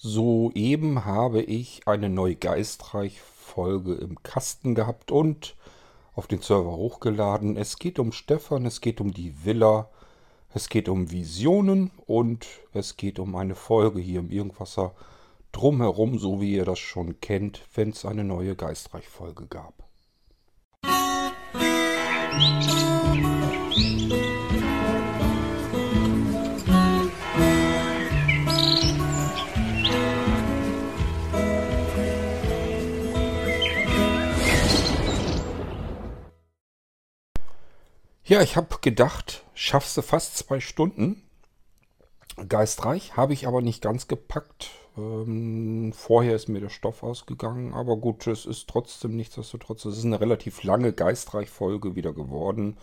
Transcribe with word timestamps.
Soeben 0.00 1.04
habe 1.04 1.42
ich 1.42 1.80
eine 1.86 2.08
neue 2.08 2.36
Geistreich-Folge 2.36 3.94
im 3.94 4.22
Kasten 4.22 4.76
gehabt 4.76 5.10
und 5.10 5.56
auf 6.14 6.28
den 6.28 6.40
Server 6.40 6.70
hochgeladen. 6.70 7.56
Es 7.56 7.80
geht 7.80 7.98
um 7.98 8.12
Stefan, 8.12 8.64
es 8.64 8.80
geht 8.80 9.00
um 9.00 9.12
die 9.12 9.44
Villa, 9.44 9.90
es 10.54 10.68
geht 10.68 10.88
um 10.88 11.10
Visionen 11.10 11.90
und 12.06 12.46
es 12.72 12.96
geht 12.96 13.18
um 13.18 13.34
eine 13.34 13.56
Folge 13.56 13.98
hier 13.98 14.20
im 14.20 14.30
Irgendwasser 14.30 14.94
drumherum, 15.50 16.20
so 16.20 16.40
wie 16.40 16.52
ihr 16.54 16.64
das 16.64 16.78
schon 16.78 17.20
kennt, 17.20 17.62
wenn 17.74 17.90
es 17.90 18.04
eine 18.04 18.22
neue 18.22 18.54
Geistreich-Folge 18.54 19.48
gab. 19.48 19.74
Ja, 38.28 38.42
ich 38.42 38.56
habe 38.56 38.76
gedacht, 38.82 39.46
schaffst 39.54 39.96
du 39.96 40.02
fast 40.02 40.36
zwei 40.36 40.60
Stunden. 40.60 41.22
Geistreich, 42.46 43.16
habe 43.16 43.32
ich 43.32 43.46
aber 43.46 43.62
nicht 43.62 43.80
ganz 43.80 44.06
gepackt. 44.06 44.68
Ähm, 44.98 45.94
vorher 45.94 46.36
ist 46.36 46.46
mir 46.46 46.60
der 46.60 46.68
Stoff 46.68 47.02
ausgegangen, 47.02 47.72
aber 47.72 47.96
gut, 47.96 48.26
es 48.26 48.44
ist 48.44 48.68
trotzdem 48.68 49.16
nichtsdestotrotz. 49.16 49.86
Es 49.86 49.96
ist 49.96 50.04
eine 50.04 50.20
relativ 50.20 50.62
lange 50.62 50.92
Geistreich-Folge 50.92 51.96
wieder 51.96 52.12
geworden. 52.12 52.76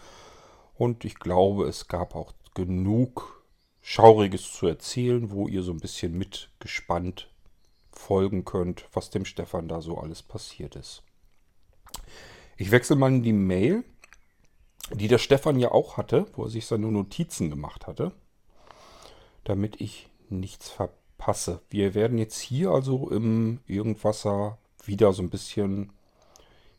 Und 0.74 1.06
ich 1.06 1.20
glaube, 1.20 1.68
es 1.68 1.88
gab 1.88 2.16
auch 2.16 2.34
genug 2.56 3.46
Schauriges 3.82 4.52
zu 4.52 4.66
erzählen, 4.66 5.30
wo 5.30 5.48
ihr 5.48 5.62
so 5.62 5.74
ein 5.74 5.80
bisschen 5.80 6.18
mitgespannt 6.18 7.30
folgen 7.92 8.46
könnt, 8.46 8.90
was 8.94 9.12
dem 9.12 9.26
Stefan 9.26 9.68
da 9.68 9.80
so 9.80 10.00
alles 10.00 10.24
passiert 10.24 10.76
ist. 10.76 11.04
Ich 12.58 12.72
wechsle 12.72 12.96
mal 12.96 13.14
in 13.14 13.22
die 13.22 13.32
Mail 13.32 13.84
die 14.94 15.08
der 15.08 15.18
Stefan 15.18 15.60
ja 15.60 15.72
auch 15.72 15.98
hatte, 15.98 16.26
wo 16.36 16.44
er 16.44 16.50
sich 16.50 16.66
seine 16.66 16.92
Notizen 16.92 17.50
gemacht 17.50 17.88
hatte, 17.88 18.12
damit 19.44 19.82
ich 19.82 20.10
nichts 20.30 20.70
verpasse. 20.70 21.62
Wir 21.70 21.94
werden 21.94 22.18
jetzt 22.18 22.40
hier 22.40 22.72
also 22.72 23.10
im 23.10 23.60
Irgendwasser 23.66 24.58
wieder 24.84 25.14
so 25.14 25.24
ein 25.24 25.30
bisschen 25.30 25.92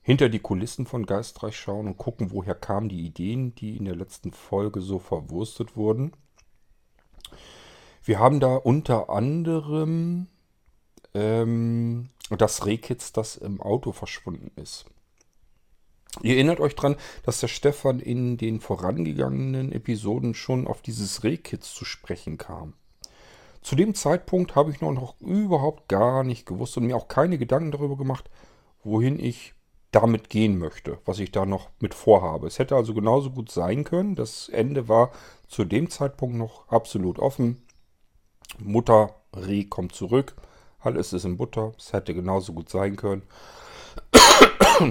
hinter 0.03 0.29
die 0.29 0.39
Kulissen 0.39 0.87
von 0.87 1.05
Geistreich 1.05 1.57
schauen 1.57 1.89
und 1.89 1.97
gucken, 1.97 2.31
woher 2.31 2.55
kamen 2.55 2.89
die 2.89 3.05
Ideen, 3.05 3.57
die 3.57 3.77
in 3.77 3.87
der 3.87 3.97
letzten 3.97 4.33
Folge 4.33 4.81
so 4.81 5.01
verwurstet 5.01 5.77
wurden. 5.77 6.12
Wir 8.05 8.21
haben 8.21 8.39
da 8.39 8.55
unter 8.55 9.11
anderem 9.11 10.29
ähm, 11.12 12.11
das 12.31 12.67
Rehkitz, 12.67 13.12
das 13.12 13.37
im 13.37 13.61
Auto 13.61 13.91
verschwunden 13.91 14.53
ist. 14.55 14.87
Ihr 16.22 16.34
erinnert 16.34 16.61
euch 16.61 16.75
dran, 16.75 16.97
dass 17.25 17.41
der 17.41 17.48
Stefan 17.48 18.00
in 18.00 18.36
den 18.36 18.61
vorangegangenen 18.61 19.72
Episoden 19.72 20.34
schon 20.34 20.67
auf 20.67 20.83
dieses 20.83 21.25
Rehkitz 21.25 21.72
zu 21.72 21.84
sprechen 21.84 22.39
kam. 22.39 22.75
Zu 23.62 23.75
dem 23.75 23.95
Zeitpunkt 23.95 24.55
habe 24.55 24.70
ich 24.70 24.81
noch, 24.81 24.92
noch 24.92 25.20
überhaupt 25.20 25.89
gar 25.89 26.22
nicht 26.22 26.47
gewusst 26.47 26.77
und 26.77 26.87
mir 26.87 26.97
auch 26.97 27.09
keine 27.09 27.37
Gedanken 27.37 27.72
darüber 27.72 27.97
gemacht, 27.97 28.31
wohin 28.84 29.19
ich 29.19 29.55
damit 29.91 30.31
gehen 30.31 30.59
möchte, 30.59 30.98
was 31.05 31.19
ich 31.19 31.33
da 31.33 31.47
noch 31.47 31.70
mit 31.81 31.94
vorhabe. 31.94 32.47
Es 32.47 32.59
hätte 32.59 32.77
also 32.77 32.94
genauso 32.94 33.31
gut 33.31 33.50
sein 33.50 33.84
können. 33.84 34.14
Das 34.14 34.48
Ende 34.48 34.89
war 34.89 35.11
zu 35.48 35.64
dem 35.64 35.91
Zeitpunkt 35.91 36.37
noch 36.37 36.69
absolut 36.69 37.19
offen. 37.19 37.62
Mutter 38.59 39.17
Reh 39.34 39.64
kommt 39.64 39.94
zurück. 39.94 40.37
Alles 40.78 41.12
ist 41.12 41.25
in 41.25 41.37
Butter. 41.37 41.72
Es 41.78 41.92
hätte 41.92 42.14
genauso 42.14 42.53
gut 42.53 42.69
sein 42.69 42.97
können. 42.97 43.22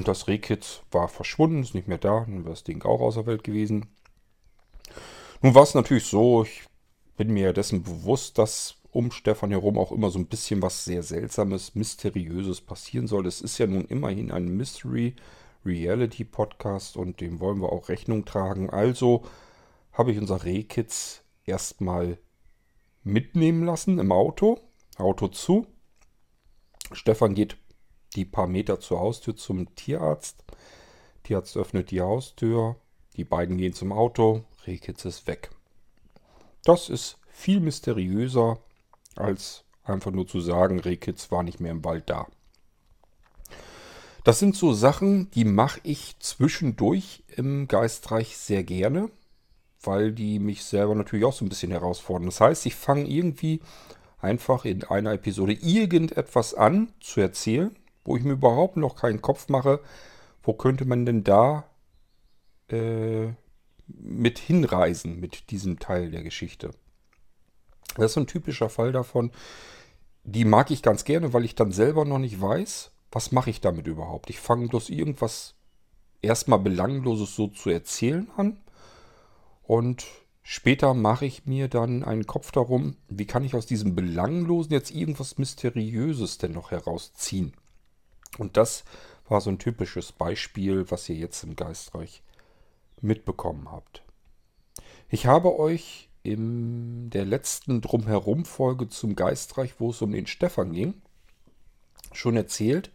Das 0.03 0.27
Rehkitz 0.27 0.81
war 0.91 1.07
verschwunden, 1.07 1.61
ist 1.61 1.75
nicht 1.75 1.87
mehr 1.87 1.99
da, 1.99 2.21
dann 2.21 2.43
wäre 2.43 2.49
das 2.49 2.63
Ding 2.63 2.83
auch 2.83 3.01
außer 3.01 3.25
Welt 3.25 3.43
gewesen. 3.43 3.87
Nun 5.41 5.53
war 5.53 5.63
es 5.63 5.75
natürlich 5.75 6.05
so, 6.05 6.43
ich 6.43 6.63
bin 7.17 7.31
mir 7.31 7.53
dessen 7.53 7.83
bewusst, 7.83 8.37
dass 8.37 8.77
um 8.91 9.11
Stefan 9.11 9.51
herum 9.51 9.77
auch 9.77 9.91
immer 9.91 10.09
so 10.09 10.17
ein 10.17 10.27
bisschen 10.27 10.61
was 10.61 10.85
sehr 10.85 11.03
Seltsames, 11.03 11.75
Mysteriöses 11.75 12.61
passieren 12.61 13.07
soll. 13.07 13.27
Es 13.27 13.41
ist 13.41 13.57
ja 13.57 13.67
nun 13.67 13.85
immerhin 13.85 14.31
ein 14.31 14.47
Mystery 14.47 15.15
Reality 15.65 16.23
Podcast 16.23 16.95
und 16.95 17.19
dem 17.21 17.39
wollen 17.39 17.61
wir 17.61 17.71
auch 17.71 17.89
Rechnung 17.89 18.25
tragen. 18.25 18.69
Also 18.69 19.23
habe 19.91 20.11
ich 20.11 20.17
unser 20.17 20.45
Rehkitz 20.45 21.23
erstmal 21.45 22.17
mitnehmen 23.03 23.65
lassen 23.65 23.99
im 23.99 24.11
Auto. 24.11 24.59
Auto 24.97 25.27
zu. 25.27 25.67
Stefan 26.91 27.35
geht 27.35 27.57
die 28.15 28.25
paar 28.25 28.47
Meter 28.47 28.79
zur 28.79 28.99
Haustür 28.99 29.35
zum 29.35 29.73
Tierarzt. 29.75 30.43
Tierarzt 31.23 31.57
öffnet 31.57 31.91
die 31.91 32.01
Haustür. 32.01 32.75
Die 33.15 33.23
beiden 33.23 33.57
gehen 33.57 33.73
zum 33.73 33.91
Auto. 33.91 34.43
Rehkitz 34.65 35.05
ist 35.05 35.27
weg. 35.27 35.51
Das 36.63 36.89
ist 36.89 37.17
viel 37.27 37.59
mysteriöser, 37.59 38.59
als 39.15 39.63
einfach 39.83 40.11
nur 40.11 40.27
zu 40.27 40.39
sagen, 40.39 40.79
Rehkitz 40.79 41.31
war 41.31 41.43
nicht 41.43 41.59
mehr 41.59 41.71
im 41.71 41.83
Wald 41.83 42.09
da. 42.09 42.27
Das 44.23 44.39
sind 44.39 44.55
so 44.55 44.73
Sachen, 44.73 45.29
die 45.31 45.45
mache 45.45 45.79
ich 45.83 46.17
zwischendurch 46.19 47.23
im 47.35 47.67
Geistreich 47.67 48.37
sehr 48.37 48.63
gerne, 48.63 49.11
weil 49.83 50.11
die 50.11 50.39
mich 50.39 50.63
selber 50.63 50.95
natürlich 50.95 51.25
auch 51.25 51.33
so 51.33 51.45
ein 51.45 51.49
bisschen 51.49 51.71
herausfordern. 51.71 52.25
Das 52.25 52.41
heißt, 52.41 52.65
ich 52.65 52.73
fange 52.73 53.07
irgendwie 53.07 53.61
einfach 54.19 54.65
in 54.65 54.83
einer 54.83 55.13
Episode 55.13 55.53
irgendetwas 55.53 56.55
an 56.55 56.91
zu 56.99 57.21
erzählen 57.21 57.75
wo 58.05 58.15
ich 58.15 58.23
mir 58.23 58.33
überhaupt 58.33 58.77
noch 58.77 58.95
keinen 58.95 59.21
Kopf 59.21 59.49
mache, 59.49 59.81
wo 60.43 60.53
könnte 60.53 60.85
man 60.85 61.05
denn 61.05 61.23
da 61.23 61.65
äh, 62.69 63.27
mit 63.87 64.39
hinreisen 64.39 65.19
mit 65.19 65.51
diesem 65.51 65.79
Teil 65.79 66.11
der 66.11 66.23
Geschichte. 66.23 66.71
Das 67.95 68.05
ist 68.05 68.13
so 68.13 68.21
ein 68.21 68.27
typischer 68.27 68.69
Fall 68.69 68.91
davon. 68.91 69.31
Die 70.23 70.45
mag 70.45 70.71
ich 70.71 70.81
ganz 70.81 71.03
gerne, 71.03 71.33
weil 71.33 71.45
ich 71.45 71.55
dann 71.55 71.71
selber 71.71 72.05
noch 72.05 72.17
nicht 72.17 72.41
weiß, 72.41 72.91
was 73.11 73.31
mache 73.31 73.49
ich 73.49 73.61
damit 73.61 73.87
überhaupt. 73.87 74.29
Ich 74.29 74.39
fange 74.39 74.67
bloß 74.67 74.89
irgendwas 74.89 75.55
erstmal 76.21 76.59
Belangloses 76.59 77.35
so 77.35 77.47
zu 77.47 77.69
erzählen 77.69 78.29
an 78.35 78.57
und 79.63 80.05
später 80.41 80.93
mache 80.93 81.25
ich 81.25 81.45
mir 81.45 81.67
dann 81.67 82.03
einen 82.03 82.25
Kopf 82.25 82.51
darum, 82.51 82.97
wie 83.07 83.25
kann 83.25 83.43
ich 83.43 83.53
aus 83.53 83.67
diesem 83.67 83.95
Belanglosen 83.95 84.73
jetzt 84.73 84.91
irgendwas 84.91 85.37
Mysteriöses 85.37 86.39
denn 86.39 86.53
noch 86.53 86.71
herausziehen. 86.71 87.53
Und 88.37 88.57
das 88.57 88.83
war 89.27 89.41
so 89.41 89.49
ein 89.49 89.59
typisches 89.59 90.11
Beispiel, 90.11 90.89
was 90.89 91.09
ihr 91.09 91.15
jetzt 91.15 91.43
im 91.43 91.55
Geistreich 91.55 92.21
mitbekommen 93.01 93.71
habt. 93.71 94.03
Ich 95.09 95.25
habe 95.25 95.57
euch 95.59 96.09
in 96.23 97.09
der 97.11 97.25
letzten 97.25 97.81
Drumherum-Folge 97.81 98.89
zum 98.89 99.15
Geistreich, 99.15 99.75
wo 99.79 99.91
es 99.91 100.01
um 100.01 100.11
den 100.11 100.27
Stefan 100.27 100.73
ging, 100.73 100.95
schon 102.11 102.35
erzählt. 102.35 102.89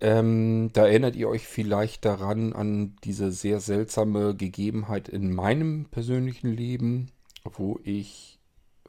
Ähm, 0.00 0.70
da 0.72 0.86
erinnert 0.86 1.16
ihr 1.16 1.28
euch 1.28 1.46
vielleicht 1.46 2.04
daran 2.04 2.52
an 2.52 2.96
diese 3.04 3.32
sehr 3.32 3.60
seltsame 3.60 4.34
Gegebenheit 4.34 5.08
in 5.08 5.34
meinem 5.34 5.86
persönlichen 5.86 6.52
Leben, 6.52 7.10
wo 7.44 7.80
ich 7.82 8.38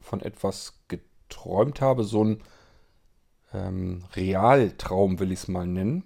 von 0.00 0.20
etwas 0.20 0.74
geträumt 0.88 1.80
habe, 1.80 2.04
so 2.04 2.24
ein 2.24 2.42
ähm, 3.52 4.04
Realtraum, 4.14 5.18
will 5.18 5.32
ich 5.32 5.40
es 5.40 5.48
mal 5.48 5.66
nennen, 5.66 6.04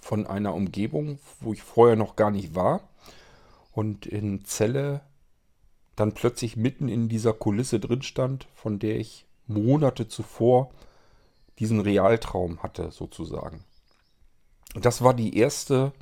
von 0.00 0.26
einer 0.26 0.54
Umgebung, 0.54 1.18
wo 1.40 1.52
ich 1.52 1.62
vorher 1.62 1.96
noch 1.96 2.16
gar 2.16 2.30
nicht 2.30 2.54
war. 2.54 2.88
Und 3.72 4.06
in 4.06 4.44
Zelle 4.44 5.00
dann 5.96 6.12
plötzlich 6.12 6.56
mitten 6.56 6.88
in 6.88 7.08
dieser 7.08 7.32
Kulisse 7.32 7.80
drin 7.80 8.02
stand, 8.02 8.46
von 8.54 8.78
der 8.78 8.98
ich 8.98 9.26
Monate 9.46 10.08
zuvor 10.08 10.70
diesen 11.58 11.80
Realtraum 11.80 12.62
hatte, 12.62 12.90
sozusagen. 12.90 13.64
Und 14.74 14.84
das 14.84 15.02
war 15.02 15.14
die 15.14 15.36
erste 15.36 15.92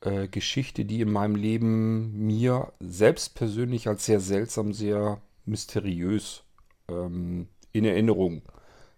äh, 0.00 0.28
Geschichte, 0.28 0.84
die 0.84 1.00
in 1.00 1.10
meinem 1.10 1.34
Leben 1.34 2.26
mir 2.26 2.72
selbst 2.78 3.34
persönlich 3.34 3.88
als 3.88 4.06
sehr 4.06 4.20
seltsam, 4.20 4.72
sehr 4.72 5.20
mysteriös 5.44 6.44
ähm, 6.88 7.48
in 7.72 7.84
Erinnerung 7.84 8.42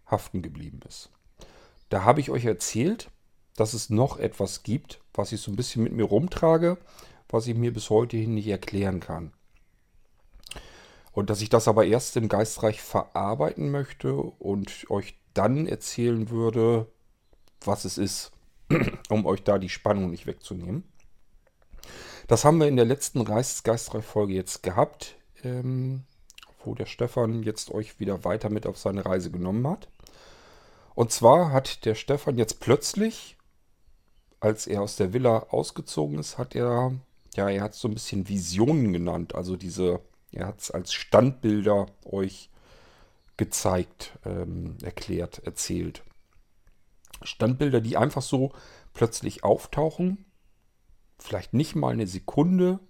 haften 0.06 0.42
geblieben 0.42 0.80
ist. 0.88 1.10
Da 1.88 2.04
habe 2.04 2.20
ich 2.20 2.30
euch 2.30 2.44
erzählt, 2.44 3.10
dass 3.56 3.74
es 3.74 3.90
noch 3.90 4.18
etwas 4.18 4.62
gibt, 4.62 5.00
was 5.14 5.32
ich 5.32 5.40
so 5.40 5.50
ein 5.50 5.56
bisschen 5.56 5.82
mit 5.82 5.92
mir 5.92 6.04
rumtrage, 6.04 6.78
was 7.28 7.46
ich 7.46 7.56
mir 7.56 7.72
bis 7.72 7.90
heute 7.90 8.16
hin 8.16 8.34
nicht 8.34 8.48
erklären 8.48 9.00
kann. 9.00 9.32
Und 11.12 11.30
dass 11.30 11.40
ich 11.40 11.48
das 11.48 11.66
aber 11.66 11.86
erst 11.86 12.16
im 12.16 12.28
Geistreich 12.28 12.82
verarbeiten 12.82 13.70
möchte 13.70 14.14
und 14.14 14.90
euch 14.90 15.14
dann 15.32 15.66
erzählen 15.66 16.28
würde, 16.28 16.86
was 17.62 17.84
es 17.84 17.96
ist, 17.98 18.32
um 19.08 19.24
euch 19.24 19.42
da 19.42 19.58
die 19.58 19.70
Spannung 19.70 20.10
nicht 20.10 20.26
wegzunehmen. 20.26 20.84
Das 22.26 22.44
haben 22.44 22.58
wir 22.58 22.66
in 22.66 22.76
der 22.76 22.84
letzten 22.84 23.24
Geistreich-Folge 23.24 24.34
jetzt 24.34 24.62
gehabt, 24.62 25.16
ähm, 25.44 26.04
wo 26.64 26.74
der 26.74 26.86
Stefan 26.86 27.42
jetzt 27.44 27.70
euch 27.70 28.00
wieder 28.00 28.24
weiter 28.24 28.50
mit 28.50 28.66
auf 28.66 28.76
seine 28.76 29.06
Reise 29.06 29.30
genommen 29.30 29.66
hat. 29.66 29.88
Und 30.96 31.12
zwar 31.12 31.52
hat 31.52 31.84
der 31.84 31.94
Stefan 31.94 32.38
jetzt 32.38 32.58
plötzlich, 32.58 33.36
als 34.40 34.66
er 34.66 34.80
aus 34.80 34.96
der 34.96 35.12
Villa 35.12 35.46
ausgezogen 35.50 36.18
ist, 36.18 36.38
hat 36.38 36.54
er, 36.54 36.94
ja, 37.34 37.50
er 37.50 37.64
hat 37.64 37.74
so 37.74 37.86
ein 37.86 37.92
bisschen 37.92 38.30
Visionen 38.30 38.94
genannt. 38.94 39.34
Also 39.34 39.56
diese, 39.56 40.00
er 40.32 40.46
hat 40.46 40.62
es 40.62 40.70
als 40.70 40.94
Standbilder 40.94 41.86
euch 42.06 42.48
gezeigt, 43.36 44.18
ähm, 44.24 44.78
erklärt, 44.82 45.42
erzählt. 45.44 46.02
Standbilder, 47.20 47.82
die 47.82 47.98
einfach 47.98 48.22
so 48.22 48.52
plötzlich 48.94 49.44
auftauchen, 49.44 50.24
vielleicht 51.18 51.52
nicht 51.52 51.76
mal 51.76 51.92
eine 51.92 52.06
Sekunde 52.06 52.80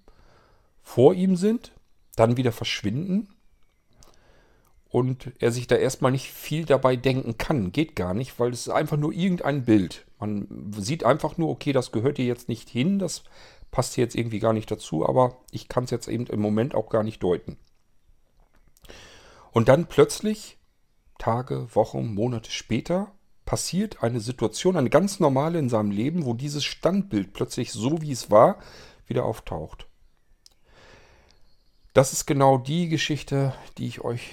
vor 0.81 1.13
ihm 1.13 1.35
sind, 1.35 1.73
dann 2.15 2.37
wieder 2.37 2.53
verschwinden 2.53 3.36
und 4.97 5.31
er 5.41 5.53
sich 5.53 5.67
da 5.67 5.77
erstmal 5.77 6.11
nicht 6.11 6.33
viel 6.33 6.65
dabei 6.65 6.97
denken 6.97 7.37
kann. 7.37 7.71
Geht 7.71 7.97
gar 7.97 8.15
nicht, 8.15 8.41
weil 8.41 8.55
es 8.55 8.61
ist 8.61 8.73
einfach 8.73 8.97
nur 8.97 9.13
irgendein 9.13 9.67
Bild. 9.67 10.07
Man 10.19 10.73
sieht 10.79 11.05
einfach 11.05 11.37
nur, 11.37 11.51
okay, 11.51 11.75
das 11.75 11.93
gehört 11.93 12.17
hier 12.17 12.25
jetzt 12.25 12.49
nicht 12.49 12.71
hin, 12.71 12.99
das 12.99 13.23
passt 13.71 13.93
hier 13.93 14.05
jetzt 14.05 14.15
irgendwie 14.15 14.39
gar 14.39 14.55
nicht 14.55 14.71
dazu, 14.71 15.07
aber 15.07 15.37
ich 15.51 15.69
kann 15.69 15.85
es 15.85 15.91
jetzt 15.91 16.09
eben 16.09 16.27
im 16.29 16.41
Moment 16.41 16.75
auch 16.75 16.89
gar 16.89 17.03
nicht 17.03 17.23
deuten. 17.23 17.59
Und 19.53 19.69
dann 19.69 19.85
plötzlich, 19.85 20.57
Tage, 21.19 21.69
Wochen, 21.75 22.15
Monate 22.15 22.51
später, 22.51 23.13
passiert 23.45 24.03
eine 24.03 24.21
Situation, 24.21 24.79
eine 24.79 24.89
ganz 24.89 25.21
normale 25.21 25.59
in 25.59 25.69
seinem 25.69 25.91
Leben, 25.91 26.25
wo 26.25 26.33
dieses 26.33 26.65
Standbild 26.65 27.35
plötzlich 27.35 27.71
so 27.71 28.01
wie 28.01 28.13
es 28.13 28.31
war, 28.31 28.61
wieder 29.07 29.27
auftaucht. 29.27 29.89
Das 31.93 32.15
ist 32.15 32.25
genau 32.25 32.57
die 32.57 32.89
Geschichte, 32.89 33.53
die 33.77 33.89
ich 33.89 34.01
euch 34.01 34.33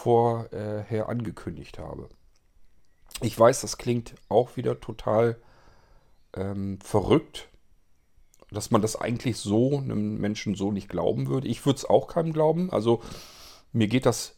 vorher 0.00 1.08
angekündigt 1.08 1.78
habe. 1.78 2.08
Ich 3.22 3.38
weiß, 3.38 3.60
das 3.60 3.76
klingt 3.76 4.14
auch 4.28 4.56
wieder 4.56 4.80
total 4.80 5.36
ähm, 6.34 6.78
verrückt, 6.80 7.48
dass 8.50 8.70
man 8.70 8.82
das 8.82 8.96
eigentlich 8.96 9.36
so 9.36 9.78
einem 9.78 10.18
Menschen 10.18 10.54
so 10.54 10.72
nicht 10.72 10.88
glauben 10.88 11.28
würde. 11.28 11.48
Ich 11.48 11.66
würde 11.66 11.78
es 11.78 11.84
auch 11.84 12.08
keinem 12.08 12.32
glauben. 12.32 12.70
Also 12.70 13.02
mir 13.72 13.88
geht 13.88 14.06
das 14.06 14.36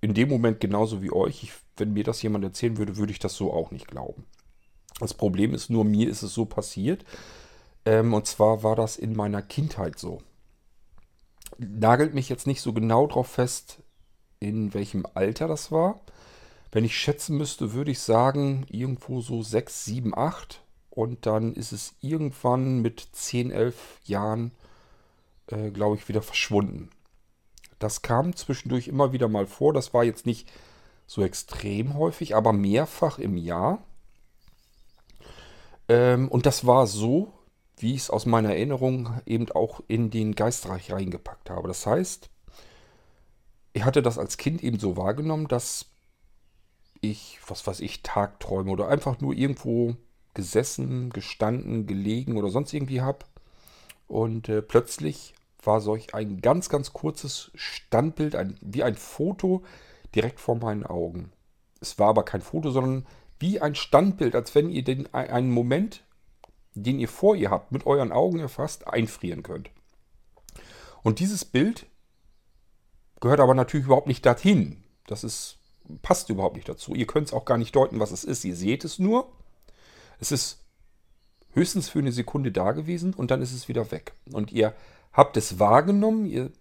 in 0.00 0.14
dem 0.14 0.28
Moment 0.28 0.60
genauso 0.60 1.00
wie 1.00 1.12
euch. 1.12 1.44
Ich, 1.44 1.52
wenn 1.76 1.92
mir 1.92 2.04
das 2.04 2.20
jemand 2.22 2.44
erzählen 2.44 2.76
würde, 2.76 2.96
würde 2.96 3.12
ich 3.12 3.18
das 3.18 3.34
so 3.36 3.52
auch 3.52 3.70
nicht 3.70 3.86
glauben. 3.86 4.26
Das 5.00 5.14
Problem 5.14 5.54
ist 5.54 5.70
nur, 5.70 5.84
mir 5.84 6.08
ist 6.08 6.22
es 6.22 6.34
so 6.34 6.44
passiert. 6.44 7.04
Ähm, 7.84 8.14
und 8.14 8.26
zwar 8.26 8.62
war 8.62 8.76
das 8.76 8.96
in 8.96 9.14
meiner 9.14 9.42
Kindheit 9.42 9.98
so. 9.98 10.20
Nagelt 11.58 12.14
mich 12.14 12.28
jetzt 12.28 12.46
nicht 12.46 12.60
so 12.60 12.72
genau 12.72 13.06
drauf 13.06 13.28
fest, 13.28 13.83
in 14.44 14.74
welchem 14.74 15.06
Alter 15.14 15.48
das 15.48 15.72
war. 15.72 16.00
Wenn 16.72 16.84
ich 16.84 16.96
schätzen 16.96 17.36
müsste, 17.36 17.72
würde 17.72 17.90
ich 17.90 18.00
sagen, 18.00 18.66
irgendwo 18.70 19.20
so 19.20 19.42
6, 19.42 19.84
7, 19.84 20.16
8. 20.16 20.60
Und 20.90 21.26
dann 21.26 21.54
ist 21.54 21.72
es 21.72 21.94
irgendwann 22.00 22.80
mit 22.80 23.08
10, 23.12 23.50
11 23.50 24.00
Jahren, 24.04 24.52
äh, 25.48 25.70
glaube 25.70 25.96
ich, 25.96 26.08
wieder 26.08 26.22
verschwunden. 26.22 26.90
Das 27.78 28.02
kam 28.02 28.36
zwischendurch 28.36 28.88
immer 28.88 29.12
wieder 29.12 29.28
mal 29.28 29.46
vor. 29.46 29.72
Das 29.72 29.94
war 29.94 30.04
jetzt 30.04 30.26
nicht 30.26 30.50
so 31.06 31.22
extrem 31.22 31.94
häufig, 31.94 32.34
aber 32.34 32.52
mehrfach 32.52 33.18
im 33.18 33.36
Jahr. 33.36 33.82
Ähm, 35.88 36.28
und 36.28 36.46
das 36.46 36.66
war 36.66 36.86
so, 36.86 37.32
wie 37.76 37.94
ich 37.94 38.02
es 38.02 38.10
aus 38.10 38.26
meiner 38.26 38.50
Erinnerung 38.50 39.20
eben 39.26 39.50
auch 39.52 39.80
in 39.88 40.10
den 40.10 40.34
Geistreich 40.34 40.92
reingepackt 40.92 41.50
habe. 41.50 41.68
Das 41.68 41.86
heißt, 41.86 42.30
ich 43.74 43.84
hatte 43.84 44.02
das 44.02 44.18
als 44.18 44.38
Kind 44.38 44.62
eben 44.62 44.78
so 44.78 44.96
wahrgenommen, 44.96 45.48
dass 45.48 45.86
ich, 47.00 47.38
was 47.46 47.66
weiß 47.66 47.80
ich, 47.80 48.02
Tagträume 48.02 48.70
oder 48.70 48.88
einfach 48.88 49.20
nur 49.20 49.34
irgendwo 49.34 49.96
gesessen, 50.32 51.10
gestanden, 51.10 51.86
gelegen 51.86 52.38
oder 52.38 52.48
sonst 52.48 52.72
irgendwie 52.72 53.02
habe. 53.02 53.26
Und 54.06 54.48
äh, 54.48 54.62
plötzlich 54.62 55.34
war 55.62 55.80
solch 55.80 56.14
ein 56.14 56.40
ganz, 56.40 56.68
ganz 56.68 56.92
kurzes 56.92 57.50
Standbild, 57.54 58.36
ein, 58.36 58.56
wie 58.60 58.84
ein 58.84 58.94
Foto 58.94 59.64
direkt 60.14 60.38
vor 60.38 60.54
meinen 60.54 60.84
Augen. 60.86 61.32
Es 61.80 61.98
war 61.98 62.08
aber 62.08 62.24
kein 62.24 62.42
Foto, 62.42 62.70
sondern 62.70 63.06
wie 63.40 63.60
ein 63.60 63.74
Standbild, 63.74 64.36
als 64.36 64.54
wenn 64.54 64.70
ihr 64.70 64.84
den, 64.84 65.12
einen 65.12 65.50
Moment, 65.50 66.04
den 66.74 67.00
ihr 67.00 67.08
vor 67.08 67.34
ihr 67.34 67.50
habt, 67.50 67.72
mit 67.72 67.86
euren 67.86 68.12
Augen 68.12 68.38
erfasst, 68.38 68.86
einfrieren 68.86 69.42
könnt. 69.42 69.70
Und 71.02 71.18
dieses 71.18 71.44
Bild 71.44 71.86
Gehört 73.24 73.40
aber 73.40 73.54
natürlich 73.54 73.86
überhaupt 73.86 74.06
nicht 74.06 74.26
dahin. 74.26 74.84
Das 75.06 75.24
ist, 75.24 75.56
passt 76.02 76.28
überhaupt 76.28 76.56
nicht 76.56 76.68
dazu. 76.68 76.94
Ihr 76.94 77.06
könnt 77.06 77.28
es 77.28 77.32
auch 77.32 77.46
gar 77.46 77.56
nicht 77.56 77.74
deuten, 77.74 77.98
was 77.98 78.10
es 78.10 78.22
ist. 78.22 78.44
Ihr 78.44 78.54
seht 78.54 78.84
es 78.84 78.98
nur. 78.98 79.32
Es 80.20 80.30
ist 80.30 80.62
höchstens 81.54 81.88
für 81.88 82.00
eine 82.00 82.12
Sekunde 82.12 82.52
da 82.52 82.72
gewesen 82.72 83.14
und 83.14 83.30
dann 83.30 83.40
ist 83.40 83.54
es 83.54 83.66
wieder 83.66 83.90
weg. 83.90 84.12
Und 84.30 84.52
ihr 84.52 84.74
habt 85.14 85.38
es 85.38 85.58
wahrgenommen, 85.58 86.26
ihr 86.26 86.52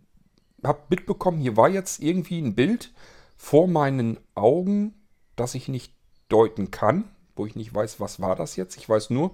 habt 0.64 0.90
mitbekommen, 0.90 1.42
hier 1.42 1.58
war 1.58 1.68
jetzt 1.68 2.02
irgendwie 2.02 2.40
ein 2.40 2.56
Bild 2.56 2.94
vor 3.36 3.68
meinen 3.68 4.18
Augen, 4.34 4.94
das 5.36 5.56
ich 5.56 5.68
nicht 5.68 5.94
deuten 6.30 6.72
kann, 6.72 7.04
wo 7.36 7.46
ich 7.46 7.58
nicht 7.58 7.76
weiß, 7.76 8.00
was 8.00 8.22
war 8.22 8.38
das 8.38 8.56
jetzt. 8.56 8.78
Ich 8.78 8.88
weiß 8.88 9.10
nur, 9.10 9.34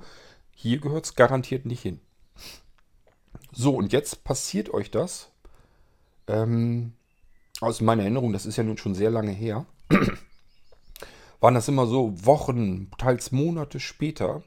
hier 0.56 0.80
gehört 0.80 1.06
es 1.06 1.14
garantiert 1.14 1.68
nicht 1.68 1.84
hin. 1.84 2.00
So, 3.52 3.75
und 3.75 3.94
jetzt 3.94 4.24
passiert 4.24 4.74
euch 4.74 4.90
das. 4.90 5.30
Ähm, 6.25 6.94
aus 7.62 7.82
meiner 7.82 8.04
Erinnerung, 8.04 8.34
das 8.34 8.46
ist 8.46 8.58
ja 8.58 8.64
nun 8.64 8.78
schon 8.78 8.96
sehr 8.96 9.10
lange 9.10 9.32
her, 9.32 9.66
waren 11.40 11.54
das 11.54 11.68
immer 11.68 11.88
so 11.88 12.26
Wochen, 12.26 12.92
teils 12.98 13.32
Monate 13.32 13.80
später. 13.80 14.44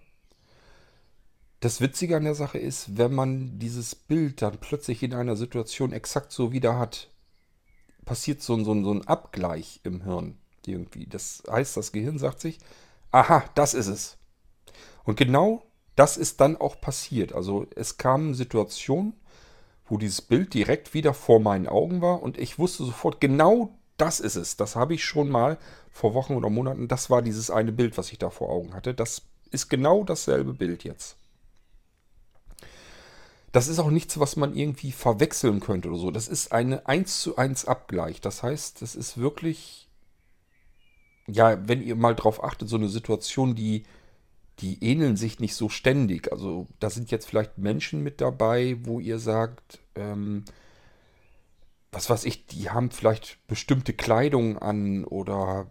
Das 1.60 1.80
Witzige 1.80 2.16
an 2.16 2.24
der 2.24 2.34
Sache 2.34 2.58
ist, 2.58 2.96
wenn 2.98 3.14
man 3.14 3.58
dieses 3.58 3.94
Bild 3.94 4.42
dann 4.42 4.58
plötzlich 4.58 5.02
in 5.02 5.14
einer 5.14 5.36
Situation 5.36 5.92
exakt 5.92 6.32
so 6.32 6.52
wieder 6.52 6.78
hat, 6.78 7.10
passiert 8.04 8.42
so, 8.42 8.56
so, 8.64 8.82
so 8.82 8.92
ein 8.92 9.06
Abgleich 9.06 9.80
im 9.84 10.02
Hirn 10.02 10.38
irgendwie. 10.66 11.06
Das 11.06 11.42
heißt, 11.48 11.76
das 11.76 11.92
Gehirn 11.92 12.18
sagt 12.18 12.40
sich, 12.40 12.58
aha, 13.10 13.44
das 13.54 13.74
ist 13.74 13.86
es. 13.86 14.16
Und 15.04 15.16
genau 15.16 15.62
das 15.96 16.16
ist 16.16 16.40
dann 16.40 16.56
auch 16.56 16.80
passiert. 16.80 17.32
Also 17.32 17.66
es 17.76 17.96
kamen 17.98 18.34
Situationen, 18.34 19.14
wo 19.92 19.98
dieses 19.98 20.22
Bild 20.22 20.54
direkt 20.54 20.94
wieder 20.94 21.12
vor 21.12 21.38
meinen 21.38 21.68
Augen 21.68 22.00
war 22.00 22.22
und 22.22 22.38
ich 22.38 22.58
wusste 22.58 22.82
sofort, 22.82 23.20
genau 23.20 23.78
das 23.98 24.20
ist 24.20 24.36
es. 24.36 24.56
Das 24.56 24.74
habe 24.74 24.94
ich 24.94 25.04
schon 25.04 25.28
mal 25.28 25.58
vor 25.90 26.14
Wochen 26.14 26.34
oder 26.34 26.48
Monaten, 26.48 26.88
das 26.88 27.10
war 27.10 27.20
dieses 27.20 27.50
eine 27.50 27.72
Bild, 27.72 27.98
was 27.98 28.10
ich 28.10 28.18
da 28.18 28.30
vor 28.30 28.48
Augen 28.48 28.72
hatte. 28.72 28.94
Das 28.94 29.20
ist 29.50 29.68
genau 29.68 30.02
dasselbe 30.02 30.54
Bild 30.54 30.82
jetzt. 30.82 31.18
Das 33.52 33.68
ist 33.68 33.78
auch 33.80 33.90
nichts, 33.90 34.18
was 34.18 34.36
man 34.36 34.56
irgendwie 34.56 34.92
verwechseln 34.92 35.60
könnte 35.60 35.90
oder 35.90 35.98
so. 35.98 36.10
Das 36.10 36.26
ist 36.26 36.52
eine 36.52 36.86
1 36.86 37.20
zu 37.20 37.36
1 37.36 37.66
Abgleich. 37.66 38.22
Das 38.22 38.42
heißt, 38.42 38.80
das 38.80 38.94
ist 38.94 39.18
wirklich, 39.18 39.90
ja, 41.26 41.68
wenn 41.68 41.82
ihr 41.82 41.96
mal 41.96 42.14
drauf 42.14 42.42
achtet, 42.42 42.70
so 42.70 42.76
eine 42.76 42.88
Situation, 42.88 43.54
die 43.54 43.84
die 44.60 44.82
ähneln 44.84 45.16
sich 45.16 45.40
nicht 45.40 45.54
so 45.54 45.68
ständig. 45.68 46.30
Also 46.32 46.66
da 46.78 46.90
sind 46.90 47.10
jetzt 47.10 47.26
vielleicht 47.26 47.58
Menschen 47.58 48.02
mit 48.02 48.20
dabei, 48.20 48.76
wo 48.82 49.00
ihr 49.00 49.18
sagt, 49.18 49.80
ähm, 49.94 50.44
was 51.90 52.08
weiß 52.08 52.24
ich, 52.24 52.46
die 52.46 52.70
haben 52.70 52.90
vielleicht 52.90 53.38
bestimmte 53.46 53.92
Kleidung 53.92 54.58
an 54.58 55.04
oder 55.04 55.70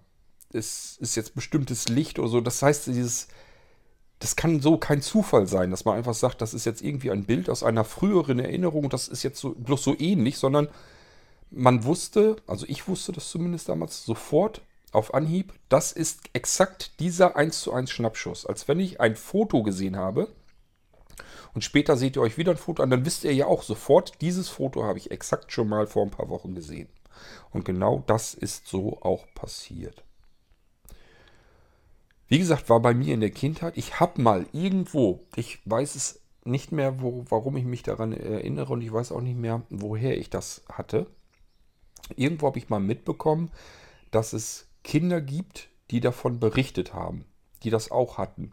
es 0.54 0.98
ist 1.00 1.16
jetzt 1.16 1.36
bestimmtes 1.36 1.88
Licht 1.88 2.20
oder 2.20 2.28
so. 2.28 2.42
Das 2.42 2.62
heißt, 2.62 2.88
dieses, 2.88 3.28
das 4.20 4.36
kann 4.36 4.62
so 4.62 4.78
kein 4.78 5.02
Zufall 5.02 5.48
sein, 5.48 5.72
dass 5.72 5.86
man 5.86 5.98
einfach 5.98 6.14
sagt, 6.14 6.42
das 6.42 6.54
ist 6.54 6.66
jetzt 6.66 6.82
irgendwie 6.82 7.12
ein 7.12 7.26
Bild 7.26 7.50
aus 7.50 7.64
einer 7.64 7.84
früheren 7.84 8.40
Erinnerung, 8.40 8.90
das 8.90 9.08
ist 9.08 9.24
jetzt 9.24 9.40
so, 9.40 9.56
bloß 9.56 9.84
so 9.84 9.96
ähnlich, 9.98 10.38
sondern 10.38 10.68
man 11.50 11.84
wusste, 11.84 12.38
also 12.48 12.66
ich 12.68 12.88
wusste 12.88 13.12
das 13.12 13.30
zumindest 13.30 13.70
damals 13.70 14.06
sofort, 14.06 14.62
auf 14.92 15.14
Anhieb, 15.14 15.54
das 15.70 15.92
ist 15.92 16.22
exakt 16.34 17.00
dieser 17.00 17.36
1 17.36 17.62
zu 17.62 17.74
1 17.74 17.90
Schnappschuss. 17.92 18.46
Als 18.46 18.68
wenn 18.68 18.80
ich 18.80 19.00
ein 19.00 19.16
Foto 19.16 19.64
gesehen 19.64 19.96
habe 19.96 20.28
und 21.54 21.64
später 21.64 21.98
seht 21.98 22.16
ihr 22.16 22.22
euch 22.22 22.38
wieder 22.38 22.52
ein 22.52 22.58
Foto 22.58 22.84
an, 22.84 22.90
dann 22.90 23.06
wisst 23.06 23.24
ihr 23.24 23.34
ja 23.34 23.46
auch 23.46 23.64
sofort, 23.64 24.22
dieses 24.22 24.50
Foto 24.50 24.84
habe 24.84 25.00
ich 25.00 25.12
exakt 25.12 25.52
schon 25.52 25.70
mal 25.70 25.88
vor 25.88 26.04
ein 26.04 26.12
paar 26.12 26.30
Wochen 26.30 26.56
gesehen. 26.56 26.90
Und 27.52 27.66
genau 27.66 28.04
das 28.08 28.34
ist 28.34 28.68
so 28.68 29.02
auch 29.02 29.26
passiert. 29.36 30.04
Wie 32.28 32.40
gesagt, 32.40 32.70
war 32.70 32.80
bei 32.80 32.94
mir 32.94 33.14
in 33.14 33.20
der 33.20 33.32
Kindheit, 33.32 33.78
ich 33.78 34.00
habe 34.00 34.22
mal 34.22 34.46
irgendwo, 34.54 35.26
ich 35.36 35.60
weiß 35.66 35.96
es 35.96 36.22
nicht 36.46 36.72
mehr, 36.72 37.02
wo, 37.02 37.26
warum 37.30 37.58
ich 37.58 37.66
mich 37.66 37.84
daran 37.84 38.14
erinnere 38.14 38.74
und 38.74 38.82
ich 38.82 38.92
weiß 38.92 39.12
auch 39.12 39.22
nicht 39.22 39.38
mehr, 39.38 39.64
woher 39.70 40.18
ich 40.18 40.30
das 40.30 40.64
hatte. 40.72 41.08
Irgendwo 42.16 42.48
habe 42.48 42.58
ich 42.58 42.70
mal 42.70 42.80
mitbekommen, 42.80 43.52
dass 44.12 44.34
es 44.34 44.71
Kinder 44.84 45.22
gibt, 45.22 45.70
die 45.92 46.00
davon 46.00 46.40
berichtet 46.40 46.94
haben, 46.94 47.26
die 47.64 47.70
das 47.70 47.92
auch 47.92 48.18
hatten. 48.18 48.52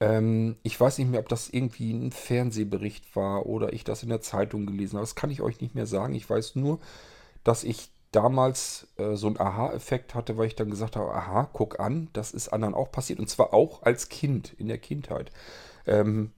Ähm, 0.00 0.56
ich 0.62 0.78
weiß 0.78 0.98
nicht 0.98 1.10
mehr, 1.10 1.20
ob 1.20 1.28
das 1.28 1.48
irgendwie 1.48 1.92
ein 1.92 2.10
Fernsehbericht 2.10 3.14
war 3.14 3.46
oder 3.46 3.72
ich 3.72 3.84
das 3.84 4.02
in 4.02 4.08
der 4.08 4.20
Zeitung 4.20 4.66
gelesen 4.66 4.96
habe. 4.96 5.04
Das 5.04 5.14
kann 5.14 5.30
ich 5.30 5.40
euch 5.40 5.60
nicht 5.60 5.74
mehr 5.74 5.86
sagen. 5.86 6.14
Ich 6.14 6.28
weiß 6.28 6.56
nur, 6.56 6.80
dass 7.44 7.64
ich 7.64 7.90
damals 8.10 8.88
äh, 8.96 9.16
so 9.16 9.26
einen 9.26 9.40
Aha-Effekt 9.40 10.14
hatte, 10.14 10.36
weil 10.36 10.46
ich 10.46 10.56
dann 10.56 10.70
gesagt 10.70 10.96
habe, 10.96 11.12
aha, 11.12 11.48
guck 11.52 11.80
an, 11.80 12.08
das 12.12 12.32
ist 12.32 12.48
anderen 12.48 12.74
auch 12.74 12.90
passiert. 12.90 13.18
Und 13.18 13.28
zwar 13.28 13.52
auch 13.52 13.82
als 13.82 14.08
Kind, 14.08 14.52
in 14.58 14.68
der 14.68 14.78
Kindheit. 14.78 15.30
Ähm, 15.86 16.32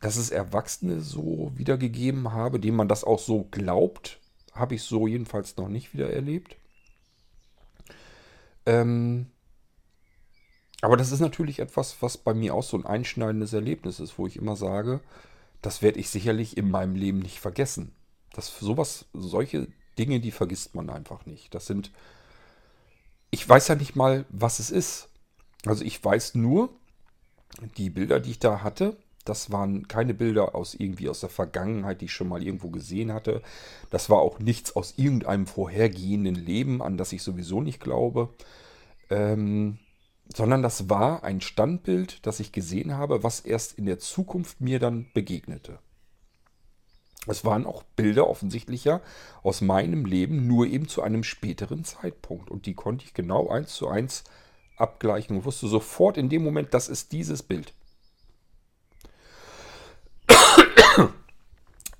dass 0.00 0.16
es 0.16 0.30
Erwachsene 0.30 1.00
so 1.00 1.52
wiedergegeben 1.54 2.32
habe, 2.32 2.60
denen 2.60 2.76
man 2.76 2.88
das 2.88 3.04
auch 3.04 3.18
so 3.18 3.46
glaubt, 3.50 4.20
habe 4.52 4.74
ich 4.74 4.82
so 4.82 5.06
jedenfalls 5.06 5.56
noch 5.56 5.68
nicht 5.68 5.94
wieder 5.94 6.10
erlebt. 6.10 6.56
Ähm, 8.66 9.26
aber 10.82 10.96
das 10.96 11.12
ist 11.12 11.20
natürlich 11.20 11.58
etwas, 11.58 11.96
was 12.00 12.18
bei 12.18 12.34
mir 12.34 12.54
auch 12.54 12.62
so 12.62 12.76
ein 12.76 12.86
einschneidendes 12.86 13.52
Erlebnis 13.52 13.98
ist, 13.98 14.18
wo 14.18 14.26
ich 14.26 14.36
immer 14.36 14.56
sage, 14.56 15.00
das 15.62 15.82
werde 15.82 15.98
ich 15.98 16.10
sicherlich 16.10 16.56
in 16.56 16.70
meinem 16.70 16.94
Leben 16.94 17.20
nicht 17.20 17.40
vergessen. 17.40 17.94
Das 18.32 18.56
sowas, 18.58 19.06
solche 19.14 19.68
Dinge, 19.98 20.20
die 20.20 20.30
vergisst 20.30 20.74
man 20.74 20.90
einfach 20.90 21.24
nicht. 21.26 21.54
Das 21.54 21.66
sind, 21.66 21.90
ich 23.30 23.48
weiß 23.48 23.68
ja 23.68 23.74
nicht 23.74 23.96
mal, 23.96 24.26
was 24.28 24.58
es 24.58 24.70
ist. 24.70 25.08
Also 25.64 25.84
ich 25.84 26.04
weiß 26.04 26.34
nur, 26.34 26.70
die 27.78 27.90
Bilder, 27.90 28.20
die 28.20 28.32
ich 28.32 28.38
da 28.38 28.62
hatte, 28.62 28.96
das 29.28 29.52
waren 29.52 29.88
keine 29.88 30.14
Bilder 30.14 30.54
aus 30.54 30.74
irgendwie 30.74 31.08
aus 31.08 31.20
der 31.20 31.28
Vergangenheit, 31.28 32.00
die 32.00 32.06
ich 32.06 32.12
schon 32.12 32.28
mal 32.28 32.42
irgendwo 32.42 32.70
gesehen 32.70 33.12
hatte. 33.12 33.42
Das 33.90 34.10
war 34.10 34.18
auch 34.18 34.38
nichts 34.38 34.74
aus 34.74 34.94
irgendeinem 34.96 35.46
vorhergehenden 35.46 36.34
Leben, 36.34 36.82
an 36.82 36.96
das 36.96 37.12
ich 37.12 37.22
sowieso 37.22 37.60
nicht 37.60 37.80
glaube. 37.80 38.30
Ähm, 39.10 39.78
sondern 40.34 40.62
das 40.62 40.88
war 40.88 41.22
ein 41.22 41.40
Standbild, 41.40 42.26
das 42.26 42.40
ich 42.40 42.52
gesehen 42.52 42.96
habe, 42.96 43.22
was 43.22 43.40
erst 43.40 43.78
in 43.78 43.86
der 43.86 43.98
Zukunft 43.98 44.60
mir 44.60 44.78
dann 44.78 45.06
begegnete. 45.14 45.78
Es 47.28 47.44
waren 47.44 47.66
auch 47.66 47.82
Bilder 47.82 48.28
offensichtlicher 48.28 49.00
aus 49.42 49.60
meinem 49.60 50.04
Leben, 50.04 50.46
nur 50.46 50.66
eben 50.66 50.88
zu 50.88 51.02
einem 51.02 51.24
späteren 51.24 51.84
Zeitpunkt. 51.84 52.50
Und 52.50 52.66
die 52.66 52.74
konnte 52.74 53.04
ich 53.04 53.14
genau 53.14 53.48
eins 53.48 53.74
zu 53.74 53.88
eins 53.88 54.24
abgleichen 54.76 55.36
und 55.36 55.44
wusste 55.44 55.66
sofort 55.66 56.18
in 56.18 56.28
dem 56.28 56.44
Moment, 56.44 56.74
das 56.74 56.88
ist 56.88 57.12
dieses 57.12 57.42
Bild. 57.42 57.72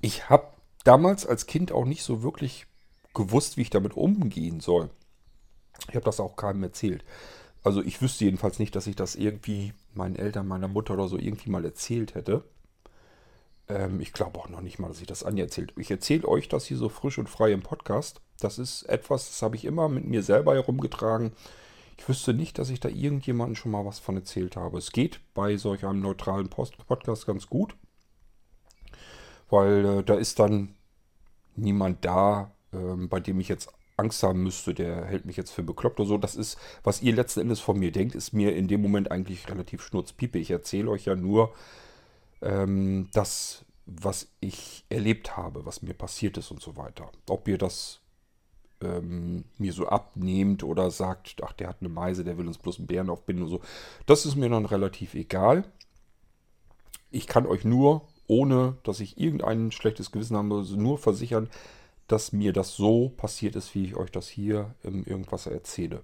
Ich 0.00 0.30
habe 0.30 0.46
damals 0.84 1.26
als 1.26 1.46
Kind 1.46 1.72
auch 1.72 1.84
nicht 1.84 2.04
so 2.04 2.22
wirklich 2.22 2.66
gewusst, 3.14 3.56
wie 3.56 3.62
ich 3.62 3.70
damit 3.70 3.96
umgehen 3.96 4.60
soll. 4.60 4.90
Ich 5.88 5.96
habe 5.96 6.04
das 6.04 6.20
auch 6.20 6.36
keinem 6.36 6.62
erzählt. 6.62 7.04
Also 7.64 7.82
ich 7.82 8.00
wüsste 8.00 8.24
jedenfalls 8.24 8.60
nicht, 8.60 8.76
dass 8.76 8.86
ich 8.86 8.94
das 8.94 9.16
irgendwie 9.16 9.72
meinen 9.94 10.14
Eltern, 10.14 10.46
meiner 10.46 10.68
Mutter 10.68 10.94
oder 10.94 11.08
so 11.08 11.18
irgendwie 11.18 11.50
mal 11.50 11.64
erzählt 11.64 12.14
hätte. 12.14 12.44
Ähm, 13.68 14.00
ich 14.00 14.12
glaube 14.12 14.38
auch 14.38 14.48
noch 14.48 14.60
nicht 14.60 14.78
mal, 14.78 14.88
dass 14.88 15.00
ich 15.00 15.08
das 15.08 15.24
Anja 15.24 15.44
erzählt. 15.44 15.72
Ich 15.76 15.90
erzähle 15.90 16.28
euch 16.28 16.48
das 16.48 16.66
hier 16.66 16.76
so 16.76 16.88
frisch 16.88 17.18
und 17.18 17.28
frei 17.28 17.50
im 17.50 17.62
Podcast. 17.62 18.20
Das 18.38 18.58
ist 18.58 18.84
etwas, 18.84 19.26
das 19.28 19.42
habe 19.42 19.56
ich 19.56 19.64
immer 19.64 19.88
mit 19.88 20.04
mir 20.04 20.22
selber 20.22 20.54
herumgetragen. 20.54 21.32
Ich 21.98 22.08
wüsste 22.08 22.34
nicht, 22.34 22.58
dass 22.58 22.70
ich 22.70 22.78
da 22.78 22.88
irgendjemandem 22.88 23.56
schon 23.56 23.72
mal 23.72 23.84
was 23.84 23.98
von 23.98 24.16
erzählt 24.16 24.56
habe. 24.56 24.78
Es 24.78 24.92
geht 24.92 25.20
bei 25.34 25.56
solch 25.56 25.84
einem 25.84 26.00
neutralen 26.00 26.48
Post 26.48 26.76
Podcast 26.86 27.26
ganz 27.26 27.48
gut, 27.48 27.74
weil 29.50 29.84
äh, 29.84 30.02
da 30.04 30.14
ist 30.14 30.38
dann 30.38 30.74
niemand 31.54 32.04
da, 32.04 32.52
äh, 32.72 33.06
bei 33.06 33.20
dem 33.20 33.40
ich 33.40 33.48
jetzt 33.48 33.68
Angst 33.96 34.22
haben 34.22 34.42
müsste, 34.42 34.74
der 34.74 35.06
hält 35.06 35.24
mich 35.24 35.36
jetzt 35.36 35.52
für 35.52 35.62
bekloppt 35.62 36.00
oder 36.00 36.08
so. 36.08 36.18
Das 36.18 36.36
ist, 36.36 36.58
was 36.84 37.02
ihr 37.02 37.14
letzten 37.14 37.40
Endes 37.40 37.60
von 37.60 37.78
mir 37.78 37.92
denkt, 37.92 38.14
ist 38.14 38.32
mir 38.32 38.54
in 38.54 38.68
dem 38.68 38.82
Moment 38.82 39.10
eigentlich 39.10 39.48
relativ 39.48 39.82
schnurzpiepe. 39.82 40.38
Ich 40.38 40.50
erzähle 40.50 40.90
euch 40.90 41.06
ja 41.06 41.16
nur 41.16 41.54
ähm, 42.42 43.08
das, 43.12 43.64
was 43.86 44.28
ich 44.40 44.84
erlebt 44.90 45.36
habe, 45.36 45.64
was 45.64 45.82
mir 45.82 45.94
passiert 45.94 46.36
ist 46.36 46.50
und 46.50 46.60
so 46.60 46.76
weiter. 46.76 47.10
Ob 47.28 47.48
ihr 47.48 47.56
das 47.56 48.00
ähm, 48.82 49.44
mir 49.56 49.72
so 49.72 49.86
abnehmt 49.86 50.62
oder 50.62 50.90
sagt, 50.90 51.42
ach, 51.42 51.52
der 51.52 51.68
hat 51.68 51.78
eine 51.80 51.88
Meise, 51.88 52.24
der 52.24 52.36
will 52.36 52.46
uns 52.46 52.58
bloß 52.58 52.78
einen 52.78 52.86
Bären 52.86 53.08
aufbinden 53.08 53.44
und 53.44 53.50
so, 53.50 53.60
das 54.04 54.26
ist 54.26 54.36
mir 54.36 54.50
dann 54.50 54.66
relativ 54.66 55.14
egal. 55.14 55.64
Ich 57.10 57.26
kann 57.26 57.46
euch 57.46 57.64
nur, 57.64 58.06
ohne 58.28 58.76
dass 58.82 59.00
ich 59.00 59.18
irgendein 59.18 59.72
schlechtes 59.72 60.12
Gewissen 60.12 60.36
habe, 60.36 60.64
nur 60.76 60.98
versichern, 60.98 61.48
dass 62.08 62.32
mir 62.32 62.52
das 62.52 62.76
so 62.76 63.08
passiert 63.10 63.56
ist, 63.56 63.74
wie 63.74 63.84
ich 63.84 63.96
euch 63.96 64.10
das 64.10 64.28
hier 64.28 64.74
im 64.82 65.04
Irgendwas 65.04 65.46
erzähle. 65.46 66.02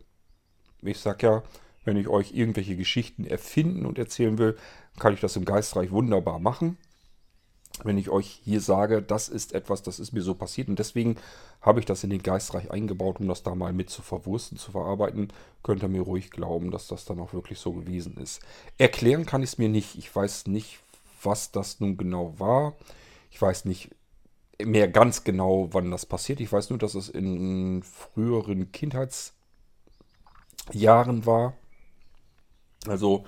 Ich 0.83 0.99
sage 0.99 1.27
ja, 1.27 1.43
wenn 1.85 1.97
ich 1.97 2.09
euch 2.09 2.33
irgendwelche 2.33 2.77
Geschichten 2.77 3.25
erfinden 3.25 3.87
und 3.87 3.99
erzählen 3.99 4.39
will, 4.39 4.57
kann 4.99 5.15
ich 5.15 5.21
das 5.21 5.37
im 5.37 5.45
Geistreich 5.45 5.91
wunderbar 5.91 6.39
machen. 6.39 6.77
Wenn 7.85 7.99
ich 7.99 8.11
euch 8.11 8.41
hier 8.45 8.61
sage, 8.61 9.01
das 9.01 9.29
ist 9.29 9.55
etwas, 9.55 9.83
das 9.83 9.99
ist 9.99 10.13
mir 10.13 10.21
so 10.21 10.35
passiert 10.35 10.69
und 10.69 10.79
deswegen 10.79 11.17
habe 11.61 11.81
ich 11.81 11.87
das 11.87 12.05
in 12.05 12.11
den 12.11 12.23
Geistreich 12.23 12.71
eingebaut, 12.71 13.19
um 13.19 13.29
das 13.29 13.43
da 13.43 13.55
mal 13.55 13.73
mit 13.73 13.89
zu 13.89 14.03
verwursten, 14.03 14.59
zu 14.59 14.73
verarbeiten, 14.73 15.33
könnt 15.63 15.83
ihr 15.83 15.89
mir 15.89 16.03
ruhig 16.03 16.31
glauben, 16.31 16.71
dass 16.71 16.87
das 16.87 17.07
dann 17.07 17.19
auch 17.19 17.33
wirklich 17.33 17.59
so 17.59 17.73
gewesen 17.73 18.19
ist. 18.19 18.43
Erklären 18.77 19.25
kann 19.25 19.43
ich 19.43 19.51
es 19.51 19.59
mir 19.59 19.71
nicht. 19.71 19.97
Ich 19.97 20.15
weiß 20.15 20.49
nicht, 20.49 20.81
was 21.23 21.51
das 21.53 21.81
nun 21.81 21.97
genau 21.97 22.39
war. 22.39 22.75
Ich 23.31 23.41
weiß 23.41 23.65
nicht, 23.65 23.91
mehr 24.65 24.89
ganz 24.89 25.25
genau, 25.25 25.69
wann 25.73 25.91
das 25.91 26.07
passiert. 26.07 26.41
Ich 26.41 26.53
weiß 26.53 26.71
nur, 26.71 26.79
dass 26.79 26.95
es 26.95 27.09
in 27.09 27.83
früheren 27.83 28.71
Kindheitsjahren 28.73 29.35
war. 31.27 31.55
Also, 32.87 33.25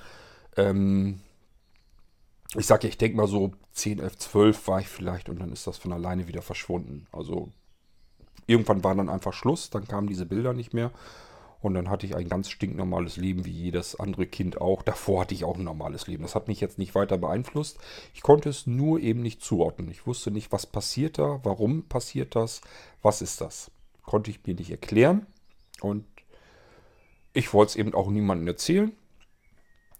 ähm, 0.57 1.21
ich 2.57 2.67
sage 2.67 2.87
ja, 2.87 2.89
ich 2.91 2.99
denke 2.99 3.17
mal 3.17 3.27
so 3.27 3.53
10, 3.73 3.99
11, 3.99 4.19
12 4.19 4.69
war 4.69 4.81
ich 4.81 4.89
vielleicht 4.89 5.29
und 5.29 5.41
dann 5.41 5.53
ist 5.53 5.67
das 5.67 5.79
von 5.79 5.93
alleine 5.93 6.29
wieder 6.29 6.43
verschwunden. 6.43 7.07
Also, 7.13 7.51
irgendwann 8.47 8.85
war 8.85 8.95
dann 8.95 9.09
einfach 9.09 9.33
Schluss, 9.33 9.71
dann 9.71 9.89
kamen 9.89 10.07
diese 10.07 10.27
Bilder 10.27 10.53
nicht 10.53 10.75
mehr. 10.75 10.93
Und 11.65 11.73
dann 11.73 11.89
hatte 11.89 12.05
ich 12.05 12.15
ein 12.15 12.29
ganz 12.29 12.51
stinknormales 12.51 13.17
Leben, 13.17 13.47
wie 13.47 13.51
jedes 13.51 13.99
andere 13.99 14.27
Kind 14.27 14.61
auch. 14.61 14.83
Davor 14.83 15.23
hatte 15.23 15.33
ich 15.33 15.45
auch 15.45 15.57
ein 15.57 15.65
normales 15.65 16.07
Leben. 16.07 16.23
Das 16.23 16.35
hat 16.35 16.47
mich 16.47 16.61
jetzt 16.61 16.77
nicht 16.77 16.95
weiter 16.95 17.17
beeinflusst. 17.17 17.79
Ich 18.13 18.21
konnte 18.21 18.51
es 18.51 18.67
nur 18.67 19.01
eben 19.01 19.23
nicht 19.23 19.41
zuordnen. 19.43 19.91
Ich 19.91 20.07
wusste 20.07 20.31
nicht, 20.31 20.53
was 20.53 20.67
passiert 20.67 21.17
da, 21.17 21.41
warum 21.43 21.85
passiert 21.85 22.37
das, 22.37 22.61
was 23.01 23.23
ist 23.23 23.41
das. 23.41 23.71
Konnte 24.03 24.31
ich 24.31 24.45
mir 24.47 24.55
nicht 24.55 24.71
erklären. 24.71 25.27
Und 25.81 26.05
ich 27.33 27.55
wollte 27.55 27.71
es 27.71 27.77
eben 27.77 27.95
auch 27.95 28.11
niemandem 28.11 28.47
erzählen. 28.47 28.93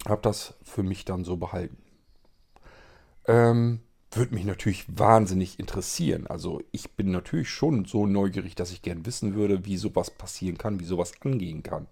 Habe 0.07 0.21
das 0.21 0.53
für 0.65 0.83
mich 0.83 1.07
dann 1.07 1.25
so 1.25 1.39
behalten. 1.39 1.79
Ähm, 3.27 3.81
würde 4.17 4.35
mich 4.35 4.45
natürlich 4.45 4.85
wahnsinnig 4.89 5.59
interessieren. 5.59 6.27
Also 6.27 6.63
ich 6.73 6.93
bin 6.93 7.11
natürlich 7.11 7.49
schon 7.51 7.85
so 7.85 8.07
neugierig, 8.07 8.55
dass 8.55 8.73
ich 8.73 8.83
gern 8.83 9.07
wissen 9.07 9.35
würde, 9.35 9.65
wie 9.65 9.77
sowas 9.77 10.11
passieren 10.11 10.59
kann, 10.59 10.81
wie 10.81 10.85
sowas 10.85 11.13
angehen 11.21 11.63
kann. 11.63 11.87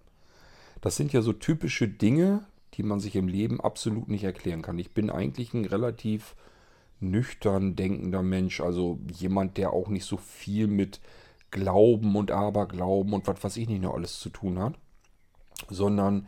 Das 0.81 0.95
sind 0.95 1.13
ja 1.13 1.21
so 1.21 1.33
typische 1.33 1.87
Dinge, 1.87 2.45
die 2.73 2.83
man 2.83 2.99
sich 2.99 3.15
im 3.15 3.27
Leben 3.27 3.61
absolut 3.61 4.09
nicht 4.09 4.23
erklären 4.23 4.61
kann. 4.61 4.79
Ich 4.79 4.93
bin 4.93 5.09
eigentlich 5.09 5.53
ein 5.53 5.65
relativ 5.65 6.35
nüchtern 6.99 7.75
denkender 7.75 8.23
Mensch, 8.23 8.61
also 8.61 8.99
jemand, 9.11 9.57
der 9.57 9.73
auch 9.73 9.89
nicht 9.89 10.05
so 10.05 10.17
viel 10.17 10.67
mit 10.67 10.99
Glauben 11.51 12.15
und 12.15 12.31
Aberglauben 12.31 13.13
und 13.13 13.27
was 13.27 13.43
weiß 13.43 13.57
ich 13.57 13.67
nicht 13.69 13.81
noch 13.81 13.93
alles 13.93 14.19
zu 14.19 14.29
tun 14.29 14.59
hat, 14.59 14.73
sondern 15.69 16.27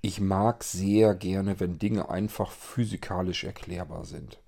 ich 0.00 0.20
mag 0.20 0.64
sehr 0.64 1.14
gerne, 1.14 1.60
wenn 1.60 1.78
Dinge 1.78 2.10
einfach 2.10 2.50
physikalisch 2.50 3.44
erklärbar 3.44 4.04
sind. 4.04 4.38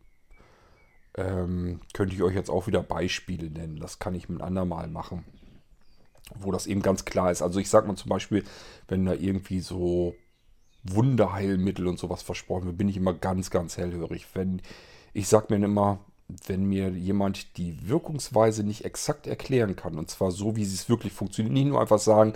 Ähm, 1.17 1.81
könnte 1.95 2.15
ich 2.15 2.23
euch 2.23 2.35
jetzt 2.35 2.51
auch 2.51 2.67
wieder 2.67 2.83
Beispiele 2.83 3.51
nennen. 3.51 3.81
Das 3.81 3.99
kann 3.99 4.15
ich 4.15 4.29
mit 4.29 4.43
andermal 4.43 4.89
machen. 4.89 5.25
Wo 6.35 6.51
das 6.51 6.67
eben 6.67 6.83
ganz 6.83 7.05
klar 7.05 7.31
ist. 7.31 7.43
Also 7.43 7.61
ich 7.61 7.71
sage 7.71 7.87
mal 7.87 7.97
zum 7.97 8.11
Beispiel, 8.11 8.45
wenn 8.89 9.07
da 9.07 9.15
irgendwie 9.15 9.61
so 9.61 10.15
Wunderheilmittel 10.83 11.87
und 11.87 11.99
sowas 11.99 12.23
versprochen 12.23 12.67
wird, 12.67 12.79
bin 12.79 12.89
ich 12.89 12.97
immer 12.97 13.15
ganz, 13.15 13.51
ganz 13.51 13.77
hellhörig. 13.77 14.27
Wenn, 14.35 14.61
ich 15.13 15.29
sage 15.29 15.47
mir 15.57 15.65
immer, 15.65 16.01
wenn 16.47 16.65
mir 16.65 16.91
jemand 16.91 17.57
die 17.57 17.89
Wirkungsweise 17.89 18.65
nicht 18.65 18.85
exakt 18.85 19.27
erklären 19.27 19.77
kann, 19.77 19.99
und 19.99 20.11
zwar 20.11 20.33
so, 20.33 20.57
wie 20.57 20.65
sie 20.65 20.75
es 20.75 20.89
wirklich 20.89 21.13
funktioniert, 21.13 21.53
nicht 21.53 21.67
nur 21.67 21.81
einfach 21.81 21.99
sagen, 21.99 22.35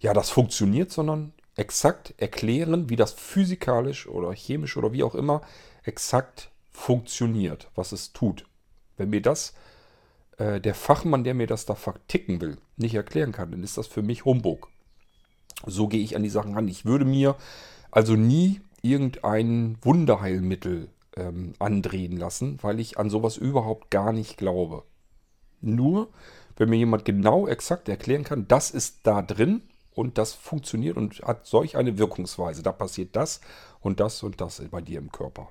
ja, 0.00 0.14
das 0.14 0.30
funktioniert, 0.30 0.90
sondern 0.90 1.32
exakt 1.56 2.14
erklären, 2.18 2.88
wie 2.88 2.96
das 2.96 3.12
physikalisch 3.12 4.06
oder 4.08 4.32
chemisch 4.32 4.76
oder 4.76 4.92
wie 4.92 5.02
auch 5.02 5.14
immer 5.14 5.42
exakt 5.84 6.50
funktioniert, 6.76 7.70
was 7.74 7.92
es 7.92 8.12
tut. 8.12 8.44
Wenn 8.96 9.10
mir 9.10 9.22
das 9.22 9.54
äh, 10.36 10.60
der 10.60 10.74
Fachmann, 10.74 11.24
der 11.24 11.34
mir 11.34 11.46
das 11.46 11.64
da 11.64 11.74
verticken 11.74 12.40
will, 12.40 12.58
nicht 12.76 12.94
erklären 12.94 13.32
kann, 13.32 13.50
dann 13.50 13.64
ist 13.64 13.78
das 13.78 13.86
für 13.86 14.02
mich 14.02 14.24
Humbug. 14.24 14.68
So 15.64 15.88
gehe 15.88 16.02
ich 16.02 16.14
an 16.14 16.22
die 16.22 16.28
Sachen 16.28 16.54
ran. 16.54 16.68
Ich 16.68 16.84
würde 16.84 17.06
mir 17.06 17.34
also 17.90 18.14
nie 18.14 18.60
irgendein 18.82 19.78
Wunderheilmittel 19.80 20.88
ähm, 21.16 21.54
andrehen 21.58 22.16
lassen, 22.18 22.58
weil 22.60 22.78
ich 22.78 22.98
an 22.98 23.08
sowas 23.08 23.38
überhaupt 23.38 23.90
gar 23.90 24.12
nicht 24.12 24.36
glaube. 24.36 24.84
Nur, 25.62 26.10
wenn 26.56 26.68
mir 26.68 26.76
jemand 26.76 27.06
genau 27.06 27.48
exakt 27.48 27.88
erklären 27.88 28.22
kann, 28.22 28.46
das 28.46 28.70
ist 28.70 29.00
da 29.04 29.22
drin 29.22 29.62
und 29.94 30.18
das 30.18 30.34
funktioniert 30.34 30.98
und 30.98 31.22
hat 31.22 31.46
solch 31.46 31.76
eine 31.76 31.96
Wirkungsweise. 31.96 32.62
Da 32.62 32.70
passiert 32.70 33.16
das 33.16 33.40
und 33.80 33.98
das 33.98 34.22
und 34.22 34.42
das 34.42 34.62
bei 34.70 34.82
dir 34.82 34.98
im 34.98 35.10
Körper. 35.10 35.48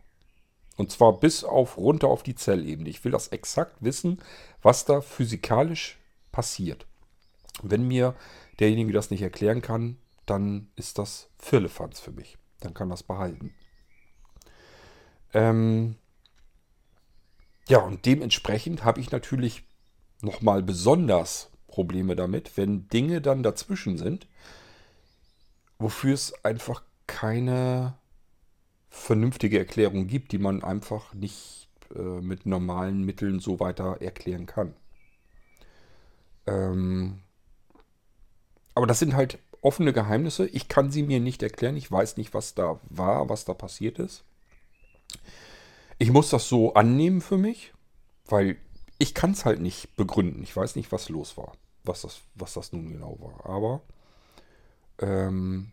Und 0.78 0.92
zwar 0.92 1.20
bis 1.20 1.44
auf 1.44 1.78
runter 1.78 2.08
auf 2.08 2.24
die 2.24 2.36
Zellebene. 2.36 2.90
Ich 2.90 3.04
will 3.04 3.12
das 3.12 3.30
exakt 3.30 3.78
wissen, 3.80 4.22
was 4.62 4.86
da 4.86 5.02
physikalisch 5.02 5.98
passiert. 6.32 6.86
Wenn 7.64 7.88
mir 7.88 8.16
derjenige 8.60 8.92
das 8.92 9.10
nicht 9.10 9.22
erklären 9.22 9.62
kann, 9.62 9.98
dann 10.26 10.70
ist 10.76 10.98
das 10.98 11.30
Firlefanz 11.38 12.00
für 12.00 12.12
mich. 12.12 12.38
Dann 12.60 12.74
kann 12.74 12.90
das 12.90 13.04
behalten. 13.04 13.54
Ähm 15.34 15.96
ja, 17.68 17.80
und 17.80 18.06
dementsprechend 18.06 18.84
habe 18.84 19.00
ich 19.00 19.12
natürlich 19.12 19.64
nochmal 20.22 20.62
besonders 20.62 21.50
Probleme 21.68 22.16
damit, 22.16 22.58
wenn 22.58 22.88
Dinge 22.90 23.22
dann 23.22 23.44
dazwischen 23.44 23.98
sind, 23.98 24.28
wofür 25.78 26.14
es 26.14 26.46
einfach 26.46 26.84
keine 27.08 27.98
vernünftige 28.96 29.60
Erklärung 29.60 30.08
gibt, 30.08 30.32
die 30.32 30.38
man 30.38 30.64
einfach 30.64 31.14
nicht 31.14 31.68
äh, 31.96 32.00
mit 32.00 32.46
normalen 32.46 33.04
Mitteln 33.04 33.40
so 33.40 33.60
weiter 33.60 34.02
erklären 34.02 34.46
kann. 34.46 34.74
Ähm 36.48 37.20
aber 38.74 38.88
das 38.88 39.00
sind 39.00 39.16
halt 39.16 39.38
offene 39.62 39.94
Geheimnisse. 39.94 40.48
Ich 40.48 40.68
kann 40.68 40.92
sie 40.92 41.04
mir 41.04 41.20
nicht 41.20 41.44
erklären. 41.44 41.78
Ich 41.78 41.92
weiß 41.92 42.18
nicht, 42.18 42.34
was 42.34 42.56
da 42.56 42.80
war, 42.90 43.30
was 43.30 43.46
da 43.46 43.54
passiert 43.54 44.00
ist. 44.00 44.24
Ich 45.98 46.12
muss 46.12 46.30
das 46.30 46.50
so 46.50 46.74
annehmen 46.74 47.22
für 47.22 47.38
mich, 47.38 47.74
weil 48.26 48.58
ich 48.98 49.14
kann 49.14 49.32
es 49.32 49.46
halt 49.46 49.60
nicht 49.60 49.96
begründen. 49.96 50.44
Ich 50.44 50.56
weiß 50.56 50.76
nicht, 50.76 50.92
was 50.92 51.10
los 51.10 51.38
war, 51.38 51.54
was 51.84 52.02
das, 52.02 52.22
was 52.36 52.54
das 52.54 52.74
nun 52.74 52.92
genau 52.92 53.18
war. 53.20 53.50
Aber 53.50 53.82
ähm, 55.00 55.72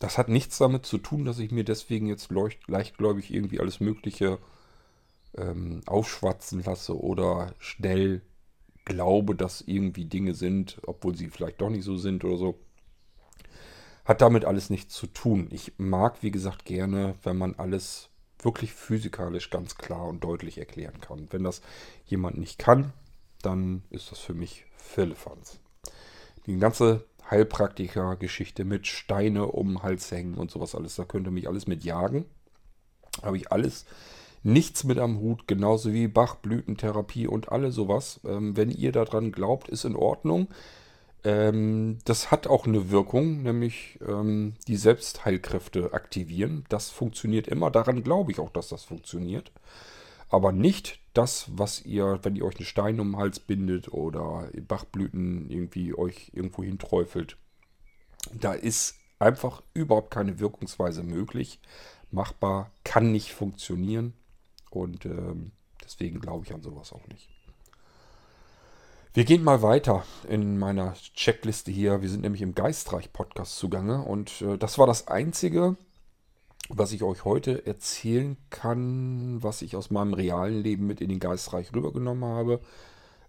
das 0.00 0.18
hat 0.18 0.28
nichts 0.28 0.58
damit 0.58 0.86
zu 0.86 0.98
tun, 0.98 1.24
dass 1.24 1.38
ich 1.38 1.52
mir 1.52 1.62
deswegen 1.62 2.08
jetzt 2.08 2.30
leichtgläubig 2.66 3.32
irgendwie 3.32 3.60
alles 3.60 3.80
Mögliche 3.80 4.38
ähm, 5.36 5.82
aufschwatzen 5.86 6.64
lasse 6.64 6.98
oder 6.98 7.54
schnell 7.58 8.22
glaube, 8.86 9.36
dass 9.36 9.60
irgendwie 9.60 10.06
Dinge 10.06 10.34
sind, 10.34 10.80
obwohl 10.86 11.14
sie 11.14 11.28
vielleicht 11.28 11.60
doch 11.60 11.68
nicht 11.68 11.84
so 11.84 11.96
sind 11.96 12.24
oder 12.24 12.38
so. 12.38 12.58
Hat 14.06 14.22
damit 14.22 14.46
alles 14.46 14.70
nichts 14.70 14.94
zu 14.94 15.06
tun. 15.06 15.48
Ich 15.50 15.74
mag, 15.76 16.22
wie 16.22 16.30
gesagt, 16.30 16.64
gerne, 16.64 17.14
wenn 17.22 17.36
man 17.36 17.54
alles 17.56 18.08
wirklich 18.42 18.72
physikalisch 18.72 19.50
ganz 19.50 19.76
klar 19.76 20.06
und 20.06 20.24
deutlich 20.24 20.56
erklären 20.56 20.98
kann. 21.02 21.28
Wenn 21.30 21.44
das 21.44 21.60
jemand 22.06 22.38
nicht 22.38 22.58
kann, 22.58 22.94
dann 23.42 23.82
ist 23.90 24.10
das 24.10 24.18
für 24.18 24.34
mich 24.34 24.64
Firlefanz. 24.76 25.60
Die 26.46 26.56
ganze 26.56 27.04
Heilpraktiker-Geschichte 27.30 28.64
mit 28.64 28.86
Steine 28.86 29.46
um 29.46 29.68
den 29.68 29.82
Hals 29.82 30.10
hängen 30.10 30.34
und 30.34 30.50
sowas 30.50 30.74
alles. 30.74 30.96
Da 30.96 31.04
könnte 31.04 31.30
mich 31.30 31.48
alles 31.48 31.66
mit 31.66 31.84
jagen. 31.84 32.24
Habe 33.22 33.36
ich 33.36 33.52
alles 33.52 33.86
nichts 34.42 34.84
mit 34.84 34.98
am 34.98 35.18
Hut, 35.20 35.46
genauso 35.46 35.92
wie 35.92 36.08
Bachblütentherapie 36.08 37.26
und 37.26 37.52
alle 37.52 37.72
sowas. 37.72 38.20
Ähm, 38.24 38.56
wenn 38.56 38.70
ihr 38.70 38.92
daran 38.92 39.32
glaubt, 39.32 39.68
ist 39.68 39.84
in 39.84 39.96
Ordnung. 39.96 40.48
Ähm, 41.24 41.98
das 42.04 42.30
hat 42.30 42.46
auch 42.46 42.66
eine 42.66 42.90
Wirkung, 42.90 43.42
nämlich 43.42 43.98
ähm, 44.06 44.54
die 44.68 44.76
Selbstheilkräfte 44.76 45.92
aktivieren. 45.92 46.64
Das 46.68 46.90
funktioniert 46.90 47.48
immer. 47.48 47.70
Daran 47.70 48.02
glaube 48.02 48.32
ich 48.32 48.38
auch, 48.38 48.50
dass 48.50 48.68
das 48.68 48.84
funktioniert. 48.84 49.52
Aber 50.30 50.52
nicht 50.52 51.00
das, 51.12 51.46
was 51.52 51.84
ihr, 51.84 52.20
wenn 52.22 52.36
ihr 52.36 52.44
euch 52.44 52.56
einen 52.56 52.66
Stein 52.66 53.00
um 53.00 53.12
den 53.12 53.16
Hals 53.18 53.40
bindet 53.40 53.92
oder 53.92 54.48
Bachblüten 54.68 55.50
irgendwie 55.50 55.94
euch 55.94 56.30
irgendwo 56.32 56.62
hinträufelt. 56.62 57.36
Da 58.32 58.52
ist 58.52 58.94
einfach 59.18 59.62
überhaupt 59.74 60.12
keine 60.12 60.38
Wirkungsweise 60.38 61.02
möglich. 61.02 61.60
Machbar, 62.10 62.70
kann 62.84 63.12
nicht 63.12 63.32
funktionieren. 63.32 64.14
Und 64.70 65.04
ähm, 65.04 65.50
deswegen 65.84 66.20
glaube 66.20 66.44
ich 66.46 66.54
an 66.54 66.62
sowas 66.62 66.92
auch 66.92 67.06
nicht. 67.08 67.28
Wir 69.12 69.24
gehen 69.24 69.42
mal 69.42 69.60
weiter 69.60 70.04
in 70.28 70.56
meiner 70.56 70.94
Checkliste 71.14 71.72
hier. 71.72 72.00
Wir 72.00 72.08
sind 72.08 72.20
nämlich 72.20 72.42
im 72.42 72.54
Geistreich-Podcast 72.54 73.58
zugange 73.58 74.02
und 74.02 74.40
äh, 74.42 74.56
das 74.56 74.78
war 74.78 74.86
das 74.86 75.08
Einzige, 75.08 75.76
was 76.72 76.92
ich 76.92 77.02
euch 77.02 77.24
heute 77.24 77.66
erzählen 77.66 78.36
kann, 78.48 79.42
was 79.42 79.62
ich 79.62 79.76
aus 79.76 79.90
meinem 79.90 80.14
realen 80.14 80.62
Leben 80.62 80.86
mit 80.86 81.00
in 81.00 81.08
den 81.08 81.18
Geistreich 81.18 81.74
rübergenommen 81.74 82.24
habe. 82.24 82.60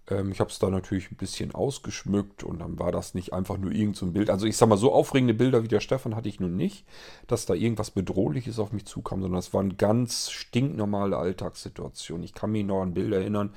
Ähm, 0.10 0.32
ich 0.32 0.40
habe 0.40 0.50
es 0.50 0.60
da 0.60 0.70
natürlich 0.70 1.12
ein 1.12 1.18
bisschen 1.18 1.54
ausgeschmückt 1.54 2.44
und 2.44 2.60
dann 2.60 2.80
war 2.80 2.92
das 2.92 3.14
nicht 3.14 3.34
einfach 3.34 3.58
nur 3.58 3.72
irgend 3.72 3.98
so 3.98 4.06
Bild. 4.12 4.30
Also 4.30 4.46
ich 4.46 4.58
sag 4.58 4.70
mal, 4.70 4.78
so 4.78 4.92
aufregende 4.92 5.34
Bilder 5.34 5.64
wie 5.64 5.68
der 5.68 5.80
Stefan 5.80 6.16
hatte 6.16 6.30
ich 6.30 6.40
nun 6.40 6.56
nicht, 6.56 6.86
dass 7.28 7.46
da 7.46 7.54
irgendwas 7.54 7.92
Bedrohliches 7.92 8.60
auf 8.60 8.72
mich 8.72 8.86
zukam, 8.86 9.22
sondern 9.22 9.40
es 9.40 9.54
waren 9.54 9.78
ganz 9.78 10.30
stinknormale 10.30 11.18
Alltagssituationen. 11.18 12.24
Ich 12.24 12.34
kann 12.34 12.52
mich 12.52 12.66
noch 12.66 12.82
an 12.82 12.94
Bilder 12.94 13.18
erinnern, 13.18 13.54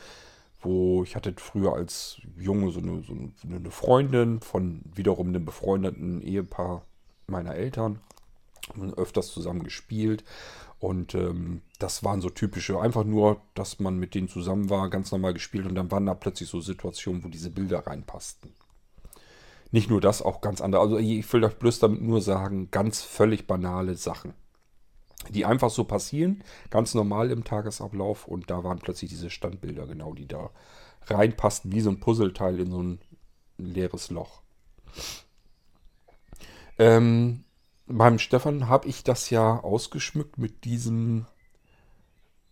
wo 0.61 1.03
ich 1.03 1.15
hatte 1.15 1.35
früher 1.37 1.75
als 1.75 2.21
Junge 2.39 2.73
so 2.73 2.81
eine, 2.81 3.03
so 3.03 3.15
eine 3.47 3.71
Freundin 3.71 4.41
von 4.41 4.81
wiederum 4.95 5.29
einem 5.29 5.45
befreundeten 5.45 6.23
Ehepaar 6.23 6.87
meiner 7.27 7.55
Eltern 7.55 8.01
öfters 8.97 9.29
zusammen 9.29 9.63
gespielt. 9.63 10.25
Und 10.79 11.15
ähm, 11.15 11.63
das 11.79 12.05
waren 12.05 12.21
so 12.21 12.29
typische, 12.29 12.81
einfach 12.81 13.05
nur, 13.05 13.41
dass 13.55 13.81
man 13.81 13.99
mit 13.99 14.15
denen 14.15 14.29
zusammen 14.29 14.69
war, 14.69 14.91
ganz 14.91 15.13
normal 15.13 15.33
gespielt 15.33 15.67
und 15.67 15.75
dann 15.75 15.91
waren 15.91 16.07
da 16.07 16.15
plötzlich 16.15 16.49
so 16.49 16.61
Situationen, 16.61 17.25
wo 17.25 17.29
diese 17.29 17.51
Bilder 17.51 17.87
reinpassten. 17.87 18.53
Nicht 19.71 19.89
nur 19.89 20.01
das, 20.01 20.21
auch 20.21 20.41
ganz 20.41 20.61
andere. 20.61 20.83
Also 20.83 20.99
ich 20.99 21.33
will 21.33 21.43
euch 21.45 21.57
bloß 21.57 21.79
damit 21.79 22.03
nur 22.03 22.21
sagen, 22.21 22.71
ganz 22.71 23.01
völlig 23.03 23.47
banale 23.47 23.95
Sachen. 23.95 24.35
Die 25.31 25.47
einfach 25.47 25.71
so 25.71 25.85
passieren, 25.85 26.45
ganz 26.69 26.95
normal 26.95 27.31
im 27.31 27.45
Tagesablauf 27.45 28.29
und 28.29 28.51
da 28.51 28.63
waren 28.63 28.79
plötzlich 28.79 29.11
diese 29.11 29.31
Standbilder 29.31 29.87
genau, 29.87 30.13
die 30.13 30.29
da 30.29 30.51
reinpassten, 31.07 31.73
wie 31.73 31.81
so 31.81 31.91
ein 31.91 32.01
Puzzleteil 32.01 32.61
in 32.61 32.71
so 32.71 32.83
ein 32.83 33.01
leeres 33.57 34.11
Loch. 34.11 34.43
Ähm, 36.79 37.44
beim 37.87 38.19
Stefan 38.19 38.69
habe 38.69 38.89
ich 38.89 39.05
das 39.05 39.31
ja 39.31 39.61
ausgeschmückt 39.61 40.39
mit 40.39 40.65
diesem 40.65 41.27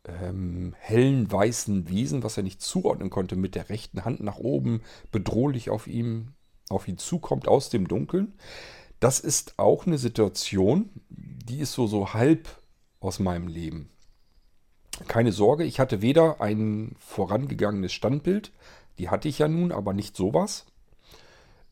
ähm, 0.04 0.74
hellen 0.78 1.30
weißen 1.30 1.88
Wesen, 1.88 2.22
was 2.22 2.36
er 2.36 2.42
nicht 2.42 2.60
zuordnen 2.60 3.10
konnte, 3.10 3.36
mit 3.36 3.54
der 3.54 3.68
rechten 3.68 4.04
Hand 4.04 4.20
nach 4.20 4.38
oben 4.38 4.82
bedrohlich 5.10 5.70
auf 5.70 5.86
ihm 5.86 6.34
auf 6.68 6.88
ihn 6.88 6.98
zukommt 6.98 7.48
aus 7.48 7.68
dem 7.68 7.86
Dunkeln. 7.86 8.32
Das 8.98 9.20
ist 9.20 9.58
auch 9.58 9.86
eine 9.86 9.98
Situation, 9.98 10.90
die 11.10 11.58
ist 11.58 11.72
so 11.72 11.86
so 11.86 12.14
halb 12.14 12.48
aus 13.00 13.18
meinem 13.18 13.48
Leben. 13.48 13.90
Keine 15.08 15.32
Sorge, 15.32 15.64
ich 15.64 15.80
hatte 15.80 16.02
weder 16.02 16.40
ein 16.40 16.94
vorangegangenes 16.98 17.92
Standbild, 17.92 18.52
die 18.98 19.08
hatte 19.08 19.28
ich 19.28 19.38
ja 19.38 19.48
nun, 19.48 19.72
aber 19.72 19.92
nicht 19.92 20.16
sowas. 20.16 20.66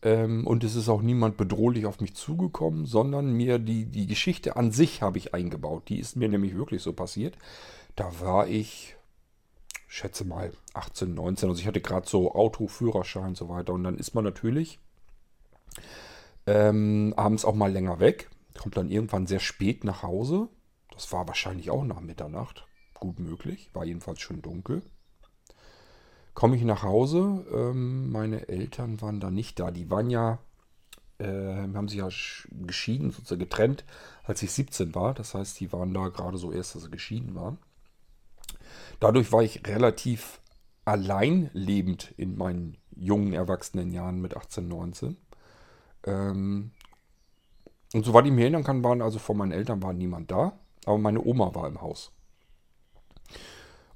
Ähm, 0.03 0.47
und 0.47 0.65
es 0.65 0.77
ist 0.77 0.89
auch 0.89 1.03
niemand 1.03 1.37
bedrohlich 1.37 1.87
auf 1.87 2.01
mich 2.01 2.15
zugekommen, 2.15 2.87
sondern 2.87 3.33
mir 3.33 3.59
die, 3.59 3.87
die 3.87 4.07
Geschichte 4.07 4.57
an 4.57 4.73
sich 4.73 5.03
habe 5.03 5.19
ich 5.19 5.35
eingebaut. 5.35 5.89
Die 5.89 5.99
ist 5.99 6.17
mir 6.17 6.29
nämlich 6.29 6.57
wirklich 6.57 6.83
so 6.83 6.93
passiert. 6.93 7.37
Da 7.97 8.21
war 8.21 8.49
ich, 8.49 8.97
schätze 9.87 10.25
mal, 10.25 10.53
18, 10.75 11.15
19. 11.15 11.49
Also 11.49 11.61
ich 11.61 11.67
hatte 11.67 11.81
gerade 11.81 12.09
so 12.09 12.35
Autoführerschein 12.35 13.29
und 13.29 13.37
so 13.37 13.49
weiter. 13.49 13.73
Und 13.75 13.85
dann 13.85 13.99
ist 13.99 14.15
man 14.15 14.25
natürlich 14.25 14.79
ähm, 16.47 17.13
abends 17.17 17.45
auch 17.45 17.55
mal 17.55 17.71
länger 17.71 18.01
weg. 18.01 18.31
Kommt 18.59 18.77
dann 18.77 18.91
irgendwann 18.91 19.27
sehr 19.27 19.41
spät 19.41 19.85
nach 19.85 20.03
Hause. 20.03 20.49
Das 20.93 21.13
war 21.13 21.29
wahrscheinlich 21.29 21.71
auch 21.71 21.85
nach 21.85 22.01
Mitternacht. 22.01 22.67
Gut 22.95 23.19
möglich. 23.19 23.71
War 23.75 23.85
jedenfalls 23.85 24.21
schon 24.21 24.43
dunkel 24.43 24.83
komme 26.35 26.57
ich 26.57 26.63
nach 26.63 26.83
Hause. 26.83 27.45
Ähm, 27.53 28.11
meine 28.11 28.49
Eltern 28.49 29.01
waren 29.01 29.21
da 29.21 29.31
nicht 29.31 29.59
da. 29.59 29.71
Die 29.71 29.91
waren 29.91 30.11
ja, 30.11 30.39
äh, 31.19 31.27
haben 31.27 31.89
sich 31.89 31.99
ja 31.99 32.09
geschieden, 32.51 33.11
sozusagen 33.11 33.41
getrennt, 33.41 33.85
als 34.25 34.43
ich 34.43 34.53
17 34.53 34.95
war. 34.95 35.15
Das 35.15 35.35
heißt, 35.35 35.59
die 35.61 35.73
waren 35.73 35.95
da 35.95 36.09
gerade 36.09 36.39
so 36.39 36.53
erst, 36.53 36.75
dass 36.75 36.83
sie 36.83 36.91
geschieden 36.91 37.35
waren. 37.35 37.59
Dadurch 39.01 39.33
war 39.33 39.43
ich 39.43 39.67
relativ 39.67 40.41
allein 40.85 41.51
lebend 41.53 42.13
in 42.17 42.37
meinen 42.37 42.77
jungen 42.95 43.33
erwachsenen 43.33 43.93
Jahren 43.93 44.21
mit 44.21 44.37
18, 44.37 44.69
19. 44.69 45.17
Ähm, 46.05 46.73
und 47.93 48.05
soweit 48.05 48.27
ich 48.27 48.33
mir 48.33 48.43
erinnern 48.43 48.65
kann, 48.65 48.85
waren 48.85 49.03
also 49.03 49.19
von 49.19 49.37
meinen 49.37 49.53
Eltern 49.53 49.83
war 49.83 49.93
niemand 49.93 50.31
da, 50.31 50.53
aber 50.85 50.99
meine 50.99 51.23
Oma 51.23 51.55
war 51.55 51.67
im 51.67 51.81
Haus. 51.81 52.13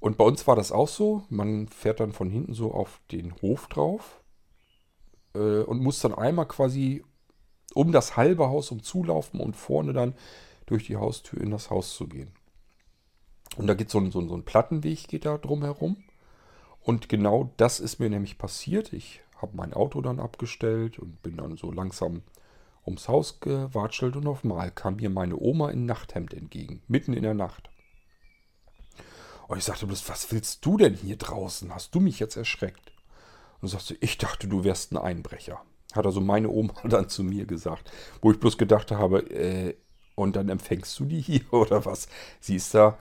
Und 0.04 0.18
bei 0.18 0.24
uns 0.24 0.46
war 0.46 0.54
das 0.54 0.70
auch 0.70 0.88
so. 0.88 1.22
Man 1.30 1.66
fährt 1.66 1.98
dann 1.98 2.12
von 2.12 2.28
hinten 2.28 2.52
so 2.52 2.74
auf 2.74 3.00
den 3.10 3.34
Hof 3.40 3.68
drauf 3.68 4.20
äh, 5.34 5.62
und 5.62 5.80
muss 5.80 6.00
dann 6.00 6.14
einmal 6.14 6.46
quasi 6.46 7.02
um 7.72 7.90
das 7.90 8.14
halbe 8.14 8.50
Haus 8.50 8.70
umzulaufen 8.70 9.40
und 9.40 9.56
vorne 9.56 9.94
dann 9.94 10.12
durch 10.66 10.84
die 10.84 10.96
Haustür 10.96 11.40
in 11.40 11.50
das 11.50 11.70
Haus 11.70 11.96
zu 11.96 12.06
gehen. 12.06 12.34
Und 13.56 13.66
da 13.66 13.72
geht 13.72 13.88
so 13.88 13.96
ein, 13.96 14.10
so 14.10 14.20
ein, 14.20 14.28
so 14.28 14.36
ein 14.36 14.44
Plattenweg 14.44 15.08
geht 15.08 15.24
da 15.24 15.38
drumherum. 15.38 15.96
Und 16.82 17.08
genau 17.08 17.54
das 17.56 17.80
ist 17.80 17.98
mir 17.98 18.10
nämlich 18.10 18.36
passiert. 18.36 18.92
Ich 18.92 19.22
habe 19.40 19.56
mein 19.56 19.72
Auto 19.72 20.02
dann 20.02 20.20
abgestellt 20.20 20.98
und 20.98 21.22
bin 21.22 21.38
dann 21.38 21.56
so 21.56 21.72
langsam 21.72 22.20
ums 22.84 23.08
Haus 23.08 23.40
gewatschelt 23.40 24.16
und 24.16 24.26
auf 24.26 24.44
einmal 24.44 24.70
kam 24.70 24.96
mir 24.96 25.08
meine 25.08 25.38
Oma 25.40 25.70
in 25.70 25.86
Nachthemd 25.86 26.34
entgegen, 26.34 26.82
mitten 26.88 27.14
in 27.14 27.22
der 27.22 27.32
Nacht. 27.32 27.70
Und 29.48 29.58
ich 29.58 29.64
sagte 29.64 29.86
bloß, 29.86 30.08
was 30.08 30.30
willst 30.32 30.64
du 30.64 30.76
denn 30.76 30.94
hier 30.94 31.16
draußen? 31.16 31.74
Hast 31.74 31.94
du 31.94 32.00
mich 32.00 32.18
jetzt 32.18 32.36
erschreckt? 32.36 32.92
Und 33.60 33.68
sagte, 33.68 33.96
ich 34.00 34.18
dachte, 34.18 34.48
du 34.48 34.64
wärst 34.64 34.92
ein 34.92 34.98
Einbrecher. 34.98 35.62
Hat 35.92 36.06
also 36.06 36.20
meine 36.20 36.48
Oma 36.48 36.74
dann 36.84 37.08
zu 37.08 37.22
mir 37.24 37.46
gesagt. 37.46 37.90
Wo 38.20 38.32
ich 38.32 38.40
bloß 38.40 38.58
gedacht 38.58 38.90
habe, 38.90 39.20
äh, 39.30 39.74
und 40.16 40.36
dann 40.36 40.48
empfängst 40.48 40.98
du 40.98 41.04
die 41.04 41.20
hier 41.20 41.42
oder 41.52 41.84
was? 41.84 42.08
Sie 42.40 42.56
ist 42.56 42.74
da 42.74 42.98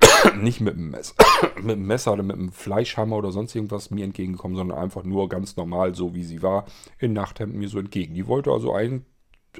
nicht 0.40 0.60
mit 0.60 0.74
einem 0.74 0.90
Messer, 0.90 1.14
mit 1.56 1.76
einem 1.76 1.86
Messer 1.86 2.12
oder 2.12 2.22
mit 2.22 2.36
einem 2.36 2.52
Fleischhammer 2.52 3.16
oder 3.16 3.32
sonst 3.32 3.54
irgendwas 3.54 3.90
mir 3.90 4.04
entgegengekommen, 4.04 4.56
sondern 4.56 4.78
einfach 4.78 5.04
nur 5.04 5.28
ganz 5.28 5.56
normal, 5.56 5.94
so 5.94 6.14
wie 6.14 6.24
sie 6.24 6.42
war, 6.42 6.66
in 6.98 7.12
Nachthemden 7.12 7.58
mir 7.58 7.68
so 7.68 7.78
entgegen. 7.78 8.14
Die 8.14 8.26
wollte 8.26 8.50
also 8.50 8.72
ein, 8.72 9.04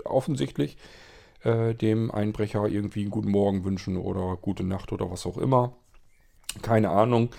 offensichtlich 0.04 0.76
äh, 1.42 1.74
dem 1.74 2.10
Einbrecher 2.10 2.66
irgendwie 2.66 3.02
einen 3.02 3.10
guten 3.10 3.30
Morgen 3.30 3.64
wünschen 3.64 3.96
oder 3.96 4.36
gute 4.36 4.64
Nacht 4.64 4.92
oder 4.92 5.10
was 5.10 5.26
auch 5.26 5.38
immer. 5.38 5.76
Keine 6.62 6.90
Ahnung. 6.90 7.30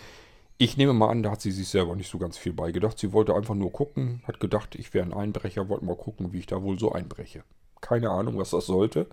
Ich 0.58 0.78
nehme 0.78 0.93
mal 0.93 1.10
an, 1.10 1.24
da 1.24 1.32
hat 1.32 1.41
sie 1.41 1.52
sich 1.52 1.69
selber 1.69 1.95
nicht 1.95 2.10
so 2.10 2.19
ganz 2.19 2.38
viel 2.38 2.54
beigedacht. 2.54 3.00
Sie 3.00 3.13
wollte 3.13 3.36
einfach 3.36 3.56
nur 3.56 3.71
gucken, 3.71 4.21
hat 4.28 4.39
gedacht, 4.39 4.76
ich 4.76 4.93
wäre 4.93 5.06
ein 5.06 5.13
Einbrecher, 5.13 5.69
wollte 5.69 5.86
mal 5.86 5.95
gucken, 5.95 6.34
wie 6.34 6.39
ich 6.39 6.45
da 6.45 6.62
wohl 6.62 6.78
so 6.78 6.91
einbreche. 6.91 7.43
Keine 7.82 8.12
Ahnung, 8.12 8.38
was 8.38 8.52
das 8.52 8.67
sollte. 8.67 9.08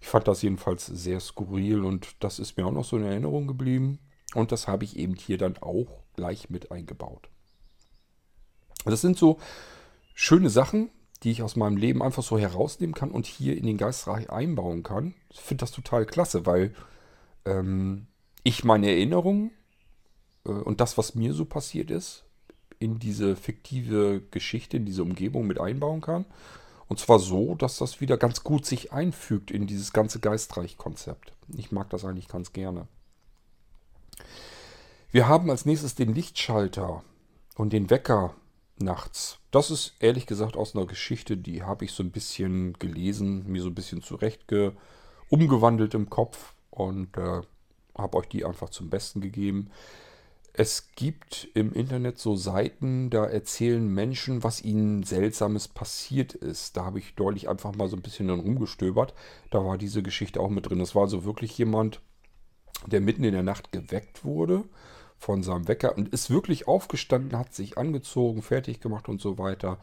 Ich 0.00 0.08
fand 0.08 0.28
das 0.28 0.42
jedenfalls 0.42 0.84
sehr 0.86 1.20
skurril 1.20 1.84
und 1.84 2.16
das 2.20 2.38
ist 2.38 2.56
mir 2.56 2.66
auch 2.66 2.72
noch 2.72 2.84
so 2.84 2.96
in 2.96 3.04
Erinnerung 3.04 3.46
geblieben. 3.46 4.00
Und 4.34 4.52
das 4.52 4.68
habe 4.68 4.84
ich 4.84 4.96
eben 4.96 5.14
hier 5.14 5.38
dann 5.38 5.56
auch 5.58 6.02
gleich 6.14 6.50
mit 6.50 6.70
eingebaut. 6.70 7.28
Das 8.84 9.00
sind 9.00 9.16
so 9.16 9.38
schöne 10.14 10.50
Sachen, 10.50 10.90
die 11.22 11.30
ich 11.30 11.42
aus 11.42 11.56
meinem 11.56 11.76
Leben 11.76 12.02
einfach 12.02 12.22
so 12.22 12.38
herausnehmen 12.38 12.94
kann 12.94 13.12
und 13.12 13.26
hier 13.26 13.56
in 13.56 13.64
den 13.64 13.78
Geistreich 13.78 14.30
einbauen 14.30 14.82
kann. 14.82 15.14
Ich 15.30 15.40
finde 15.40 15.62
das 15.62 15.70
total 15.70 16.04
klasse, 16.04 16.46
weil 16.46 16.74
ähm, 17.44 18.08
ich 18.42 18.64
meine 18.64 18.88
Erinnerungen 18.88 19.50
äh, 20.44 20.50
und 20.50 20.80
das, 20.80 20.98
was 20.98 21.14
mir 21.14 21.34
so 21.34 21.44
passiert 21.44 21.90
ist, 21.90 22.24
in 22.78 22.98
diese 22.98 23.36
fiktive 23.36 24.22
Geschichte, 24.30 24.76
in 24.76 24.84
diese 24.84 25.02
Umgebung 25.02 25.46
mit 25.46 25.60
einbauen 25.60 26.00
kann. 26.00 26.24
Und 26.88 26.98
zwar 26.98 27.20
so, 27.20 27.54
dass 27.54 27.78
das 27.78 28.00
wieder 28.00 28.18
ganz 28.18 28.44
gut 28.44 28.66
sich 28.66 28.92
einfügt 28.92 29.50
in 29.50 29.66
dieses 29.66 29.92
ganze 29.92 30.20
Geistreich-Konzept. 30.20 31.32
Ich 31.56 31.72
mag 31.72 31.88
das 31.90 32.04
eigentlich 32.04 32.28
ganz 32.28 32.52
gerne. 32.52 32.86
Wir 35.10 35.28
haben 35.28 35.48
als 35.50 35.64
nächstes 35.64 35.94
den 35.94 36.12
Lichtschalter 36.12 37.02
und 37.54 37.72
den 37.72 37.88
Wecker 37.88 38.34
nachts. 38.78 39.38
Das 39.50 39.70
ist 39.70 39.94
ehrlich 40.00 40.26
gesagt 40.26 40.56
aus 40.56 40.74
einer 40.74 40.86
Geschichte, 40.86 41.36
die 41.36 41.62
habe 41.62 41.84
ich 41.84 41.92
so 41.92 42.02
ein 42.02 42.10
bisschen 42.10 42.74
gelesen, 42.74 43.46
mir 43.46 43.62
so 43.62 43.68
ein 43.68 43.74
bisschen 43.74 44.02
zurecht 44.02 44.46
umgewandelt 45.28 45.94
im 45.94 46.10
Kopf 46.10 46.54
und 46.70 47.16
äh, 47.16 47.40
habe 47.96 48.18
euch 48.18 48.28
die 48.28 48.44
einfach 48.44 48.70
zum 48.70 48.90
Besten 48.90 49.20
gegeben. 49.20 49.70
Es 50.54 50.92
gibt 50.96 51.48
im 51.54 51.72
Internet 51.72 52.18
so 52.18 52.36
Seiten, 52.36 53.08
da 53.08 53.24
erzählen 53.24 53.86
Menschen, 53.86 54.44
was 54.44 54.62
ihnen 54.62 55.02
Seltsames 55.02 55.66
passiert 55.66 56.34
ist. 56.34 56.76
Da 56.76 56.84
habe 56.84 56.98
ich 56.98 57.14
deutlich 57.14 57.48
einfach 57.48 57.74
mal 57.74 57.88
so 57.88 57.96
ein 57.96 58.02
bisschen 58.02 58.28
dann 58.28 58.40
rumgestöbert. 58.40 59.14
Da 59.50 59.64
war 59.64 59.78
diese 59.78 60.02
Geschichte 60.02 60.40
auch 60.40 60.50
mit 60.50 60.68
drin. 60.68 60.78
Das 60.78 60.94
war 60.94 61.02
also 61.02 61.24
wirklich 61.24 61.56
jemand, 61.56 62.02
der 62.86 63.00
mitten 63.00 63.24
in 63.24 63.32
der 63.32 63.42
Nacht 63.42 63.72
geweckt 63.72 64.24
wurde 64.24 64.64
von 65.16 65.42
seinem 65.42 65.68
Wecker 65.68 65.96
und 65.96 66.08
ist 66.08 66.30
wirklich 66.30 66.68
aufgestanden, 66.68 67.38
hat 67.38 67.54
sich 67.54 67.78
angezogen, 67.78 68.42
fertig 68.42 68.80
gemacht 68.80 69.08
und 69.08 69.20
so 69.20 69.38
weiter. 69.38 69.78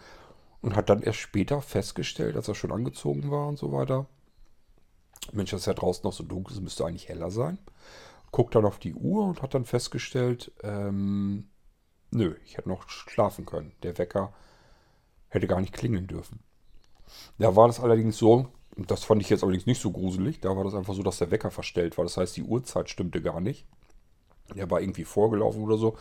Und 0.62 0.76
hat 0.76 0.90
dann 0.90 1.02
erst 1.02 1.20
später 1.20 1.62
festgestellt, 1.62 2.36
als 2.36 2.50
er 2.50 2.56
schon 2.56 2.74
angezogen 2.74 3.32
war 3.32 3.48
und 3.48 3.58
so 3.58 3.72
weiter. 3.72 4.08
Mensch, 5.32 5.52
das 5.52 5.62
ist 5.62 5.68
ja 5.68 5.74
draußen 5.74 6.04
noch 6.04 6.14
so 6.14 6.24
dunkel, 6.24 6.56
es 6.56 6.62
müsste 6.62 6.86
eigentlich 6.86 7.10
heller 7.10 7.32
sein 7.32 7.60
guckt 8.32 8.56
dann 8.56 8.66
auf 8.66 8.80
die 8.80 8.94
Uhr 8.94 9.26
und 9.26 9.42
hat 9.42 9.54
dann 9.54 9.66
festgestellt, 9.66 10.52
ähm, 10.64 11.50
nö, 12.12 12.36
ich 12.46 12.58
hätte 12.58 12.70
noch 12.70 12.90
schlafen 12.90 13.46
können. 13.46 13.72
Der 13.84 13.98
Wecker 13.98 14.34
hätte 15.30 15.48
gar 15.48 15.62
nicht 15.62 15.74
klingeln 15.74 16.08
dürfen. 16.08 16.40
Da 17.38 17.56
war 17.56 17.68
das 17.68 17.80
allerdings 17.80 18.18
so, 18.18 18.48
und 18.76 18.92
das 18.92 19.04
fand 19.04 19.22
ich 19.22 19.30
jetzt 19.30 19.44
allerdings 19.44 19.66
nicht 19.66 19.82
so 19.82 19.92
gruselig, 19.92 20.40
da 20.42 20.56
war 20.56 20.64
das 20.64 20.76
einfach 20.76 20.94
so, 20.94 21.04
dass 21.04 21.18
der 21.18 21.32
Wecker 21.32 21.52
verstellt 21.52 21.98
war. 21.98 22.06
Das 22.06 22.18
heißt, 22.18 22.38
die 22.38 22.44
Uhrzeit 22.44 22.90
stimmte 22.90 23.22
gar 23.22 23.42
nicht. 23.42 23.66
Der 24.56 24.70
war 24.70 24.82
irgendwie 24.82 25.06
vorgelaufen 25.06 25.64
oder 25.64 25.78
so. 25.78 25.98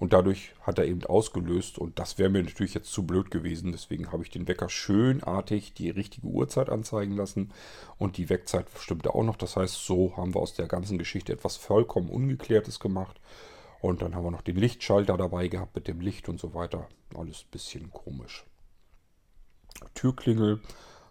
Und 0.00 0.14
dadurch 0.14 0.54
hat 0.62 0.78
er 0.78 0.86
eben 0.86 1.04
ausgelöst. 1.04 1.78
Und 1.78 1.98
das 1.98 2.18
wäre 2.18 2.30
mir 2.30 2.42
natürlich 2.42 2.72
jetzt 2.72 2.90
zu 2.90 3.06
blöd 3.06 3.30
gewesen. 3.30 3.70
Deswegen 3.70 4.10
habe 4.10 4.22
ich 4.22 4.30
den 4.30 4.48
Wecker 4.48 4.70
schönartig 4.70 5.74
die 5.74 5.90
richtige 5.90 6.26
Uhrzeit 6.26 6.70
anzeigen 6.70 7.14
lassen. 7.14 7.52
Und 7.98 8.16
die 8.16 8.30
Wegzeit 8.30 8.66
stimmte 8.78 9.14
auch 9.14 9.22
noch. 9.22 9.36
Das 9.36 9.56
heißt, 9.56 9.84
so 9.84 10.16
haben 10.16 10.34
wir 10.34 10.40
aus 10.40 10.54
der 10.54 10.68
ganzen 10.68 10.96
Geschichte 10.96 11.34
etwas 11.34 11.58
vollkommen 11.58 12.08
Ungeklärtes 12.08 12.80
gemacht. 12.80 13.20
Und 13.82 14.00
dann 14.00 14.14
haben 14.14 14.24
wir 14.24 14.30
noch 14.30 14.40
den 14.40 14.56
Lichtschalter 14.56 15.18
dabei 15.18 15.48
gehabt 15.48 15.74
mit 15.74 15.86
dem 15.86 16.00
Licht 16.00 16.30
und 16.30 16.40
so 16.40 16.54
weiter. 16.54 16.88
Alles 17.14 17.42
ein 17.42 17.50
bisschen 17.50 17.90
komisch. 17.90 18.46
Türklingel 19.94 20.60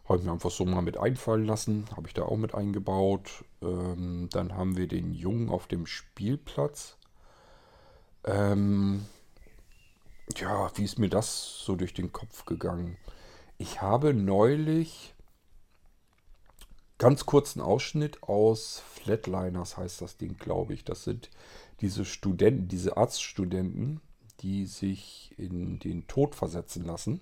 habe 0.05 0.17
ich 0.17 0.25
mir 0.25 0.31
einfach 0.31 0.51
so 0.51 0.65
mal 0.65 0.81
mit 0.81 0.97
einfallen 0.97 1.45
lassen. 1.45 1.85
Habe 1.95 2.07
ich 2.07 2.15
da 2.15 2.23
auch 2.23 2.37
mit 2.37 2.55
eingebaut. 2.55 3.45
Ähm, 3.61 4.29
dann 4.31 4.55
haben 4.55 4.77
wir 4.77 4.87
den 4.87 5.13
Jungen 5.13 5.49
auf 5.49 5.67
dem 5.67 5.85
Spielplatz. 5.85 6.98
Ähm, 8.29 9.07
ja, 10.37 10.71
wie 10.75 10.83
ist 10.83 10.99
mir 10.99 11.09
das 11.09 11.63
so 11.65 11.75
durch 11.75 11.95
den 11.95 12.11
Kopf 12.11 12.45
gegangen? 12.45 12.97
Ich 13.57 13.81
habe 13.81 14.13
neulich 14.13 15.15
ganz 16.99 17.25
kurzen 17.25 17.59
Ausschnitt 17.59 18.21
aus 18.21 18.83
Flatliners 18.93 19.77
heißt 19.77 20.01
das 20.01 20.17
Ding, 20.17 20.37
glaube 20.37 20.75
ich. 20.75 20.83
Das 20.83 21.03
sind 21.03 21.31
diese 21.81 22.05
Studenten, 22.05 22.67
diese 22.67 22.97
Arztstudenten, 22.97 23.99
die 24.41 24.67
sich 24.67 25.33
in 25.37 25.79
den 25.79 26.05
Tod 26.07 26.35
versetzen 26.35 26.85
lassen 26.85 27.21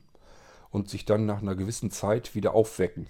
und 0.71 0.89
sich 0.89 1.05
dann 1.05 1.25
nach 1.25 1.41
einer 1.41 1.55
gewissen 1.55 1.89
Zeit 1.89 2.35
wieder 2.35 2.53
aufwecken 2.53 3.07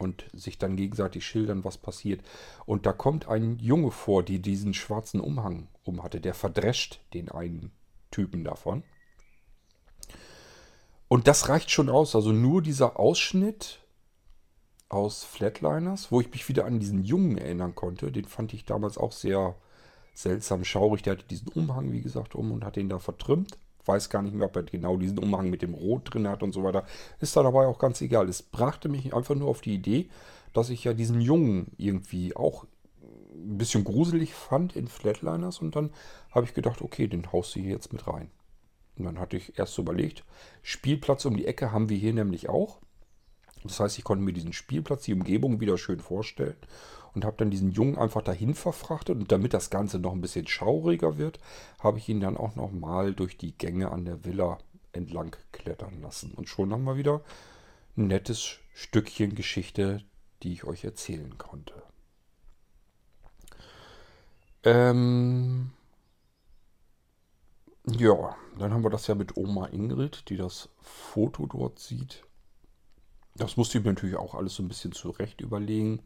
und 0.00 0.24
sich 0.32 0.58
dann 0.58 0.76
gegenseitig 0.76 1.26
schildern, 1.26 1.64
was 1.64 1.78
passiert. 1.78 2.22
Und 2.66 2.86
da 2.86 2.92
kommt 2.92 3.28
ein 3.28 3.58
Junge 3.58 3.90
vor, 3.90 4.22
die 4.22 4.40
diesen 4.40 4.74
schwarzen 4.74 5.20
Umhang 5.20 5.68
um 5.84 6.02
hatte. 6.02 6.20
Der 6.20 6.34
verdrescht 6.34 7.00
den 7.12 7.30
einen 7.30 7.70
Typen 8.10 8.42
davon. 8.42 8.82
Und 11.08 11.28
das 11.28 11.48
reicht 11.48 11.70
schon 11.70 11.90
aus. 11.90 12.14
Also 12.14 12.32
nur 12.32 12.62
dieser 12.62 12.98
Ausschnitt 12.98 13.80
aus 14.88 15.22
Flatliners, 15.22 16.10
wo 16.10 16.20
ich 16.20 16.30
mich 16.30 16.48
wieder 16.48 16.64
an 16.64 16.80
diesen 16.80 17.04
Jungen 17.04 17.36
erinnern 17.36 17.74
konnte, 17.74 18.10
den 18.10 18.24
fand 18.24 18.54
ich 18.54 18.64
damals 18.64 18.96
auch 18.96 19.12
sehr 19.12 19.54
seltsam 20.14 20.64
schaurig. 20.64 21.02
Der 21.02 21.12
hatte 21.12 21.26
diesen 21.26 21.48
Umhang, 21.48 21.92
wie 21.92 22.00
gesagt, 22.00 22.34
um 22.34 22.52
und 22.52 22.64
hat 22.64 22.76
den 22.76 22.88
da 22.88 22.98
vertrimmt 22.98 23.58
weiß 23.86 24.10
gar 24.10 24.22
nicht 24.22 24.34
mehr, 24.34 24.46
ob 24.46 24.56
er 24.56 24.62
genau 24.62 24.96
diesen 24.96 25.18
Umhang 25.18 25.50
mit 25.50 25.62
dem 25.62 25.74
Rot 25.74 26.12
drin 26.12 26.28
hat 26.28 26.42
und 26.42 26.52
so 26.52 26.62
weiter. 26.62 26.84
Ist 27.20 27.36
da 27.36 27.42
dabei 27.42 27.66
auch 27.66 27.78
ganz 27.78 28.00
egal. 28.00 28.28
Es 28.28 28.42
brachte 28.42 28.88
mich 28.88 29.14
einfach 29.14 29.34
nur 29.34 29.48
auf 29.48 29.60
die 29.60 29.74
Idee, 29.74 30.08
dass 30.52 30.70
ich 30.70 30.84
ja 30.84 30.92
diesen 30.92 31.20
Jungen 31.20 31.72
irgendwie 31.76 32.34
auch 32.36 32.66
ein 33.32 33.58
bisschen 33.58 33.84
gruselig 33.84 34.34
fand 34.34 34.76
in 34.76 34.88
Flatliners 34.88 35.60
und 35.60 35.76
dann 35.76 35.90
habe 36.30 36.46
ich 36.46 36.54
gedacht, 36.54 36.82
okay, 36.82 37.06
den 37.06 37.32
haust 37.32 37.54
du 37.54 37.60
hier 37.60 37.70
jetzt 37.70 37.92
mit 37.92 38.06
rein. 38.06 38.30
Und 38.96 39.04
dann 39.04 39.18
hatte 39.18 39.36
ich 39.36 39.58
erst 39.58 39.78
überlegt, 39.78 40.24
Spielplatz 40.62 41.24
um 41.24 41.36
die 41.36 41.46
Ecke 41.46 41.72
haben 41.72 41.88
wir 41.88 41.96
hier 41.96 42.12
nämlich 42.12 42.48
auch. 42.48 42.80
Das 43.64 43.80
heißt, 43.80 43.98
ich 43.98 44.04
konnte 44.04 44.24
mir 44.24 44.32
diesen 44.32 44.52
Spielplatz, 44.52 45.02
die 45.02 45.12
Umgebung 45.12 45.60
wieder 45.60 45.76
schön 45.76 46.00
vorstellen 46.00 46.56
und 47.14 47.24
habe 47.24 47.36
dann 47.36 47.50
diesen 47.50 47.72
Jungen 47.72 47.98
einfach 47.98 48.22
dahin 48.22 48.54
verfrachtet. 48.54 49.18
Und 49.18 49.32
damit 49.32 49.54
das 49.54 49.70
Ganze 49.70 49.98
noch 49.98 50.12
ein 50.12 50.20
bisschen 50.20 50.46
schauriger 50.46 51.18
wird, 51.18 51.38
habe 51.80 51.98
ich 51.98 52.08
ihn 52.08 52.20
dann 52.20 52.36
auch 52.36 52.56
noch 52.56 52.72
mal 52.72 53.14
durch 53.14 53.36
die 53.36 53.56
Gänge 53.56 53.90
an 53.90 54.04
der 54.04 54.24
Villa 54.24 54.58
entlang 54.92 55.36
klettern 55.52 56.00
lassen. 56.00 56.32
Und 56.32 56.48
schon 56.48 56.72
haben 56.72 56.84
wir 56.84 56.96
wieder 56.96 57.22
ein 57.96 58.06
nettes 58.06 58.58
Stückchen 58.74 59.34
Geschichte, 59.34 60.02
die 60.42 60.52
ich 60.52 60.64
euch 60.64 60.84
erzählen 60.84 61.36
konnte. 61.36 61.74
Ähm 64.62 65.72
ja, 67.86 68.36
dann 68.58 68.72
haben 68.72 68.84
wir 68.84 68.90
das 68.90 69.06
ja 69.06 69.14
mit 69.14 69.36
Oma 69.36 69.66
Ingrid, 69.66 70.28
die 70.28 70.36
das 70.36 70.68
Foto 70.80 71.46
dort 71.46 71.78
sieht. 71.78 72.24
Das 73.34 73.56
musste 73.56 73.78
ich 73.78 73.84
mir 73.84 73.92
natürlich 73.92 74.16
auch 74.16 74.34
alles 74.34 74.54
so 74.54 74.62
ein 74.62 74.68
bisschen 74.68 74.92
zurecht 74.92 75.40
überlegen. 75.40 76.00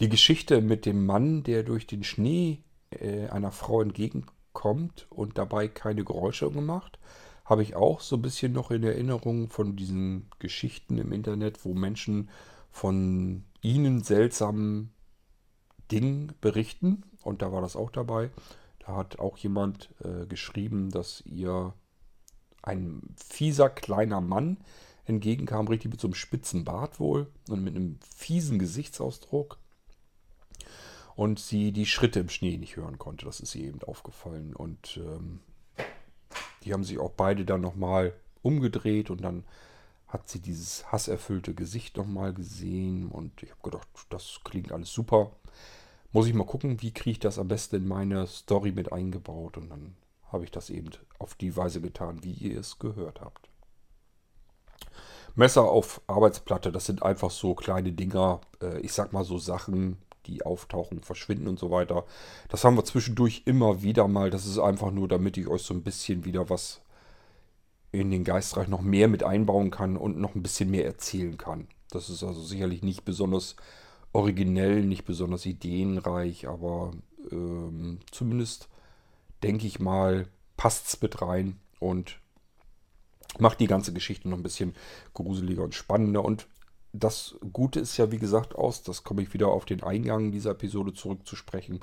Die 0.00 0.08
Geschichte 0.08 0.60
mit 0.60 0.86
dem 0.86 1.06
Mann, 1.06 1.42
der 1.42 1.62
durch 1.62 1.86
den 1.86 2.04
Schnee 2.04 2.64
äh, 2.90 3.28
einer 3.28 3.52
Frau 3.52 3.82
entgegenkommt 3.82 5.06
und 5.10 5.38
dabei 5.38 5.68
keine 5.68 6.04
Geräusche 6.04 6.50
gemacht, 6.50 6.98
habe 7.44 7.62
ich 7.62 7.76
auch 7.76 8.00
so 8.00 8.16
ein 8.16 8.22
bisschen 8.22 8.52
noch 8.52 8.70
in 8.70 8.82
Erinnerung 8.82 9.48
von 9.48 9.76
diesen 9.76 10.28
Geschichten 10.38 10.98
im 10.98 11.12
Internet, 11.12 11.64
wo 11.64 11.74
Menschen 11.74 12.30
von 12.70 13.44
ihnen 13.60 14.02
seltsamen 14.02 14.92
Dingen 15.90 16.32
berichten. 16.40 17.04
Und 17.22 17.42
da 17.42 17.52
war 17.52 17.60
das 17.60 17.76
auch 17.76 17.90
dabei. 17.90 18.30
Da 18.78 18.96
hat 18.96 19.18
auch 19.18 19.36
jemand 19.36 19.90
äh, 20.02 20.26
geschrieben, 20.26 20.90
dass 20.90 21.20
ihr 21.26 21.74
ein 22.62 23.02
fieser 23.16 23.68
kleiner 23.68 24.20
Mann 24.20 24.58
entgegenkam, 25.04 25.68
richtig 25.68 25.90
mit 25.90 26.00
so 26.00 26.08
einem 26.08 26.14
spitzen 26.14 26.64
Bart 26.64 27.00
wohl 27.00 27.26
und 27.48 27.64
mit 27.64 27.74
einem 27.74 27.98
fiesen 28.14 28.58
Gesichtsausdruck. 28.58 29.58
Und 31.14 31.38
sie 31.38 31.72
die 31.72 31.86
Schritte 31.86 32.20
im 32.20 32.30
Schnee 32.30 32.56
nicht 32.56 32.76
hören 32.76 32.98
konnte. 32.98 33.26
Das 33.26 33.40
ist 33.40 33.54
ihr 33.54 33.66
eben 33.66 33.82
aufgefallen. 33.82 34.56
Und 34.56 34.96
ähm, 34.96 35.40
die 36.64 36.72
haben 36.72 36.84
sich 36.84 36.98
auch 36.98 37.10
beide 37.10 37.44
dann 37.44 37.60
nochmal 37.60 38.14
umgedreht 38.40 39.10
und 39.10 39.22
dann 39.22 39.44
hat 40.08 40.28
sie 40.28 40.40
dieses 40.40 40.90
hasserfüllte 40.90 41.54
Gesicht 41.54 41.96
nochmal 41.96 42.32
gesehen. 42.32 43.08
Und 43.08 43.42
ich 43.42 43.50
habe 43.50 43.62
gedacht, 43.62 43.88
das 44.08 44.40
klingt 44.44 44.72
alles 44.72 44.92
super. 44.92 45.32
Muss 46.12 46.26
ich 46.26 46.34
mal 46.34 46.46
gucken, 46.46 46.80
wie 46.80 46.92
kriege 46.92 47.12
ich 47.12 47.18
das 47.18 47.38
am 47.38 47.48
besten 47.48 47.76
in 47.76 47.88
meine 47.88 48.26
Story 48.26 48.72
mit 48.72 48.92
eingebaut. 48.92 49.58
Und 49.58 49.70
dann 49.70 49.94
habe 50.28 50.44
ich 50.44 50.50
das 50.50 50.70
eben 50.70 50.90
auf 51.18 51.34
die 51.34 51.56
Weise 51.56 51.80
getan, 51.80 52.22
wie 52.24 52.32
ihr 52.32 52.58
es 52.58 52.78
gehört 52.78 53.20
habt. 53.20 53.51
Messer 55.34 55.64
auf 55.64 56.00
Arbeitsplatte, 56.06 56.72
das 56.72 56.86
sind 56.86 57.02
einfach 57.02 57.30
so 57.30 57.54
kleine 57.54 57.92
Dinger, 57.92 58.40
äh, 58.62 58.80
ich 58.80 58.92
sag 58.92 59.12
mal 59.12 59.24
so 59.24 59.38
Sachen, 59.38 59.98
die 60.26 60.44
auftauchen, 60.44 61.00
verschwinden 61.00 61.48
und 61.48 61.58
so 61.58 61.70
weiter. 61.70 62.04
Das 62.48 62.64
haben 62.64 62.76
wir 62.76 62.84
zwischendurch 62.84 63.42
immer 63.44 63.82
wieder 63.82 64.08
mal. 64.08 64.30
Das 64.30 64.46
ist 64.46 64.58
einfach 64.58 64.90
nur, 64.90 65.08
damit 65.08 65.36
ich 65.36 65.48
euch 65.48 65.62
so 65.62 65.74
ein 65.74 65.82
bisschen 65.82 66.24
wieder 66.24 66.48
was 66.48 66.80
in 67.90 68.10
den 68.10 68.24
Geistreich 68.24 68.68
noch 68.68 68.80
mehr 68.80 69.08
mit 69.08 69.22
einbauen 69.22 69.70
kann 69.70 69.96
und 69.96 70.18
noch 70.18 70.34
ein 70.34 70.42
bisschen 70.42 70.70
mehr 70.70 70.86
erzählen 70.86 71.36
kann. 71.36 71.68
Das 71.90 72.08
ist 72.08 72.22
also 72.22 72.40
sicherlich 72.40 72.82
nicht 72.82 73.04
besonders 73.04 73.56
originell, 74.12 74.82
nicht 74.82 75.04
besonders 75.04 75.44
ideenreich, 75.44 76.48
aber 76.48 76.92
ähm, 77.30 77.98
zumindest 78.10 78.68
denke 79.42 79.66
ich 79.66 79.78
mal, 79.78 80.26
passt 80.56 80.86
es 80.86 81.02
mit 81.02 81.20
rein 81.20 81.58
und 81.80 82.18
macht 83.38 83.60
die 83.60 83.66
ganze 83.66 83.92
Geschichte 83.92 84.28
noch 84.28 84.36
ein 84.36 84.42
bisschen 84.42 84.74
gruseliger 85.14 85.62
und 85.62 85.74
spannender. 85.74 86.24
Und 86.24 86.46
das 86.92 87.36
Gute 87.52 87.80
ist 87.80 87.96
ja, 87.96 88.12
wie 88.12 88.18
gesagt, 88.18 88.54
aus, 88.54 88.82
das 88.82 89.04
komme 89.04 89.22
ich 89.22 89.32
wieder 89.32 89.48
auf 89.48 89.64
den 89.64 89.82
Eingang 89.82 90.30
dieser 90.32 90.50
Episode 90.50 90.92
zurückzusprechen. 90.92 91.80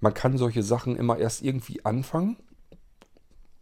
Man 0.00 0.14
kann 0.14 0.36
solche 0.36 0.62
Sachen 0.62 0.96
immer 0.96 1.18
erst 1.18 1.42
irgendwie 1.42 1.84
anfangen 1.84 2.36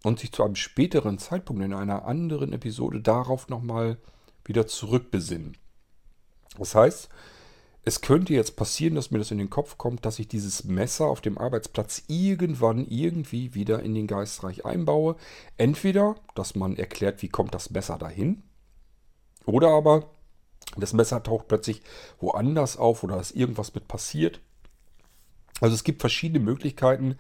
und 0.03 0.18
sich 0.18 0.33
zu 0.33 0.42
einem 0.42 0.57
späteren 0.57 1.18
Zeitpunkt 1.18 1.62
in 1.62 1.75
einer 1.75 2.07
anderen 2.07 2.53
Episode 2.53 3.01
darauf 3.01 3.48
nochmal 3.48 3.98
wieder 4.44 4.66
zurückbesinnen. 4.66 5.57
Das 6.59 6.75
heißt, 6.75 7.09
es 7.85 8.01
könnte 8.01 8.33
jetzt 8.33 8.55
passieren, 8.55 8.95
dass 8.95 9.11
mir 9.11 9.18
das 9.18 9.33
in 9.33 9.38
den 9.38 9.51
Kopf 9.51 9.77
kommt, 9.77 10.05
dass 10.07 10.21
ich 10.21 10.29
dieses 10.29 10.64
Messer 10.64 11.07
auf 11.07 11.21
dem 11.21 11.37
Arbeitsplatz 11.37 12.05
irgendwann 12.07 12.87
irgendwie 12.87 13.55
wieder 13.55 13.83
in 13.83 13.95
den 13.95 14.07
Geistreich 14.07 14.64
einbaue. 14.64 15.16
Entweder, 15.57 16.14
dass 16.37 16.55
man 16.55 16.77
erklärt, 16.77 17.23
wie 17.23 17.29
kommt 17.29 17.55
das 17.55 17.71
Messer 17.71 17.99
dahin, 17.99 18.42
oder 19.47 19.71
aber 19.71 20.11
das 20.77 20.92
Messer 20.92 21.23
taucht 21.25 21.49
plötzlich 21.49 21.83
woanders 22.21 22.77
auf 22.77 23.03
oder 23.03 23.21
ist 23.21 23.35
irgendwas 23.35 23.75
mit 23.75 23.88
passiert. 23.88 24.40
Also 25.61 25.75
es 25.75 25.83
gibt 25.83 26.01
verschiedene 26.01 26.42
Möglichkeiten, 26.42 27.16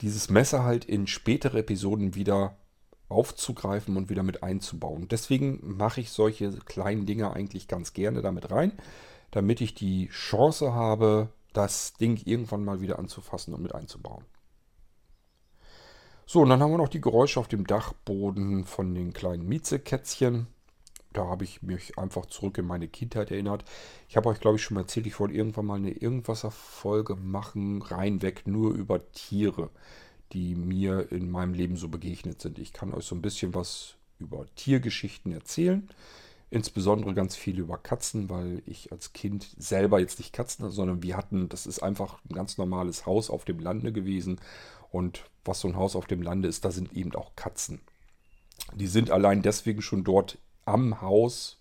dieses 0.00 0.30
Messer 0.30 0.62
halt 0.62 0.84
in 0.84 1.08
spätere 1.08 1.58
Episoden 1.58 2.14
wieder 2.14 2.56
aufzugreifen 3.08 3.96
und 3.96 4.08
wieder 4.08 4.22
mit 4.22 4.44
einzubauen. 4.44 5.08
Deswegen 5.08 5.58
mache 5.62 6.00
ich 6.00 6.10
solche 6.10 6.52
kleinen 6.52 7.06
Dinge 7.06 7.32
eigentlich 7.32 7.66
ganz 7.66 7.92
gerne 7.92 8.22
damit 8.22 8.52
rein 8.52 8.72
damit 9.30 9.60
ich 9.60 9.74
die 9.74 10.08
Chance 10.08 10.72
habe, 10.72 11.28
das 11.52 11.94
Ding 11.94 12.20
irgendwann 12.24 12.64
mal 12.64 12.80
wieder 12.80 12.98
anzufassen 12.98 13.54
und 13.54 13.62
mit 13.62 13.74
einzubauen. 13.74 14.24
So, 16.26 16.42
und 16.42 16.48
dann 16.48 16.60
haben 16.60 16.70
wir 16.70 16.78
noch 16.78 16.88
die 16.88 17.00
Geräusche 17.00 17.40
auf 17.40 17.48
dem 17.48 17.66
Dachboden 17.66 18.64
von 18.64 18.94
den 18.94 19.12
kleinen 19.12 19.48
Miezekätzchen. 19.48 20.46
Da 21.12 21.26
habe 21.26 21.42
ich 21.42 21.60
mich 21.62 21.98
einfach 21.98 22.26
zurück 22.26 22.56
in 22.58 22.66
meine 22.66 22.86
Kindheit 22.86 23.32
erinnert. 23.32 23.64
Ich 24.08 24.16
habe 24.16 24.28
euch, 24.28 24.38
glaube 24.38 24.56
ich, 24.56 24.62
schon 24.62 24.76
mal 24.76 24.82
erzählt, 24.82 25.08
ich 25.08 25.18
wollte 25.18 25.34
irgendwann 25.34 25.66
mal 25.66 25.78
eine 25.78 25.90
Irgendwasser-Folge 25.90 27.16
machen, 27.16 27.82
reinweg 27.82 28.46
nur 28.46 28.72
über 28.74 29.10
Tiere, 29.10 29.70
die 30.32 30.54
mir 30.54 31.10
in 31.10 31.32
meinem 31.32 31.52
Leben 31.52 31.76
so 31.76 31.88
begegnet 31.88 32.40
sind. 32.40 32.60
Ich 32.60 32.72
kann 32.72 32.94
euch 32.94 33.06
so 33.06 33.16
ein 33.16 33.22
bisschen 33.22 33.52
was 33.54 33.96
über 34.20 34.46
Tiergeschichten 34.54 35.32
erzählen. 35.32 35.88
Insbesondere 36.50 37.14
ganz 37.14 37.36
viel 37.36 37.58
über 37.60 37.78
Katzen, 37.78 38.28
weil 38.28 38.62
ich 38.66 38.90
als 38.90 39.12
Kind 39.12 39.54
selber 39.56 40.00
jetzt 40.00 40.18
nicht 40.18 40.32
Katzen 40.32 40.64
hatte, 40.64 40.74
sondern 40.74 41.02
wir 41.02 41.16
hatten, 41.16 41.48
das 41.48 41.66
ist 41.66 41.80
einfach 41.80 42.18
ein 42.28 42.34
ganz 42.34 42.58
normales 42.58 43.06
Haus 43.06 43.30
auf 43.30 43.44
dem 43.44 43.60
Lande 43.60 43.92
gewesen. 43.92 44.40
Und 44.90 45.24
was 45.44 45.60
so 45.60 45.68
ein 45.68 45.76
Haus 45.76 45.94
auf 45.94 46.06
dem 46.06 46.22
Lande 46.22 46.48
ist, 46.48 46.64
da 46.64 46.72
sind 46.72 46.92
eben 46.92 47.14
auch 47.14 47.36
Katzen. 47.36 47.80
Die 48.74 48.88
sind 48.88 49.10
allein 49.10 49.42
deswegen 49.42 49.80
schon 49.80 50.02
dort 50.02 50.38
am 50.64 51.00
Haus, 51.00 51.60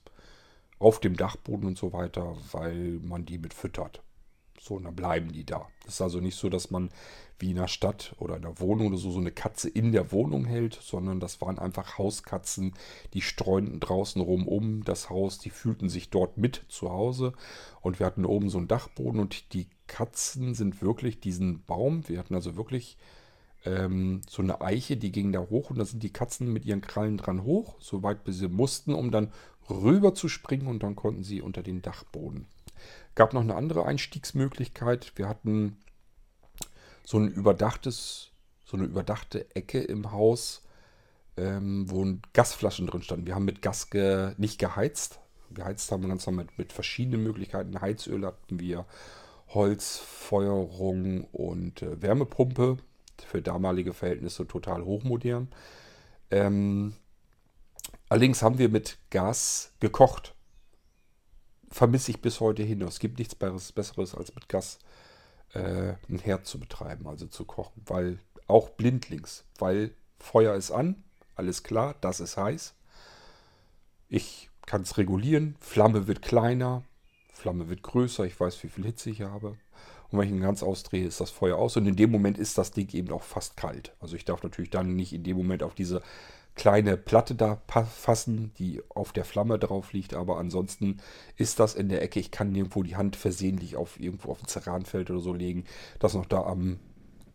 auf 0.79 0.99
dem 0.99 1.15
Dachboden 1.15 1.67
und 1.67 1.77
so 1.77 1.93
weiter, 1.93 2.35
weil 2.51 2.99
man 3.03 3.25
die 3.25 3.37
mit 3.37 3.53
füttert. 3.53 4.01
So, 4.59 4.75
und 4.75 4.83
dann 4.83 4.95
bleiben 4.95 5.31
die 5.31 5.45
da. 5.45 5.67
Es 5.87 5.95
ist 5.95 6.01
also 6.01 6.19
nicht 6.19 6.35
so, 6.35 6.49
dass 6.49 6.69
man 6.69 6.89
wie 7.39 7.51
in 7.51 7.55
der 7.55 7.67
Stadt 7.67 8.15
oder 8.19 8.35
in 8.35 8.41
der 8.41 8.59
Wohnung 8.59 8.87
oder 8.87 8.97
so 8.97 9.11
so 9.11 9.19
eine 9.19 9.31
Katze 9.31 9.69
in 9.69 9.91
der 9.91 10.11
Wohnung 10.11 10.45
hält, 10.45 10.77
sondern 10.81 11.19
das 11.19 11.39
waren 11.41 11.57
einfach 11.57 11.97
Hauskatzen, 11.97 12.73
die 13.13 13.21
streunten 13.21 13.79
draußen 13.79 14.21
rum 14.21 14.47
um 14.47 14.83
das 14.83 15.09
Haus, 15.09 15.39
die 15.39 15.49
fühlten 15.49 15.87
sich 15.87 16.09
dort 16.09 16.37
mit 16.37 16.65
zu 16.67 16.89
Hause 16.91 17.33
und 17.81 17.99
wir 17.99 18.05
hatten 18.05 18.25
oben 18.25 18.49
so 18.49 18.57
einen 18.57 18.67
Dachboden 18.67 19.21
und 19.21 19.53
die 19.53 19.67
Katzen 19.87 20.53
sind 20.53 20.81
wirklich 20.81 21.21
diesen 21.21 21.63
Baum, 21.65 22.07
wir 22.09 22.19
hatten 22.19 22.35
also 22.35 22.57
wirklich 22.57 22.97
ähm, 23.65 24.21
so 24.27 24.41
eine 24.41 24.61
Eiche, 24.61 24.97
die 24.97 25.11
ging 25.11 25.31
da 25.31 25.39
hoch 25.39 25.69
und 25.69 25.79
da 25.79 25.85
sind 25.85 26.03
die 26.03 26.13
Katzen 26.13 26.51
mit 26.51 26.65
ihren 26.65 26.81
Krallen 26.81 27.17
dran 27.17 27.43
hoch, 27.43 27.77
soweit 27.79 28.23
bis 28.25 28.39
sie 28.39 28.49
mussten, 28.49 28.93
um 28.93 29.11
dann 29.11 29.31
rüber 29.69 30.13
zu 30.13 30.27
springen 30.27 30.67
und 30.67 30.83
dann 30.83 30.95
konnten 30.95 31.23
sie 31.23 31.41
unter 31.41 31.63
den 31.63 31.81
Dachboden. 31.81 32.47
Gab 33.19 33.33
noch 33.33 33.41
eine 33.41 33.55
andere 33.55 33.85
Einstiegsmöglichkeit. 33.85 35.11
Wir 35.17 35.27
hatten 35.27 35.75
so 37.03 37.17
ein 37.17 37.27
überdachtes, 37.27 38.31
so 38.63 38.77
eine 38.77 38.85
überdachte 38.85 39.53
Ecke 39.57 39.81
im 39.81 40.13
Haus, 40.13 40.61
ähm, 41.35 41.91
wo 41.91 42.07
Gasflaschen 42.31 42.87
drin 42.87 43.01
standen. 43.01 43.27
Wir 43.27 43.35
haben 43.35 43.43
mit 43.43 43.61
Gas 43.61 43.89
ge, 43.89 44.35
nicht 44.37 44.57
geheizt. 44.57 45.19
Geheizt 45.51 45.91
haben 45.91 46.03
wir 46.03 46.07
ganz 46.07 46.25
normal 46.27 46.47
mit, 46.55 46.71
verschiedenen 46.71 47.21
Möglichkeiten. 47.23 47.81
Heizöl 47.81 48.25
hatten 48.25 48.57
wir, 48.57 48.85
Holzfeuerung 49.49 51.25
und 51.25 51.81
äh, 51.81 52.01
Wärmepumpe. 52.01 52.77
Für 53.27 53.41
damalige 53.41 53.93
Verhältnisse 53.93 54.47
total 54.47 54.85
hochmodern. 54.85 55.49
Ähm, 56.31 56.93
allerdings 58.07 58.41
haben 58.41 58.59
wir 58.59 58.69
mit 58.69 58.97
Gas 59.09 59.73
gekocht. 59.81 60.35
Vermisse 61.69 62.11
ich 62.11 62.21
bis 62.21 62.39
heute 62.39 62.63
hin. 62.63 62.81
Es 62.81 62.99
gibt 62.99 63.19
nichts 63.19 63.35
Besseres 63.35 64.15
als 64.15 64.33
mit 64.33 64.49
Gas 64.49 64.79
äh, 65.53 65.93
ein 66.09 66.19
Herd 66.19 66.45
zu 66.45 66.59
betreiben, 66.59 67.07
also 67.07 67.27
zu 67.27 67.45
kochen. 67.45 67.81
Weil 67.85 68.19
auch 68.47 68.69
blindlings, 68.69 69.45
weil 69.57 69.91
Feuer 70.19 70.55
ist 70.55 70.71
an, 70.71 71.03
alles 71.35 71.63
klar, 71.63 71.95
das 72.01 72.19
ist 72.19 72.37
heiß. 72.37 72.73
Ich 74.09 74.49
kann 74.65 74.81
es 74.81 74.97
regulieren, 74.97 75.55
Flamme 75.59 76.07
wird 76.07 76.21
kleiner, 76.21 76.83
Flamme 77.31 77.69
wird 77.69 77.83
größer, 77.83 78.25
ich 78.25 78.39
weiß, 78.39 78.61
wie 78.63 78.69
viel 78.69 78.85
Hitze 78.85 79.09
ich 79.09 79.21
habe. 79.21 79.55
Und 80.11 80.17
wenn 80.17 80.27
ich 80.27 80.33
ihn 80.33 80.41
ganz 80.41 80.63
ausdrehe, 80.63 81.05
ist 81.05 81.21
das 81.21 81.29
Feuer 81.29 81.57
aus. 81.57 81.77
Und 81.77 81.85
in 81.85 81.95
dem 81.95 82.11
Moment 82.11 82.37
ist 82.37 82.57
das 82.57 82.71
Ding 82.71 82.91
eben 82.93 83.11
auch 83.11 83.23
fast 83.23 83.55
kalt. 83.55 83.93
Also 83.99 84.15
ich 84.15 84.25
darf 84.25 84.41
natürlich 84.41 84.71
dann 84.71 84.95
nicht 84.95 85.13
in 85.13 85.23
dem 85.23 85.37
Moment 85.37 85.61
auf 85.61 85.75
diese 85.75 86.01
kleine 86.59 86.97
Platte 86.97 87.35
da 87.35 87.61
fassen, 87.67 88.51
die 88.57 88.81
auf 88.89 89.13
der 89.13 89.23
Flamme 89.23 89.57
drauf 89.57 89.93
liegt, 89.93 90.13
aber 90.13 90.37
ansonsten 90.39 90.97
ist 91.37 91.57
das 91.57 91.73
in 91.73 91.87
der 91.87 92.01
Ecke. 92.01 92.19
Ich 92.19 92.31
kann 92.31 92.51
nirgendwo 92.51 92.83
die 92.83 92.97
Hand 92.97 93.15
versehentlich 93.15 93.77
auf 93.77 93.97
irgendwo 93.97 94.29
auf 94.31 94.43
ein 94.43 94.47
Ceranfeld 94.49 95.09
oder 95.09 95.21
so 95.21 95.33
legen, 95.33 95.63
das 95.99 96.15
noch 96.15 96.25
da 96.25 96.43
am 96.43 96.79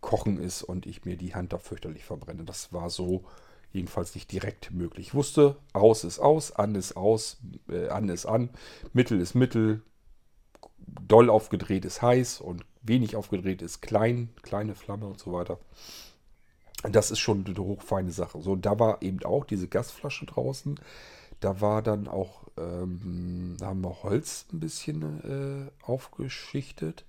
Kochen 0.02 0.38
ist 0.38 0.62
und 0.62 0.84
ich 0.84 1.06
mir 1.06 1.16
die 1.16 1.34
Hand 1.34 1.54
da 1.54 1.58
fürchterlich 1.58 2.04
verbrenne. 2.04 2.44
Das 2.44 2.74
war 2.74 2.90
so 2.90 3.24
jedenfalls 3.72 4.14
nicht 4.14 4.30
direkt 4.30 4.72
möglich. 4.72 5.08
Ich 5.08 5.14
wusste, 5.14 5.56
aus 5.72 6.04
ist 6.04 6.18
aus, 6.18 6.52
an 6.52 6.74
ist 6.74 6.94
aus, 6.94 7.38
äh, 7.70 7.88
an 7.88 8.10
ist 8.10 8.26
an, 8.26 8.50
mittel 8.92 9.18
ist 9.22 9.34
mittel, 9.34 9.80
doll 10.86 11.30
aufgedreht 11.30 11.86
ist 11.86 12.02
heiß 12.02 12.42
und 12.42 12.66
wenig 12.82 13.16
aufgedreht 13.16 13.62
ist 13.62 13.80
klein, 13.80 14.28
kleine 14.42 14.74
Flamme 14.74 15.06
und 15.06 15.18
so 15.18 15.32
weiter. 15.32 15.58
Das 16.90 17.10
ist 17.10 17.18
schon 17.18 17.44
eine 17.46 17.56
hochfeine 17.58 18.10
Sache. 18.10 18.40
So, 18.42 18.56
da 18.56 18.78
war 18.78 19.02
eben 19.02 19.22
auch 19.24 19.44
diese 19.44 19.68
Gasflasche 19.68 20.26
draußen. 20.26 20.78
Da 21.40 21.60
war 21.60 21.82
dann 21.82 22.08
auch, 22.08 22.44
ähm, 22.58 23.56
da 23.58 23.66
haben 23.66 23.82
wir 23.82 24.02
Holz 24.02 24.46
ein 24.52 24.60
bisschen 24.60 25.20
äh, 25.24 25.86
aufgeschichtet. 25.86 27.04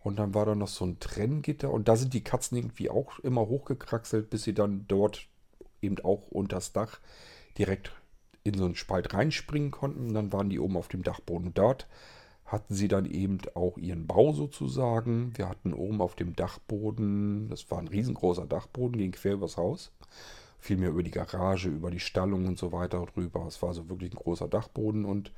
Und 0.00 0.16
dann 0.18 0.34
war 0.34 0.46
da 0.46 0.54
noch 0.54 0.68
so 0.68 0.84
ein 0.84 0.98
Trenngitter. 1.00 1.70
Und 1.70 1.88
da 1.88 1.96
sind 1.96 2.12
die 2.12 2.24
Katzen 2.24 2.58
irgendwie 2.58 2.90
auch 2.90 3.18
immer 3.20 3.46
hochgekraxelt, 3.48 4.28
bis 4.30 4.42
sie 4.42 4.54
dann 4.54 4.84
dort 4.88 5.26
eben 5.80 5.98
auch 6.04 6.28
unters 6.28 6.72
Dach 6.72 6.98
direkt 7.56 7.92
in 8.42 8.58
so 8.58 8.64
einen 8.64 8.76
Spalt 8.76 9.14
reinspringen 9.14 9.70
konnten. 9.70 10.08
Und 10.08 10.14
dann 10.14 10.32
waren 10.32 10.50
die 10.50 10.60
oben 10.60 10.76
auf 10.76 10.88
dem 10.88 11.02
Dachboden. 11.02 11.54
dort 11.54 11.86
hatten 12.44 12.74
sie 12.74 12.88
dann 12.88 13.06
eben 13.06 13.38
auch 13.54 13.78
ihren 13.78 14.06
Bau 14.06 14.32
sozusagen. 14.32 15.32
Wir 15.36 15.48
hatten 15.48 15.72
oben 15.72 16.00
auf 16.00 16.14
dem 16.14 16.36
Dachboden, 16.36 17.48
das 17.48 17.70
war 17.70 17.78
ein 17.78 17.88
riesengroßer 17.88 18.46
Dachboden, 18.46 18.98
ging 18.98 19.12
quer 19.12 19.34
übers 19.34 19.56
Haus. 19.56 19.92
vielmehr 20.58 20.90
über 20.90 21.02
die 21.02 21.10
Garage, 21.10 21.68
über 21.68 21.90
die 21.90 22.00
Stallung 22.00 22.46
und 22.46 22.58
so 22.58 22.72
weiter 22.72 23.04
drüber. 23.06 23.46
Es 23.46 23.60
war 23.62 23.74
so 23.74 23.88
wirklich 23.88 24.12
ein 24.12 24.16
großer 24.16 24.48
Dachboden 24.48 25.04
und 25.04 25.32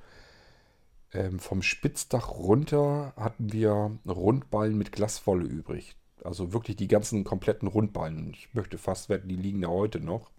ähm, 1.12 1.38
vom 1.38 1.62
Spitzdach 1.62 2.28
runter 2.30 3.12
hatten 3.16 3.52
wir 3.52 3.98
Rundballen 4.06 4.76
mit 4.78 4.92
Glaswolle 4.92 5.44
übrig. 5.44 5.96
Also 6.22 6.52
wirklich 6.52 6.76
die 6.76 6.88
ganzen 6.88 7.24
kompletten 7.24 7.68
Rundballen. 7.68 8.30
Ich 8.30 8.52
möchte 8.54 8.78
fast 8.78 9.08
wetten, 9.08 9.28
die 9.28 9.36
liegen 9.36 9.62
da 9.62 9.68
heute 9.68 10.00
noch. 10.00 10.30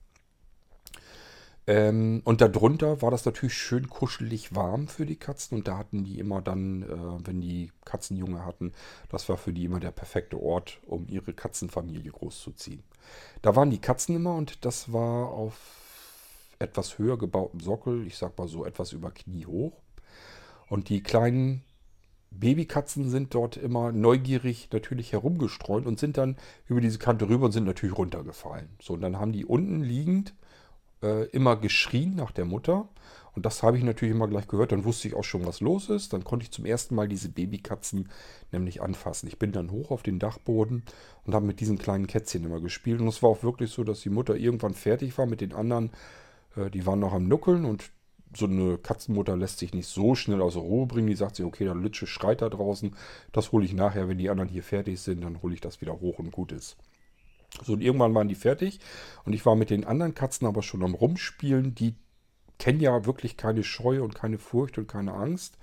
Ähm, 1.68 2.22
und 2.24 2.40
darunter 2.40 3.02
war 3.02 3.12
das 3.12 3.26
natürlich 3.26 3.56
schön 3.56 3.90
kuschelig 3.90 4.56
warm 4.56 4.88
für 4.88 5.06
die 5.06 5.18
Katzen. 5.18 5.58
Und 5.58 5.68
da 5.68 5.78
hatten 5.78 6.06
die 6.06 6.18
immer 6.18 6.42
dann, 6.42 6.84
äh, 6.84 7.28
wenn 7.28 7.42
die 7.42 7.72
Katzenjunge 7.84 8.46
hatten, 8.46 8.72
das 9.10 9.28
war 9.28 9.38
für 9.38 9.52
die 9.52 9.66
immer 9.66 9.82
der 9.82 9.92
perfekte 9.92 10.42
Ort, 10.42 10.80
um 10.86 11.08
ihre 11.10 11.34
Katzenfamilie 11.34 12.12
großzuziehen. 12.12 12.84
Da 13.42 13.56
waren 13.56 13.70
die 13.70 13.82
Katzen 13.82 14.16
immer 14.16 14.36
und 14.36 14.64
das 14.66 14.94
war 14.94 15.30
auf 15.30 16.56
etwas 16.60 16.98
höher 16.98 17.18
gebautem 17.18 17.60
Sockel, 17.60 18.08
ich 18.08 18.18
sag 18.18 18.38
mal 18.38 18.48
so 18.48 18.66
etwas 18.66 18.94
über 18.94 19.12
Knie 19.12 19.46
hoch. 19.46 19.82
Und 20.70 20.90
die 20.90 21.04
kleinen 21.04 21.64
Babykatzen 22.32 23.10
sind 23.10 23.34
dort 23.34 23.58
immer 23.58 23.92
neugierig 23.92 24.70
natürlich 24.72 25.12
herumgestreut 25.12 25.86
und 25.86 26.00
sind 26.00 26.18
dann 26.18 26.38
über 26.66 26.82
diese 26.82 26.98
Kante 26.98 27.30
rüber 27.30 27.46
und 27.46 27.52
sind 27.52 27.66
natürlich 27.66 27.98
runtergefallen. 27.98 28.70
So, 28.82 28.94
und 28.94 29.02
dann 29.02 29.20
haben 29.20 29.34
die 29.34 29.46
unten 29.46 29.84
liegend 29.84 30.34
äh, 31.02 31.26
immer 31.28 31.56
geschrien 31.56 32.16
nach 32.16 32.32
der 32.32 32.46
Mutter. 32.46 32.88
Und 33.36 33.46
das 33.46 33.62
habe 33.62 33.78
ich 33.78 33.84
natürlich 33.84 34.16
immer 34.16 34.28
gleich 34.28 34.48
gehört. 34.48 34.72
Dann 34.72 34.84
wusste 34.84 35.08
ich 35.08 35.14
auch 35.14 35.24
schon, 35.24 35.46
was 35.46 35.62
los 35.62 35.90
ist. 35.90 36.12
Dann 36.12 36.24
konnte 36.24 36.44
ich 36.44 36.52
zum 36.52 36.66
ersten 36.66 36.96
Mal 36.96 37.08
diese 37.08 37.30
Babykatzen 37.30 38.10
nämlich 38.52 38.82
anfassen. 38.82 39.28
Ich 39.28 39.38
bin 39.38 39.52
dann 39.52 39.70
hoch 39.70 39.92
auf 39.92 40.02
den 40.02 40.18
Dachboden 40.18 40.82
und 41.24 41.36
habe 41.36 41.46
mit 41.46 41.60
diesen 41.60 41.78
kleinen 41.78 42.08
Kätzchen 42.08 42.44
immer 42.46 42.60
gespielt. 42.60 43.00
Und 43.00 43.08
es 43.08 43.22
war 43.22 43.30
auch 43.30 43.44
wirklich 43.44 43.70
so, 43.70 43.84
dass 43.84 44.02
die 44.02 44.10
Mutter 44.10 44.36
irgendwann 44.36 44.74
fertig 44.74 45.16
war 45.20 45.28
mit 45.28 45.42
den 45.42 45.54
anderen. 45.54 45.92
Äh, 46.56 46.72
die 46.72 46.88
waren 46.88 47.00
noch 47.00 47.14
am 47.14 47.28
Nuckeln 47.28 47.66
und 47.66 47.92
so 48.36 48.46
eine 48.46 48.78
Katzenmutter 48.78 49.38
lässt 49.38 49.60
sich 49.60 49.74
nicht 49.74 49.88
so 49.88 50.16
schnell 50.16 50.42
aus 50.42 50.54
der 50.54 50.64
Ruhe 50.64 50.88
bringen. 50.88 51.08
Die 51.08 51.16
sagt 51.16 51.36
sich, 51.36 51.46
okay, 51.46 51.64
der 51.64 51.76
Lütsche 51.76 52.08
schreit 52.08 52.42
da 52.42 52.50
draußen. 52.50 52.96
Das 53.32 53.52
hole 53.52 53.66
ich 53.66 53.74
nachher, 53.74 54.10
wenn 54.10 54.18
die 54.18 54.30
anderen 54.30 54.50
hier 54.50 54.64
fertig 54.64 55.00
sind, 55.00 55.24
dann 55.24 55.42
hole 55.42 55.54
ich 55.54 55.62
das 55.62 55.80
wieder 55.80 56.00
hoch 56.00 56.20
und 56.20 56.32
gut 56.32 56.52
ist. 56.52 56.76
So, 57.64 57.74
und 57.74 57.82
irgendwann 57.82 58.14
waren 58.14 58.28
die 58.28 58.36
fertig 58.36 58.80
und 59.26 59.34
ich 59.34 59.46
war 59.46 59.56
mit 59.56 59.70
den 59.70 59.86
anderen 59.86 60.14
Katzen 60.14 60.48
aber 60.48 60.62
schon 60.62 60.84
am 60.84 60.94
Rumspielen. 60.94 61.76
Die 61.76 61.96
kennen 62.60 62.80
ja 62.80 63.06
wirklich 63.06 63.38
keine 63.38 63.64
Scheu 63.64 64.04
und 64.04 64.16
keine 64.16 64.38
Furcht 64.38 64.78
und 64.78 64.88
keine 64.88 65.14
Angst, 65.14 65.58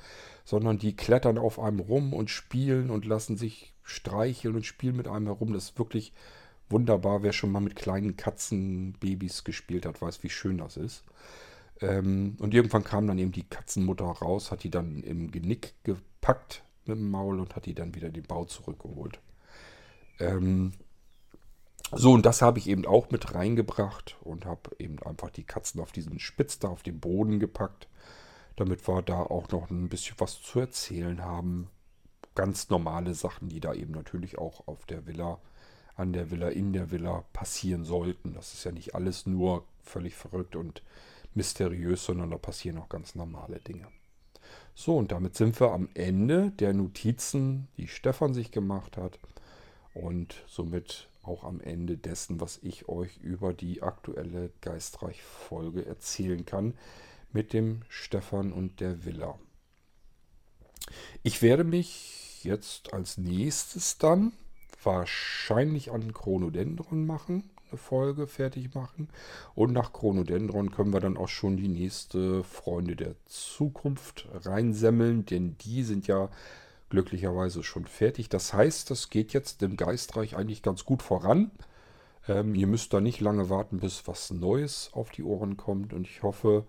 sondern 0.45 0.79
die 0.79 0.97
klettern 0.97 1.39
auf 1.39 1.59
einem 1.59 1.81
rum 1.81 2.13
und 2.13 2.31
spielen 2.31 2.91
und 2.91 3.05
lassen 3.05 3.37
sich 3.37 3.75
streicheln 3.83 4.57
und 4.57 4.67
spielen 4.67 4.97
mit 4.97 5.09
einem 5.09 5.27
herum. 5.27 5.53
Das 5.53 5.65
ist 5.65 5.79
wirklich 5.79 6.13
wunderbar. 6.69 7.23
Wer 7.23 7.33
schon 7.33 7.53
mal 7.53 7.61
mit 7.61 7.77
kleinen 7.77 8.17
Katzenbabys 8.17 9.45
gespielt 9.45 9.87
hat, 9.87 10.01
weiß, 10.01 10.23
wie 10.23 10.31
schön 10.31 10.59
das 10.59 10.77
ist. 10.77 11.05
Ähm, 11.81 12.37
und 12.41 12.55
irgendwann 12.55 12.85
kam 12.85 13.07
dann 13.07 13.19
eben 13.19 13.33
die 13.33 13.49
Katzenmutter 13.49 14.05
raus, 14.05 14.51
hat 14.51 14.65
die 14.65 14.71
dann 14.71 15.03
im 15.03 15.31
Genick 15.31 15.75
gepackt 15.85 16.63
mit 16.87 16.97
dem 16.97 17.11
Maul 17.11 17.41
und 17.41 17.57
hat 17.57 17.67
die 17.67 17.75
dann 17.75 17.95
wieder 17.95 18.11
den 18.11 18.25
Bau 18.25 18.45
zurückgeholt. 18.45 19.21
Ähm, 20.21 20.73
so, 21.97 22.13
und 22.13 22.27
das 22.27 22.43
habe 22.43 22.59
ich 22.59 22.69
eben 22.69 22.87
auch 22.87 23.11
mit 23.11 23.35
reingebracht 23.35 24.17
und 24.23 24.47
habe 24.47 24.71
eben 24.79 24.99
einfach 25.03 25.31
die 25.31 25.45
Katzen 25.45 25.81
auf 25.81 25.93
diesen 25.93 26.19
Spitz 26.19 26.59
da 26.59 26.69
auf 26.69 26.83
den 26.83 27.01
Boden 27.01 27.41
gepackt, 27.41 27.89
damit 28.57 28.87
wir 28.89 29.03
da 29.03 29.21
auch 29.21 29.49
noch 29.51 29.71
ein 29.71 29.89
bisschen 29.89 30.17
was 30.19 30.41
zu 30.43 30.61
erzählen 30.61 31.23
haben. 31.23 31.69
Ganz 32.35 32.69
normale 32.69 33.15
Sachen, 33.15 33.49
die 33.49 33.61
da 33.61 33.75
eben 33.75 33.93
natürlich 33.93 34.39
auch 34.39 34.67
auf 34.67 34.87
der 34.87 35.07
Villa, 35.07 35.39
an 35.97 36.13
der 36.13 36.31
Villa, 36.31 36.49
in 36.49 36.73
der 36.73 36.91
Villa 36.91 37.25
passieren 37.33 37.85
sollten. 37.85 38.35
Das 38.35 38.55
ist 38.55 38.65
ja 38.65 38.73
nicht 38.73 38.95
alles 38.95 39.27
nur 39.27 39.65
völlig 39.83 40.15
verrückt 40.15 40.57
und 40.57 40.83
mysteriös, 41.35 42.05
sondern 42.05 42.31
da 42.31 42.39
passieren 42.39 42.79
auch 42.79 42.89
ganz 42.89 43.15
normale 43.15 43.61
Dinge. 43.61 43.87
So, 44.75 44.97
und 44.97 45.13
damit 45.13 45.37
sind 45.37 45.61
wir 45.61 45.73
am 45.73 45.89
Ende 45.95 46.51
der 46.51 46.73
Notizen, 46.73 47.69
die 47.77 47.89
Stefan 47.89 48.35
sich 48.35 48.51
gemacht 48.51 48.97
hat. 48.97 49.19
Und 49.95 50.43
somit 50.49 51.09
auch 51.25 51.45
am 51.45 51.61
Ende 51.61 51.97
dessen, 51.97 52.41
was 52.41 52.59
ich 52.63 52.89
euch 52.89 53.19
über 53.19 53.53
die 53.53 53.83
aktuelle 53.83 54.51
Geistreich-Folge 54.61 55.87
erzählen 55.87 56.45
kann 56.45 56.75
mit 57.33 57.53
dem 57.53 57.83
Stefan 57.89 58.53
und 58.53 58.81
der 58.81 59.05
Villa. 59.05 59.39
Ich 61.23 61.43
werde 61.43 61.65
mich 61.65 62.45
jetzt 62.45 62.93
als 62.93 63.19
nächstes 63.19 63.99
dann 63.99 64.33
wahrscheinlich 64.83 65.91
an 65.91 66.13
Chronodendron 66.13 67.07
machen, 67.07 67.51
eine 67.71 67.79
Folge 67.79 68.27
fertig 68.27 68.75
machen. 68.75 69.09
Und 69.55 69.73
nach 69.73 69.93
Chronodendron 69.93 70.71
können 70.71 70.93
wir 70.93 71.01
dann 71.01 71.17
auch 71.17 71.29
schon 71.29 71.57
die 71.57 71.69
nächste 71.69 72.45
Freunde 72.45 72.97
der 72.97 73.15
Zukunft 73.27 74.29
reinsemmeln, 74.33 75.25
denn 75.25 75.57
die 75.59 75.83
sind 75.83 76.07
ja 76.07 76.31
glücklicherweise 76.95 77.65
schon 77.65 77.87
fertig. 77.87 78.29
Das 78.29 78.55
heißt, 78.55 78.89
das 78.89 79.11
geht 79.11 79.33
jetzt 79.33 79.63
im 79.65 79.77
Geistreich 79.77 80.37
eigentlich 80.37 80.63
ganz 80.63 80.85
gut 80.85 81.03
voran. 81.03 81.51
Ähm, 82.29 82.55
ihr 82.55 82.69
müsst 82.69 82.93
da 82.93 83.01
nicht 83.01 83.21
lange 83.21 83.51
warten, 83.51 83.81
bis 83.81 84.07
was 84.07 84.31
Neues 84.31 84.91
auf 84.93 85.11
die 85.11 85.25
Ohren 85.25 85.57
kommt. 85.57 85.93
Und 85.93 86.07
ich 86.07 86.23
hoffe, 86.23 86.65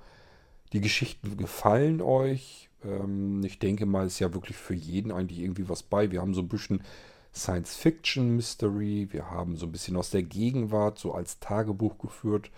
die 0.74 0.82
Geschichten 0.82 1.38
gefallen 1.38 2.02
euch. 2.02 2.70
Ähm, 2.84 3.44
ich 3.44 3.60
denke 3.60 3.86
mal, 3.86 4.08
ist 4.08 4.18
ja 4.18 4.34
wirklich 4.34 4.58
für 4.58 4.74
jeden 4.74 5.12
eigentlich 5.12 5.40
irgendwie 5.40 5.70
was 5.70 5.84
bei. 5.84 6.10
Wir 6.10 6.22
haben 6.22 6.34
so 6.34 6.42
ein 6.42 6.50
bisschen 6.50 6.82
Science-Fiction-Mystery. 7.36 9.10
Wir 9.12 9.30
haben 9.30 9.58
so 9.58 9.68
ein 9.68 9.72
bisschen 9.72 9.96
aus 9.96 10.10
der 10.10 10.24
Gegenwart 10.24 10.98
so 10.98 11.14
als 11.14 11.40
Tagebuch 11.40 12.00
geführt. 12.00 12.50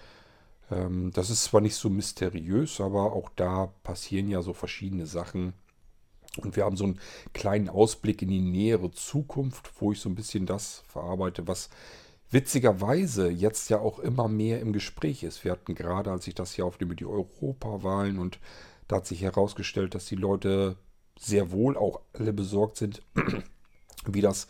Ähm, 0.71 1.11
das 1.11 1.29
ist 1.29 1.43
zwar 1.43 1.59
nicht 1.59 1.75
so 1.75 1.89
mysteriös, 1.89 2.79
aber 2.79 3.11
auch 3.11 3.29
da 3.35 3.73
passieren 3.83 4.29
ja 4.29 4.41
so 4.41 4.53
verschiedene 4.53 5.05
Sachen. 5.05 5.51
Und 6.39 6.55
wir 6.55 6.65
haben 6.65 6.77
so 6.77 6.85
einen 6.85 6.99
kleinen 7.33 7.69
Ausblick 7.69 8.21
in 8.21 8.29
die 8.29 8.41
nähere 8.41 8.91
Zukunft, 8.91 9.71
wo 9.79 9.91
ich 9.91 9.99
so 9.99 10.09
ein 10.09 10.15
bisschen 10.15 10.45
das 10.45 10.83
verarbeite, 10.87 11.47
was 11.47 11.69
witzigerweise 12.29 13.29
jetzt 13.29 13.69
ja 13.69 13.79
auch 13.79 13.99
immer 13.99 14.27
mehr 14.27 14.59
im 14.59 14.73
Gespräch 14.73 15.23
ist. 15.23 15.43
Wir 15.43 15.51
hatten 15.51 15.75
gerade, 15.75 16.11
als 16.11 16.27
ich 16.27 16.35
das 16.35 16.53
hier 16.53 16.65
aufnehme, 16.65 16.95
die 16.95 17.05
Europawahlen 17.05 18.19
und 18.19 18.39
da 18.87 18.97
hat 18.97 19.07
sich 19.07 19.21
herausgestellt, 19.21 19.95
dass 19.95 20.05
die 20.05 20.15
Leute 20.15 20.77
sehr 21.19 21.51
wohl 21.51 21.77
auch 21.77 22.01
alle 22.13 22.33
besorgt 22.33 22.77
sind, 22.77 23.01
wie 24.05 24.21
das 24.21 24.47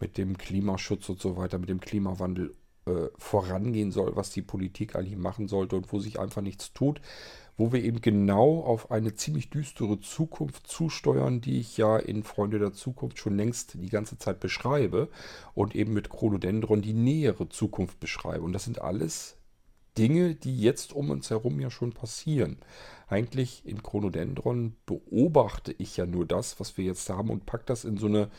mit 0.00 0.18
dem 0.18 0.38
Klimaschutz 0.38 1.08
und 1.08 1.20
so 1.20 1.36
weiter, 1.36 1.58
mit 1.58 1.68
dem 1.68 1.80
Klimawandel 1.80 2.54
äh, 2.86 3.08
vorangehen 3.16 3.90
soll, 3.90 4.16
was 4.16 4.30
die 4.30 4.42
Politik 4.42 4.96
eigentlich 4.96 5.16
machen 5.16 5.48
sollte 5.48 5.76
und 5.76 5.92
wo 5.92 5.98
sich 5.98 6.18
einfach 6.18 6.42
nichts 6.42 6.72
tut 6.72 7.00
wo 7.56 7.72
wir 7.72 7.82
eben 7.82 8.00
genau 8.00 8.60
auf 8.60 8.90
eine 8.90 9.14
ziemlich 9.14 9.50
düstere 9.50 10.00
Zukunft 10.00 10.66
zusteuern, 10.66 11.40
die 11.40 11.60
ich 11.60 11.76
ja 11.76 11.96
in 11.96 12.24
Freunde 12.24 12.58
der 12.58 12.72
Zukunft 12.72 13.18
schon 13.18 13.36
längst 13.36 13.74
die 13.74 13.90
ganze 13.90 14.18
Zeit 14.18 14.40
beschreibe 14.40 15.08
und 15.54 15.74
eben 15.74 15.92
mit 15.92 16.10
Chronodendron 16.10 16.82
die 16.82 16.94
nähere 16.94 17.48
Zukunft 17.48 18.00
beschreibe. 18.00 18.42
Und 18.42 18.52
das 18.52 18.64
sind 18.64 18.80
alles 18.80 19.36
Dinge, 19.96 20.34
die 20.34 20.60
jetzt 20.60 20.92
um 20.92 21.10
uns 21.10 21.30
herum 21.30 21.60
ja 21.60 21.70
schon 21.70 21.92
passieren. 21.92 22.58
Eigentlich 23.06 23.62
in 23.64 23.82
Chronodendron 23.82 24.76
beobachte 24.86 25.74
ich 25.78 25.96
ja 25.96 26.06
nur 26.06 26.26
das, 26.26 26.58
was 26.58 26.76
wir 26.76 26.84
jetzt 26.84 27.08
haben 27.08 27.30
und 27.30 27.46
packe 27.46 27.64
das 27.66 27.84
in 27.84 27.96
so 27.96 28.06
eine 28.06 28.30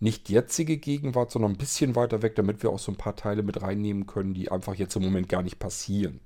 nicht 0.00 0.28
jetzige 0.28 0.78
Gegenwart, 0.78 1.30
sondern 1.30 1.52
ein 1.52 1.58
bisschen 1.58 1.94
weiter 1.94 2.22
weg, 2.22 2.34
damit 2.34 2.64
wir 2.64 2.70
auch 2.70 2.80
so 2.80 2.90
ein 2.90 2.98
paar 2.98 3.14
Teile 3.14 3.44
mit 3.44 3.62
reinnehmen 3.62 4.06
können, 4.06 4.34
die 4.34 4.50
einfach 4.50 4.74
jetzt 4.74 4.96
im 4.96 5.02
Moment 5.02 5.28
gar 5.28 5.44
nicht 5.44 5.60
passieren. 5.60 6.20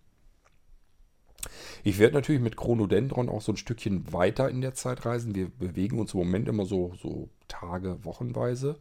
Ich 1.84 1.98
werde 1.98 2.14
natürlich 2.14 2.40
mit 2.40 2.56
Chronodendron 2.56 3.28
auch 3.28 3.42
so 3.42 3.52
ein 3.52 3.56
Stückchen 3.56 4.12
weiter 4.12 4.48
in 4.48 4.60
der 4.60 4.74
Zeit 4.74 5.04
reisen. 5.04 5.34
Wir 5.34 5.48
bewegen 5.48 5.98
uns 5.98 6.14
im 6.14 6.20
Moment 6.20 6.48
immer 6.48 6.66
so, 6.66 6.92
so 7.00 7.28
Tage, 7.48 8.04
Wochenweise. 8.04 8.78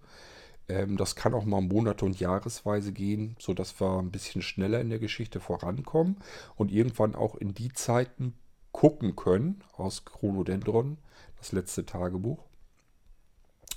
Ähm, 0.67 0.97
das 0.97 1.15
kann 1.15 1.33
auch 1.33 1.45
mal 1.45 1.61
Monate 1.61 2.05
und 2.05 2.19
Jahresweise 2.19 2.91
gehen, 2.91 3.35
sodass 3.39 3.79
wir 3.79 3.99
ein 3.99 4.11
bisschen 4.11 4.41
schneller 4.41 4.81
in 4.81 4.89
der 4.89 4.99
Geschichte 4.99 5.39
vorankommen 5.39 6.17
und 6.55 6.71
irgendwann 6.71 7.15
auch 7.15 7.35
in 7.35 7.53
die 7.53 7.71
Zeiten 7.71 8.33
gucken 8.71 9.15
können 9.15 9.63
aus 9.77 10.05
Chronodendron, 10.05 10.97
das 11.37 11.51
letzte 11.51 11.85
Tagebuch, 11.85 12.43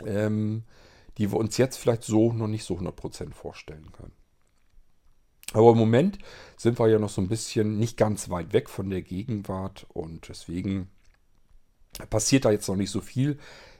ähm, 0.04 0.64
die 1.18 1.30
wir 1.30 1.38
uns 1.38 1.56
jetzt 1.56 1.76
vielleicht 1.76 2.04
so 2.04 2.32
noch 2.32 2.48
nicht 2.48 2.64
so 2.64 2.74
100% 2.74 3.32
vorstellen 3.32 3.92
können. 3.92 4.17
Aber 5.52 5.72
im 5.72 5.78
Moment 5.78 6.18
sind 6.56 6.78
wir 6.78 6.88
ja 6.88 6.98
noch 6.98 7.08
so 7.08 7.20
ein 7.20 7.28
bisschen 7.28 7.78
nicht 7.78 7.96
ganz 7.96 8.28
weit 8.28 8.52
weg 8.52 8.68
von 8.68 8.90
der 8.90 9.02
Gegenwart 9.02 9.86
und 9.88 10.28
deswegen 10.28 10.88
passiert 12.10 12.44
da 12.44 12.50
jetzt 12.50 12.68
noch 12.68 12.76
nicht 12.76 12.90
so 12.90 13.00
viel 13.00 13.38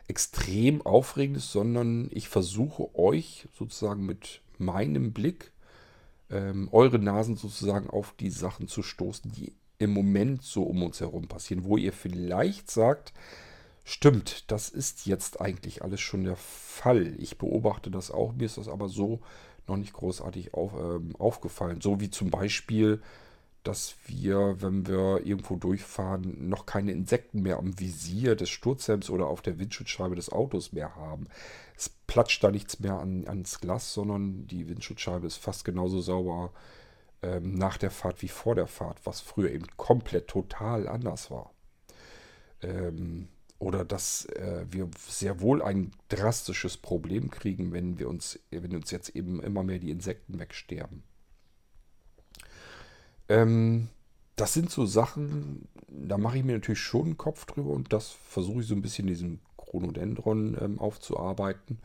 extrem 0.09 0.81
Aufregendes, 0.83 1.53
sondern 1.53 2.09
ich 2.11 2.29
versuche 2.29 2.95
euch 2.99 3.47
sozusagen 3.57 4.07
mit 4.07 4.41
meinem 4.57 5.13
Blick 5.13 5.53
ähm, 6.31 6.69
eure 6.73 6.99
Nasen 6.99 7.37
sozusagen 7.37 7.91
auf 7.91 8.15
die 8.19 8.31
Sachen 8.31 8.69
zu 8.69 8.83
stoßen, 8.83 9.31
die 9.33 9.53
im 9.79 9.93
Moment 9.93 10.43
so 10.43 10.63
um 10.65 10.83
uns 10.83 11.01
herum 11.01 11.29
passieren, 11.29 11.65
wo 11.65 11.77
ihr 11.77 11.93
vielleicht 11.93 12.71
sagt, 12.71 13.13
stimmt, 13.85 14.51
das 14.51 14.69
ist 14.69 15.07
jetzt 15.07 15.41
eigentlich 15.41 15.83
alles 15.83 16.01
schon 16.01 16.25
der 16.25 16.37
Fall. 16.37 17.15
Ich 17.19 17.39
beobachte 17.39 17.91
das 17.91 18.11
auch, 18.11 18.33
mir 18.33 18.47
ist 18.47 18.59
das 18.59 18.69
aber 18.69 18.89
so 18.89 19.21
noch 19.69 19.77
nicht 19.77 19.93
großartig 19.93 20.55
auf, 20.55 20.73
ähm, 20.75 21.15
aufgefallen. 21.19 21.81
So 21.81 22.01
wie 22.01 22.11
zum 22.11 22.31
Beispiel, 22.31 23.01
dass 23.63 23.97
wir, 24.07 24.63
wenn 24.63 24.87
wir 24.87 25.27
irgendwo 25.27 25.57
durchfahren, 25.57 26.49
noch 26.49 26.65
keine 26.65 26.93
Insekten 26.93 27.43
mehr 27.43 27.59
am 27.59 27.79
Visier 27.79 28.35
des 28.37 28.51
Sturzhelms 28.51 29.11
oder 29.11 29.27
auf 29.27 29.43
der 29.43 29.59
Windschutzscheibe 29.59 30.15
des 30.15 30.31
Autos 30.31 30.73
mehr 30.73 30.97
haben. 30.97 31.27
Es 31.77 31.89
platscht 31.89 32.43
da 32.43 32.51
nichts 32.51 32.81
mehr 32.81 32.95
an, 32.95 33.27
ans 33.27 33.61
Glas, 33.61 33.93
sondern 33.93 34.47
die 34.47 34.69
Windschutzscheibe 34.69 35.27
ist 35.27 35.37
fast 35.37 35.65
genauso 35.65 36.01
sauber 36.01 36.53
ähm, 37.23 37.55
nach 37.55 37.79
der 37.79 37.91
Fahrt 37.91 38.23
wie 38.23 38.29
vor 38.29 38.55
der 38.55 38.69
Fahrt, 38.69 39.01
was 39.05 39.21
früher 39.21 39.51
eben 39.51 39.67
komplett 39.77 40.29
total 40.29 40.89
anders 40.89 41.31
war. 41.31 41.53
Ähm, 42.63 43.29
oder 43.59 43.85
dass 43.85 44.27
äh, 44.27 44.65
wir 44.71 44.89
sehr 45.09 45.41
wohl 45.41 45.63
ein 45.63 45.91
drastisches 46.09 46.77
Problem 46.77 47.31
kriegen, 47.31 47.73
wenn 47.73 47.99
wir 47.99 48.09
uns, 48.09 48.39
wenn 48.51 48.75
uns 48.75 48.91
jetzt 48.91 49.11
eben 49.11 49.43
immer 49.43 49.65
mehr 49.65 49.79
die 49.79 49.91
Insekten 49.91 50.39
wegsterben. 50.39 51.03
Ähm, 53.29 53.89
das 54.37 54.55
sind 54.55 54.71
so 54.71 54.87
Sachen, 54.87 55.69
da 55.89 56.17
mache 56.19 56.39
ich 56.39 56.45
mir 56.45 56.53
natürlich 56.53 56.81
schon 56.81 57.07
einen 57.07 57.17
Kopf 57.17 57.45
drüber 57.47 57.71
und 57.71 57.93
das 57.93 58.11
versuche 58.11 58.61
ich 58.61 58.69
so 58.69 58.75
ein 58.75 58.83
bisschen 58.83 59.09
in 59.09 59.15
diesem 59.15 59.41
Chronodendron 59.57 60.57
ähm, 60.61 60.79
aufzuarbeiten 60.79 61.81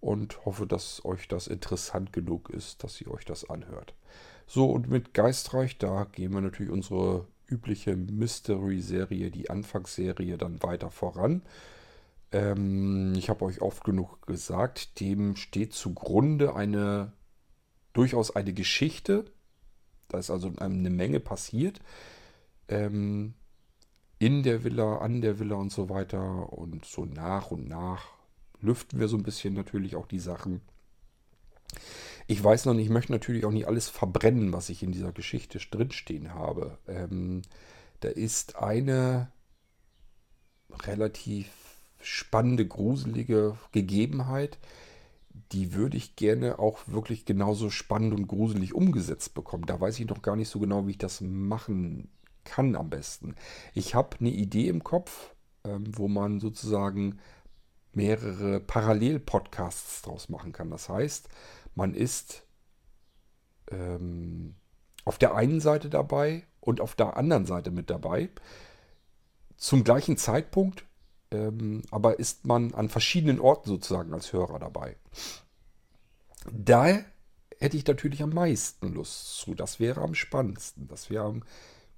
und 0.00 0.44
hoffe, 0.44 0.66
dass 0.66 1.04
euch 1.04 1.26
das 1.28 1.46
interessant 1.46 2.12
genug 2.12 2.50
ist, 2.50 2.84
dass 2.84 3.00
ihr 3.00 3.10
euch 3.10 3.24
das 3.24 3.48
anhört. 3.48 3.94
So, 4.46 4.70
und 4.70 4.88
mit 4.88 5.14
Geistreich, 5.14 5.78
da 5.78 6.04
gehen 6.04 6.32
wir 6.32 6.40
natürlich 6.40 6.70
unsere 6.70 7.26
übliche 7.48 7.96
Mystery-Serie, 7.96 9.30
die 9.30 9.50
Anfangsserie, 9.50 10.38
dann 10.38 10.62
weiter 10.62 10.90
voran. 10.90 11.42
Ähm, 12.32 13.14
ich 13.16 13.28
habe 13.28 13.44
euch 13.44 13.60
oft 13.60 13.84
genug 13.84 14.26
gesagt, 14.26 15.00
dem 15.00 15.36
steht 15.36 15.72
zugrunde 15.72 16.54
eine 16.54 17.12
durchaus 17.92 18.34
eine 18.34 18.52
Geschichte. 18.52 19.24
Da 20.08 20.18
ist 20.18 20.30
also 20.30 20.52
eine 20.58 20.90
Menge 20.90 21.20
passiert. 21.20 21.80
Ähm, 22.68 23.34
in 24.18 24.42
der 24.42 24.64
Villa, 24.64 24.98
an 24.98 25.20
der 25.20 25.38
Villa 25.38 25.56
und 25.56 25.72
so 25.72 25.88
weiter. 25.88 26.52
Und 26.52 26.84
so 26.84 27.04
nach 27.04 27.50
und 27.50 27.68
nach 27.68 28.04
lüften 28.60 28.98
wir 28.98 29.08
so 29.08 29.16
ein 29.16 29.22
bisschen 29.22 29.54
natürlich 29.54 29.96
auch 29.96 30.06
die 30.06 30.18
Sachen. 30.18 30.60
Ich 32.26 32.42
weiß 32.42 32.64
noch 32.64 32.74
nicht, 32.74 32.86
ich 32.86 32.92
möchte 32.92 33.12
natürlich 33.12 33.44
auch 33.44 33.52
nicht 33.52 33.68
alles 33.68 33.88
verbrennen, 33.88 34.52
was 34.52 34.68
ich 34.68 34.82
in 34.82 34.92
dieser 34.92 35.12
Geschichte 35.12 35.58
drinstehen 35.58 36.34
habe. 36.34 36.78
Ähm, 36.88 37.42
da 38.00 38.08
ist 38.08 38.56
eine 38.56 39.30
relativ 40.84 41.48
spannende, 42.00 42.66
gruselige 42.66 43.56
Gegebenheit, 43.72 44.58
die 45.52 45.74
würde 45.74 45.96
ich 45.96 46.16
gerne 46.16 46.58
auch 46.58 46.80
wirklich 46.86 47.24
genauso 47.24 47.70
spannend 47.70 48.14
und 48.14 48.26
gruselig 48.26 48.74
umgesetzt 48.74 49.34
bekommen. 49.34 49.66
Da 49.66 49.80
weiß 49.80 49.98
ich 50.00 50.06
noch 50.06 50.22
gar 50.22 50.36
nicht 50.36 50.48
so 50.48 50.58
genau, 50.58 50.86
wie 50.86 50.92
ich 50.92 50.98
das 50.98 51.20
machen 51.20 52.08
kann 52.44 52.74
am 52.76 52.90
besten. 52.90 53.34
Ich 53.74 53.94
habe 53.94 54.16
eine 54.18 54.30
Idee 54.30 54.68
im 54.68 54.82
Kopf, 54.82 55.34
ähm, 55.64 55.84
wo 55.96 56.08
man 56.08 56.40
sozusagen 56.40 57.18
mehrere 57.92 58.60
Parallel-Podcasts 58.60 60.02
draus 60.02 60.28
machen 60.28 60.52
kann. 60.52 60.70
Das 60.70 60.88
heißt, 60.88 61.28
man 61.76 61.94
ist 61.94 62.42
ähm, 63.70 64.56
auf 65.04 65.18
der 65.18 65.36
einen 65.36 65.60
Seite 65.60 65.88
dabei 65.88 66.44
und 66.60 66.80
auf 66.80 66.96
der 66.96 67.16
anderen 67.16 67.46
Seite 67.46 67.70
mit 67.70 67.90
dabei. 67.90 68.30
Zum 69.56 69.84
gleichen 69.84 70.16
Zeitpunkt, 70.16 70.84
ähm, 71.30 71.82
aber 71.90 72.18
ist 72.18 72.44
man 72.44 72.74
an 72.74 72.88
verschiedenen 72.88 73.40
Orten 73.40 73.68
sozusagen 73.68 74.12
als 74.12 74.32
Hörer 74.32 74.58
dabei. 74.58 74.96
Da 76.50 76.98
hätte 77.58 77.76
ich 77.76 77.86
natürlich 77.86 78.22
am 78.22 78.30
meisten 78.30 78.92
Lust 78.92 79.36
zu. 79.36 79.54
Das 79.54 79.78
wäre 79.78 80.00
am 80.00 80.14
spannendsten. 80.14 80.88
Das 80.88 81.10
wäre 81.10 81.24
am 81.24 81.44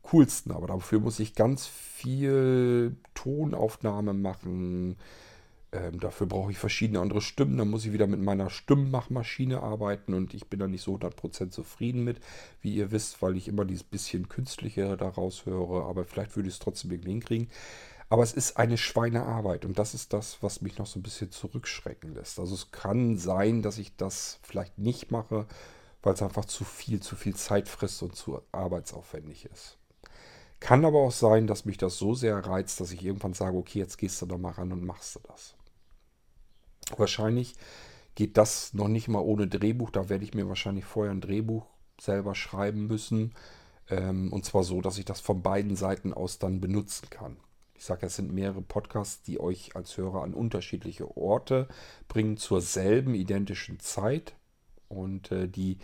coolsten. 0.02 0.52
Aber 0.52 0.66
dafür 0.66 1.00
muss 1.00 1.18
ich 1.18 1.34
ganz 1.34 1.66
viel 1.66 2.96
Tonaufnahme 3.14 4.12
machen 4.12 4.96
ähm, 5.72 6.00
dafür 6.00 6.26
brauche 6.26 6.50
ich 6.50 6.58
verschiedene 6.58 7.00
andere 7.00 7.20
Stimmen. 7.20 7.58
Dann 7.58 7.68
muss 7.68 7.84
ich 7.84 7.92
wieder 7.92 8.06
mit 8.06 8.20
meiner 8.20 8.50
Stimmmachmaschine 8.50 9.62
arbeiten 9.62 10.14
und 10.14 10.34
ich 10.34 10.46
bin 10.48 10.60
da 10.60 10.66
nicht 10.66 10.82
so 10.82 10.94
100% 10.94 11.50
zufrieden 11.50 12.04
mit, 12.04 12.20
wie 12.62 12.74
ihr 12.74 12.90
wisst, 12.90 13.20
weil 13.20 13.36
ich 13.36 13.48
immer 13.48 13.64
dieses 13.64 13.84
bisschen 13.84 14.28
künstliche 14.28 14.96
daraus 14.96 15.46
höre. 15.46 15.86
Aber 15.86 16.04
vielleicht 16.04 16.36
würde 16.36 16.48
ich 16.48 16.54
es 16.54 16.60
trotzdem 16.60 16.90
irgendwie 16.90 17.10
hinkriegen. 17.10 17.48
Aber 18.10 18.22
es 18.22 18.32
ist 18.32 18.56
eine 18.56 18.78
Schweinearbeit 18.78 19.66
und 19.66 19.78
das 19.78 19.92
ist 19.92 20.14
das, 20.14 20.42
was 20.42 20.62
mich 20.62 20.78
noch 20.78 20.86
so 20.86 20.98
ein 20.98 21.02
bisschen 21.02 21.30
zurückschrecken 21.30 22.14
lässt. 22.14 22.38
Also 22.38 22.54
es 22.54 22.70
kann 22.70 23.18
sein, 23.18 23.60
dass 23.60 23.76
ich 23.76 23.96
das 23.96 24.38
vielleicht 24.42 24.78
nicht 24.78 25.10
mache, 25.10 25.46
weil 26.02 26.14
es 26.14 26.22
einfach 26.22 26.46
zu 26.46 26.64
viel, 26.64 27.00
zu 27.00 27.16
viel 27.16 27.36
Zeit 27.36 27.68
frisst 27.68 28.02
und 28.02 28.16
zu 28.16 28.40
arbeitsaufwendig 28.50 29.44
ist. 29.52 29.76
Kann 30.60 30.86
aber 30.86 31.00
auch 31.00 31.12
sein, 31.12 31.46
dass 31.46 31.66
mich 31.66 31.76
das 31.76 31.98
so 31.98 32.14
sehr 32.14 32.38
reizt, 32.38 32.80
dass 32.80 32.92
ich 32.92 33.04
irgendwann 33.04 33.34
sage, 33.34 33.58
okay, 33.58 33.78
jetzt 33.78 33.98
gehst 33.98 34.22
du 34.22 34.26
da 34.26 34.38
mal 34.38 34.52
ran 34.52 34.72
und 34.72 34.84
machst 34.84 35.14
du 35.14 35.20
das. 35.28 35.57
Wahrscheinlich 36.96 37.54
geht 38.14 38.36
das 38.36 38.74
noch 38.74 38.88
nicht 38.88 39.08
mal 39.08 39.20
ohne 39.20 39.46
Drehbuch. 39.46 39.90
Da 39.90 40.08
werde 40.08 40.24
ich 40.24 40.34
mir 40.34 40.48
wahrscheinlich 40.48 40.84
vorher 40.84 41.12
ein 41.12 41.20
Drehbuch 41.20 41.66
selber 42.00 42.34
schreiben 42.34 42.86
müssen. 42.86 43.34
Ähm, 43.90 44.32
und 44.32 44.44
zwar 44.44 44.64
so, 44.64 44.80
dass 44.80 44.98
ich 44.98 45.04
das 45.04 45.20
von 45.20 45.42
beiden 45.42 45.76
Seiten 45.76 46.12
aus 46.12 46.38
dann 46.38 46.60
benutzen 46.60 47.10
kann. 47.10 47.36
Ich 47.74 47.84
sage, 47.84 48.06
es 48.06 48.16
sind 48.16 48.32
mehrere 48.32 48.60
Podcasts, 48.60 49.22
die 49.22 49.38
euch 49.38 49.76
als 49.76 49.96
Hörer 49.96 50.22
an 50.22 50.34
unterschiedliche 50.34 51.16
Orte 51.16 51.68
bringen 52.08 52.36
zur 52.36 52.60
selben 52.60 53.14
identischen 53.14 53.78
Zeit. 53.78 54.34
Und 54.88 55.30
äh, 55.30 55.48
die 55.48 55.78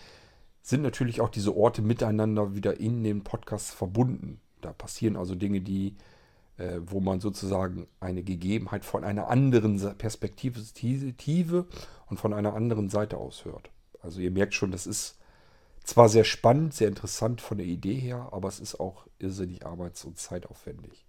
sind 0.60 0.82
natürlich 0.82 1.20
auch 1.20 1.28
diese 1.28 1.54
Orte 1.56 1.82
miteinander 1.82 2.54
wieder 2.56 2.80
in 2.80 3.04
den 3.04 3.22
Podcasts 3.22 3.72
verbunden. 3.72 4.40
Da 4.60 4.72
passieren 4.72 5.16
also 5.16 5.34
Dinge, 5.34 5.60
die 5.60 5.94
äh, 6.56 6.80
wo 6.86 7.00
man 7.00 7.20
sozusagen 7.20 7.86
eine 8.00 8.22
Gegebenheit 8.22 8.84
von 8.84 9.04
einer 9.04 9.28
anderen 9.28 9.80
Perspektive 9.98 11.66
und 12.06 12.20
von 12.20 12.32
einer 12.32 12.54
anderen 12.54 12.88
Seite 12.88 13.16
aus 13.16 13.44
hört. 13.44 13.70
Also 14.00 14.20
ihr 14.20 14.30
merkt 14.30 14.54
schon, 14.54 14.70
das 14.70 14.86
ist 14.86 15.18
zwar 15.84 16.08
sehr 16.08 16.24
spannend, 16.24 16.74
sehr 16.74 16.88
interessant 16.88 17.40
von 17.40 17.58
der 17.58 17.66
Idee 17.66 17.94
her, 17.94 18.28
aber 18.32 18.48
es 18.48 18.60
ist 18.60 18.80
auch 18.80 19.06
irrsinnig 19.18 19.66
arbeits- 19.66 20.04
und 20.04 20.18
zeitaufwendig. 20.18 21.04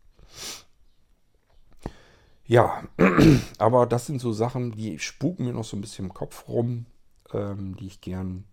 Ja, 2.45 2.83
aber 3.57 3.85
das 3.85 4.05
sind 4.05 4.19
so 4.19 4.31
Sachen, 4.31 4.71
die 4.71 4.99
spuken 4.99 5.45
mir 5.45 5.53
noch 5.53 5.63
so 5.63 5.77
ein 5.77 5.81
bisschen 5.81 6.05
im 6.05 6.13
Kopf 6.13 6.47
rum, 6.47 6.85
ähm, 7.33 7.75
die 7.77 7.87
ich 7.87 8.01
gern 8.01 8.45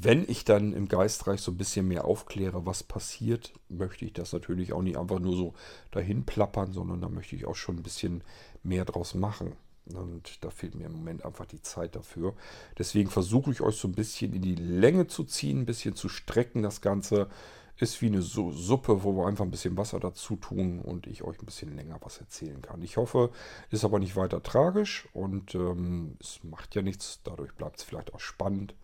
wenn 0.00 0.28
ich 0.28 0.44
dann 0.44 0.72
im 0.72 0.88
Geistreich 0.88 1.40
so 1.40 1.50
ein 1.52 1.56
bisschen 1.56 1.86
mehr 1.88 2.04
aufkläre, 2.04 2.66
was 2.66 2.82
passiert, 2.82 3.52
möchte 3.68 4.04
ich 4.04 4.12
das 4.12 4.32
natürlich 4.32 4.72
auch 4.72 4.82
nicht 4.82 4.98
einfach 4.98 5.18
nur 5.18 5.36
so 5.36 5.54
dahin 5.90 6.24
plappern, 6.24 6.72
sondern 6.72 7.00
da 7.00 7.08
möchte 7.08 7.36
ich 7.36 7.46
auch 7.46 7.56
schon 7.56 7.76
ein 7.76 7.82
bisschen 7.82 8.22
mehr 8.62 8.84
draus 8.84 9.14
machen. 9.14 9.52
Und 9.94 10.44
da 10.44 10.50
fehlt 10.50 10.74
mir 10.74 10.86
im 10.86 10.92
Moment 10.92 11.24
einfach 11.24 11.46
die 11.46 11.62
Zeit 11.62 11.96
dafür. 11.96 12.34
Deswegen 12.78 13.10
versuche 13.10 13.50
ich 13.50 13.60
euch 13.60 13.76
so 13.76 13.88
ein 13.88 13.92
bisschen 13.92 14.32
in 14.34 14.42
die 14.42 14.54
Länge 14.54 15.06
zu 15.06 15.24
ziehen, 15.24 15.60
ein 15.60 15.66
bisschen 15.66 15.96
zu 15.96 16.08
strecken. 16.08 16.62
Das 16.62 16.80
Ganze 16.80 17.28
ist 17.76 18.02
wie 18.02 18.06
eine 18.06 18.22
Suppe, 18.22 19.02
wo 19.02 19.16
wir 19.16 19.26
einfach 19.26 19.44
ein 19.44 19.50
bisschen 19.50 19.76
Wasser 19.76 19.98
dazu 19.98 20.36
tun 20.36 20.80
und 20.80 21.06
ich 21.06 21.22
euch 21.22 21.40
ein 21.40 21.46
bisschen 21.46 21.74
länger 21.74 21.98
was 22.02 22.18
erzählen 22.18 22.60
kann. 22.60 22.82
Ich 22.82 22.96
hoffe, 22.98 23.30
ist 23.70 23.84
aber 23.84 23.98
nicht 23.98 24.16
weiter 24.16 24.42
tragisch 24.42 25.08
und 25.12 25.54
ähm, 25.54 26.16
es 26.20 26.40
macht 26.44 26.74
ja 26.74 26.82
nichts. 26.82 27.20
Dadurch 27.24 27.54
bleibt 27.54 27.78
es 27.78 27.84
vielleicht 27.84 28.12
auch 28.14 28.20
spannend. 28.20 28.74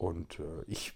Und 0.00 0.40
äh, 0.40 0.64
ich 0.66 0.94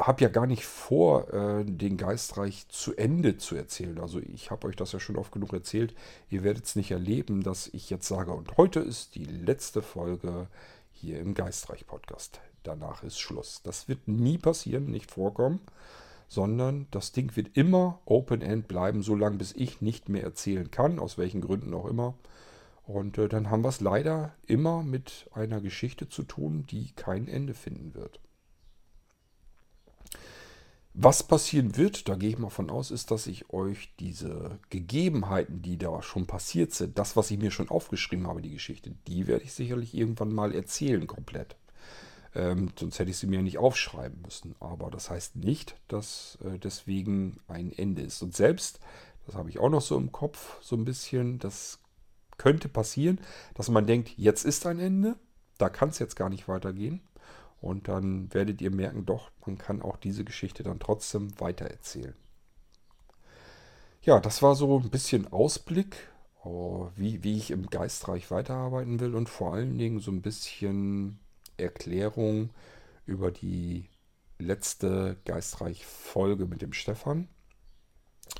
habe 0.00 0.22
ja 0.22 0.28
gar 0.28 0.48
nicht 0.48 0.66
vor, 0.66 1.32
äh, 1.32 1.64
den 1.64 1.96
Geistreich 1.96 2.66
zu 2.68 2.96
Ende 2.96 3.36
zu 3.36 3.54
erzählen. 3.54 4.00
Also 4.00 4.18
ich 4.18 4.50
habe 4.50 4.66
euch 4.66 4.74
das 4.74 4.90
ja 4.90 4.98
schon 4.98 5.16
oft 5.16 5.30
genug 5.30 5.52
erzählt. 5.52 5.94
Ihr 6.28 6.42
werdet 6.42 6.64
es 6.64 6.74
nicht 6.74 6.90
erleben, 6.90 7.44
dass 7.44 7.68
ich 7.68 7.90
jetzt 7.90 8.08
sage, 8.08 8.32
und 8.32 8.56
heute 8.56 8.80
ist 8.80 9.14
die 9.14 9.24
letzte 9.24 9.80
Folge 9.80 10.48
hier 10.90 11.20
im 11.20 11.34
Geistreich-Podcast. 11.34 12.40
Danach 12.64 13.04
ist 13.04 13.20
Schluss. 13.20 13.62
Das 13.62 13.86
wird 13.86 14.08
nie 14.08 14.38
passieren, 14.38 14.86
nicht 14.86 15.12
vorkommen, 15.12 15.60
sondern 16.26 16.88
das 16.90 17.12
Ding 17.12 17.36
wird 17.36 17.56
immer 17.56 18.00
Open-End 18.06 18.66
bleiben, 18.66 19.02
solange 19.02 19.36
bis 19.36 19.52
ich 19.52 19.80
nicht 19.80 20.08
mehr 20.08 20.24
erzählen 20.24 20.68
kann, 20.68 20.98
aus 20.98 21.16
welchen 21.16 21.40
Gründen 21.40 21.72
auch 21.74 21.86
immer. 21.86 22.14
Und 22.86 23.16
äh, 23.18 23.28
dann 23.28 23.50
haben 23.50 23.64
wir 23.64 23.70
es 23.70 23.80
leider 23.80 24.34
immer 24.46 24.82
mit 24.82 25.28
einer 25.32 25.60
Geschichte 25.60 26.08
zu 26.08 26.22
tun, 26.22 26.66
die 26.66 26.92
kein 26.92 27.28
Ende 27.28 27.54
finden 27.54 27.94
wird. 27.94 28.20
Was 30.96 31.24
passieren 31.24 31.76
wird, 31.76 32.08
da 32.08 32.14
gehe 32.14 32.28
ich 32.28 32.38
mal 32.38 32.50
von 32.50 32.70
aus, 32.70 32.92
ist, 32.92 33.10
dass 33.10 33.26
ich 33.26 33.50
euch 33.50 33.92
diese 33.98 34.60
Gegebenheiten, 34.70 35.60
die 35.60 35.76
da 35.76 36.02
schon 36.02 36.26
passiert 36.26 36.72
sind, 36.72 36.98
das, 36.98 37.16
was 37.16 37.32
ich 37.32 37.38
mir 37.38 37.50
schon 37.50 37.68
aufgeschrieben 37.68 38.28
habe, 38.28 38.42
die 38.42 38.52
Geschichte, 38.52 38.94
die 39.08 39.26
werde 39.26 39.44
ich 39.44 39.54
sicherlich 39.54 39.94
irgendwann 39.94 40.32
mal 40.32 40.54
erzählen 40.54 41.08
komplett. 41.08 41.56
Ähm, 42.36 42.70
sonst 42.78 43.00
hätte 43.00 43.10
ich 43.10 43.16
sie 43.16 43.26
mir 43.26 43.42
nicht 43.42 43.58
aufschreiben 43.58 44.22
müssen. 44.22 44.54
Aber 44.60 44.88
das 44.90 45.10
heißt 45.10 45.34
nicht, 45.34 45.74
dass 45.88 46.38
äh, 46.44 46.60
deswegen 46.60 47.40
ein 47.48 47.72
Ende 47.72 48.02
ist. 48.02 48.22
Und 48.22 48.36
selbst, 48.36 48.78
das 49.26 49.34
habe 49.34 49.50
ich 49.50 49.58
auch 49.58 49.70
noch 49.70 49.82
so 49.82 49.96
im 49.96 50.12
Kopf, 50.12 50.60
so 50.60 50.76
ein 50.76 50.84
bisschen, 50.84 51.40
das 51.40 51.80
könnte 52.38 52.68
passieren, 52.68 53.20
dass 53.54 53.68
man 53.68 53.86
denkt, 53.86 54.12
jetzt 54.16 54.44
ist 54.44 54.66
ein 54.66 54.78
Ende. 54.78 55.16
da 55.58 55.68
kann 55.68 55.90
es 55.90 56.00
jetzt 56.00 56.16
gar 56.16 56.30
nicht 56.30 56.48
weitergehen. 56.48 57.00
Und 57.60 57.88
dann 57.88 58.32
werdet 58.34 58.60
ihr 58.60 58.70
merken, 58.70 59.06
doch, 59.06 59.30
man 59.46 59.56
kann 59.56 59.80
auch 59.80 59.96
diese 59.96 60.24
Geschichte 60.24 60.62
dann 60.62 60.80
trotzdem 60.80 61.38
weitererzählen. 61.40 62.14
Ja, 64.02 64.20
das 64.20 64.42
war 64.42 64.54
so 64.54 64.78
ein 64.78 64.90
bisschen 64.90 65.32
Ausblick, 65.32 65.96
oh, 66.44 66.88
wie, 66.94 67.24
wie 67.24 67.38
ich 67.38 67.50
im 67.50 67.68
Geistreich 67.68 68.30
weiterarbeiten 68.30 69.00
will 69.00 69.14
und 69.14 69.30
vor 69.30 69.54
allen 69.54 69.78
Dingen 69.78 70.00
so 70.00 70.10
ein 70.10 70.20
bisschen 70.20 71.18
Erklärung 71.56 72.50
über 73.06 73.30
die 73.30 73.88
letzte 74.38 75.16
Geistreich-Folge 75.24 76.44
mit 76.44 76.60
dem 76.60 76.74
Stefan, 76.74 77.28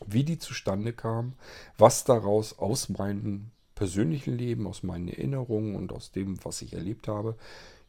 wie 0.04 0.24
die 0.24 0.38
zustande 0.38 0.92
kam, 0.92 1.34
was 1.78 2.04
daraus 2.04 2.58
aus 2.58 2.90
meinem 2.90 3.52
persönlichen 3.74 4.36
Leben, 4.36 4.66
aus 4.66 4.82
meinen 4.82 5.08
Erinnerungen 5.08 5.74
und 5.74 5.92
aus 5.92 6.12
dem, 6.12 6.42
was 6.44 6.62
ich 6.62 6.72
erlebt 6.74 7.08
habe, 7.08 7.36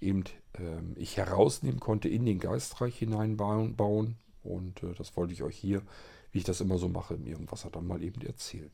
eben 0.02 0.24
ähm, 0.56 0.94
ich 0.96 1.18
herausnehmen 1.18 1.80
konnte, 1.80 2.10
in 2.10 2.26
den 2.26 2.40
Geistreich 2.40 2.98
hineinbauen. 2.98 4.18
Und 4.44 4.84
äh, 4.84 4.94
das 4.98 5.16
wollte 5.18 5.34
ich 5.34 5.44
euch 5.44 5.58
hier, 5.58 5.82
wie 6.32 6.40
ich 6.40 6.44
das 6.44 6.62
immer 6.62 6.78
so 6.78 6.90
mache, 6.90 7.16
im 7.16 7.26
Irgendwas 7.26 7.68
dann 7.72 7.88
mal 7.88 8.04
eben 8.04 8.22
erzählen. 8.22 8.72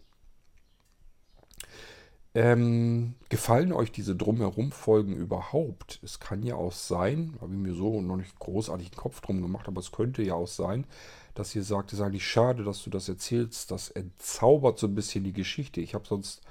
Ähm, 2.34 3.16
gefallen 3.28 3.74
euch 3.74 3.92
diese 3.92 4.16
Drumherum-Folgen 4.16 5.14
überhaupt? 5.18 6.00
Es 6.02 6.22
kann 6.22 6.44
ja 6.44 6.56
auch 6.56 6.72
sein, 6.72 7.38
habe 7.42 7.54
ich 7.54 7.60
mir 7.60 7.74
so 7.74 8.00
noch 8.02 8.16
nicht 8.16 8.40
großartig 8.40 8.92
den 8.92 8.98
Kopf 8.98 9.20
drum 9.20 9.42
gemacht, 9.42 9.68
aber 9.68 9.82
es 9.82 9.92
könnte 9.92 10.24
ja 10.24 10.36
auch 10.36 10.48
sein, 10.48 10.88
dass 11.34 11.54
ihr 11.56 11.64
sagt, 11.64 11.92
es 11.92 12.00
ist 12.00 12.06
eigentlich 12.06 12.26
schade, 12.26 12.64
dass 12.64 12.84
du 12.84 12.90
das 12.90 13.10
erzählst. 13.10 13.72
Das 13.72 13.90
entzaubert 13.90 14.80
so 14.80 14.88
ein 14.88 14.96
bisschen 14.96 15.26
die 15.26 15.34
Geschichte. 15.34 15.82
Ich 15.82 15.94
habe 15.94 16.08
sonst 16.08 16.42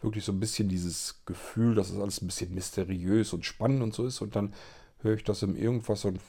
wirklich 0.00 0.24
so 0.24 0.32
ein 0.32 0.40
bisschen 0.40 0.68
dieses 0.68 1.22
Gefühl, 1.26 1.74
dass 1.74 1.90
es 1.90 2.00
alles 2.00 2.20
ein 2.20 2.26
bisschen 2.26 2.54
mysteriös 2.54 3.32
und 3.32 3.44
spannend 3.44 3.82
und 3.82 3.94
so 3.94 4.06
ist. 4.06 4.20
Und 4.20 4.36
dann 4.36 4.52
höre 4.98 5.14
ich 5.14 5.24
das 5.24 5.42
im 5.42 5.56
Irgendwas 5.56 6.04
und 6.04 6.20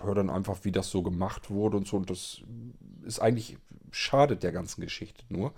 höre 0.00 0.14
dann 0.14 0.30
einfach, 0.30 0.58
wie 0.62 0.72
das 0.72 0.90
so 0.90 1.02
gemacht 1.02 1.50
wurde 1.50 1.76
und 1.76 1.86
so. 1.86 1.96
Und 1.96 2.10
das 2.10 2.42
ist 3.04 3.20
eigentlich, 3.20 3.58
schadet 3.90 4.42
der 4.42 4.52
ganzen 4.52 4.80
Geschichte 4.80 5.24
nur. 5.28 5.52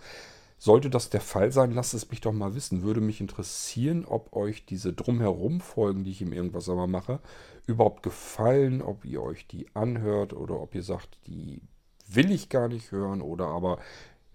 Sollte 0.59 0.88
das 0.88 1.11
der 1.11 1.20
Fall 1.20 1.52
sein, 1.52 1.72
lasst 1.72 1.94
es 1.94 2.11
mich 2.11 2.20
doch 2.20 2.32
mal 2.32 2.55
wissen. 2.55 2.82
Würde 2.82 3.00
mich 3.00 3.20
interessieren, 3.20 4.05
ob 4.05 4.34
euch 4.34 4.64
diese 4.64 4.92
Drumherum-Folgen, 4.92 6.05
die 6.05 6.12
ich 6.12 6.22
im 6.22 6.32
Irgendwas 6.32 6.68
aber 6.68 6.86
mache, 6.86 7.20
überhaupt 7.66 8.02
gefallen, 8.02 8.80
ob 8.80 9.05
ihr 9.05 9.22
euch 9.22 9.46
die 9.46 9.66
anhört 9.74 10.32
oder 10.32 10.61
ob 10.61 10.74
ihr 10.74 10.82
sagt, 10.82 11.18
die 11.26 11.61
will 12.07 12.30
ich 12.30 12.48
gar 12.48 12.68
nicht 12.68 12.92
hören 12.92 13.20
oder 13.20 13.46
aber 13.46 13.78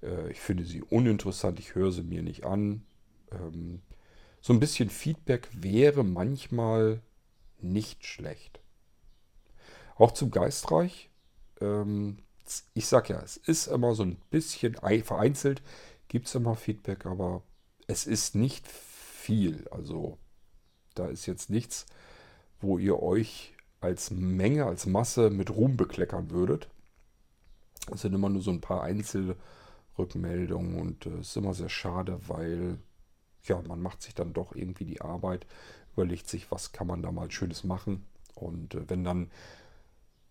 äh, 0.01 0.31
ich 0.31 0.39
finde 0.39 0.65
sie 0.65 0.81
uninteressant, 0.81 1.59
ich 1.59 1.75
höre 1.75 1.91
sie 1.91 2.03
mir 2.03 2.21
nicht 2.21 2.45
an. 2.45 2.83
Ähm, 3.31 3.81
so 4.41 4.53
ein 4.53 4.59
bisschen 4.59 4.89
Feedback 4.89 5.49
wäre 5.51 6.03
manchmal 6.03 7.01
nicht 7.59 8.05
schlecht. 8.05 8.59
Auch 9.95 10.11
zum 10.11 10.31
Geistreich. 10.31 11.09
Ähm, 11.59 12.19
ich 12.73 12.87
sag 12.87 13.09
ja, 13.09 13.19
es 13.21 13.37
ist 13.37 13.67
immer 13.67 13.93
so 13.95 14.03
ein 14.03 14.17
bisschen 14.31 14.75
vereinzelt, 15.03 15.61
gibt 16.07 16.27
es 16.27 16.35
immer 16.35 16.55
Feedback, 16.55 17.05
aber 17.05 17.43
es 17.87 18.07
ist 18.07 18.35
nicht 18.35 18.67
viel. 18.67 19.67
Also 19.69 20.17
da 20.95 21.07
ist 21.07 21.25
jetzt 21.25 21.49
nichts, 21.49 21.85
wo 22.59 22.77
ihr 22.77 23.01
euch 23.01 23.53
als 23.81 24.11
Menge, 24.11 24.65
als 24.65 24.85
Masse 24.85 25.29
mit 25.29 25.49
Ruhm 25.51 25.77
bekleckern 25.77 26.31
würdet. 26.31 26.69
Es 27.91 28.01
sind 28.01 28.13
immer 28.13 28.29
nur 28.29 28.41
so 28.41 28.51
ein 28.51 28.61
paar 28.61 28.83
Einzelrückmeldungen 28.83 30.79
und 30.79 31.05
es 31.05 31.13
äh, 31.13 31.19
ist 31.21 31.37
immer 31.37 31.53
sehr 31.53 31.69
schade, 31.69 32.19
weil 32.27 32.79
ja, 33.45 33.61
man 33.67 33.81
macht 33.81 34.01
sich 34.01 34.15
dann 34.15 34.33
doch 34.33 34.55
irgendwie 34.55 34.85
die 34.85 35.01
Arbeit, 35.01 35.45
überlegt 35.93 36.27
sich, 36.27 36.51
was 36.51 36.71
kann 36.71 36.87
man 36.87 37.01
da 37.01 37.11
mal 37.11 37.31
Schönes 37.31 37.63
machen. 37.63 38.05
Und 38.35 38.75
äh, 38.75 38.89
wenn 38.89 39.03
dann 39.03 39.29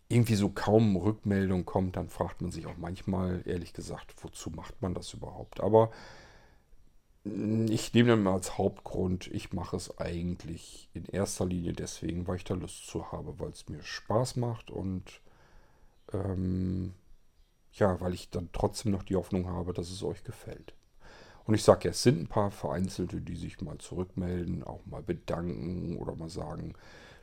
irgendwie 0.09 0.35
so 0.35 0.49
kaum 0.49 0.97
Rückmeldung 0.97 1.65
kommt, 1.67 1.97
dann 1.97 2.09
fragt 2.09 2.41
man 2.41 2.51
sich 2.51 2.67
auch 2.67 2.77
manchmal, 2.79 3.43
ehrlich 3.45 3.75
gesagt, 3.75 4.15
wozu 4.23 4.51
macht 4.51 4.81
man 4.81 4.95
das 4.95 5.13
überhaupt? 5.13 5.61
Aber 5.61 5.91
mm, 7.25 7.67
ich 7.71 7.93
nehme 7.95 8.11
dann 8.11 8.23
mal 8.23 8.35
als 8.35 8.57
Hauptgrund, 8.59 9.27
ich 9.29 9.53
mache 9.53 9.77
es 9.77 9.99
eigentlich 9.99 10.89
in 10.95 11.05
erster 11.07 11.47
Linie 11.47 11.73
deswegen, 11.75 12.27
weil 12.27 12.37
ich 12.37 12.45
da 12.45 12.55
Lust 12.55 12.87
zu 12.87 13.13
habe, 13.13 13.39
weil 13.39 13.51
es 13.51 13.69
mir 13.69 13.83
Spaß 13.83 14.37
macht 14.37 14.71
und 14.71 15.21
ähm, 16.13 16.95
ja, 17.75 18.01
weil 18.01 18.15
ich 18.15 18.31
dann 18.31 18.49
trotzdem 18.53 18.93
noch 18.93 19.03
die 19.03 19.17
Hoffnung 19.17 19.47
habe, 19.49 19.73
dass 19.73 19.91
es 19.91 20.03
euch 20.03 20.25
gefällt. 20.25 20.75
Und 21.49 21.55
ich 21.55 21.63
sage 21.63 21.85
ja, 21.85 21.93
es 21.93 22.03
sind 22.03 22.21
ein 22.21 22.27
paar 22.27 22.51
Vereinzelte, 22.51 23.23
die 23.23 23.35
sich 23.35 23.63
mal 23.63 23.79
zurückmelden, 23.79 24.65
auch 24.65 24.85
mal 24.85 25.03
bedanken 25.03 25.97
oder 25.97 26.15
mal 26.15 26.29
sagen, 26.29 26.75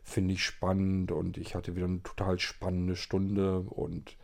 finde 0.02 0.34
ich 0.34 0.44
spannend 0.44 1.12
und 1.12 1.38
ich 1.38 1.54
hatte 1.54 1.76
wieder 1.76 1.86
eine 1.86 2.02
total 2.02 2.40
spannende 2.40 2.96
Stunde 2.96 3.60
und 3.60 4.18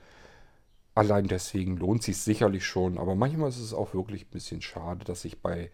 allein 0.96 1.28
deswegen 1.28 1.78
lohnt 1.78 2.02
sich 2.02 2.18
sicherlich 2.18 2.66
schon. 2.66 2.98
Aber 2.98 3.14
manchmal 3.14 3.50
ist 3.50 3.60
es 3.60 3.76
auch 3.76 3.94
wirklich 3.94 4.26
ein 4.26 4.32
bisschen 4.32 4.64
schade, 4.64 5.06
dass 5.06 5.24
ich 5.24 5.40
bei 5.40 5.70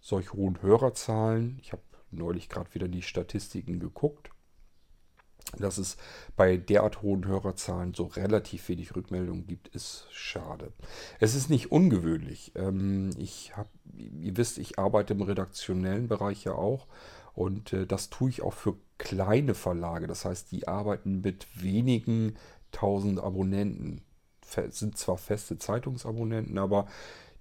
solch 0.00 0.32
hohen 0.32 0.62
Hörerzahlen, 0.62 1.58
ich 1.60 1.72
habe 1.72 1.82
neulich 2.10 2.48
gerade 2.48 2.74
wieder 2.74 2.88
die 2.88 3.02
Statistiken 3.02 3.78
geguckt, 3.78 4.30
dass 5.58 5.78
es 5.78 5.96
bei 6.36 6.56
derart 6.56 7.02
hohen 7.02 7.26
Hörerzahlen 7.26 7.94
so 7.94 8.04
relativ 8.04 8.68
wenig 8.68 8.96
Rückmeldungen 8.96 9.46
gibt, 9.46 9.68
ist 9.68 10.06
schade. 10.10 10.72
Es 11.20 11.34
ist 11.34 11.50
nicht 11.50 11.70
ungewöhnlich. 11.70 12.52
Ähm, 12.56 13.10
ich 13.16 13.56
habe, 13.56 13.68
ihr 14.20 14.36
wisst, 14.36 14.58
ich 14.58 14.78
arbeite 14.78 15.14
im 15.14 15.22
redaktionellen 15.22 16.08
Bereich 16.08 16.44
ja 16.44 16.52
auch 16.52 16.86
und 17.34 17.72
äh, 17.72 17.86
das 17.86 18.10
tue 18.10 18.30
ich 18.30 18.42
auch 18.42 18.54
für 18.54 18.76
kleine 18.98 19.54
Verlage. 19.54 20.06
Das 20.06 20.24
heißt, 20.24 20.50
die 20.52 20.66
arbeiten 20.66 21.20
mit 21.20 21.62
wenigen 21.62 22.36
tausend 22.72 23.20
Abonnenten. 23.20 24.02
Sind 24.70 24.96
zwar 24.96 25.18
feste 25.18 25.58
Zeitungsabonnenten, 25.58 26.56
aber 26.58 26.86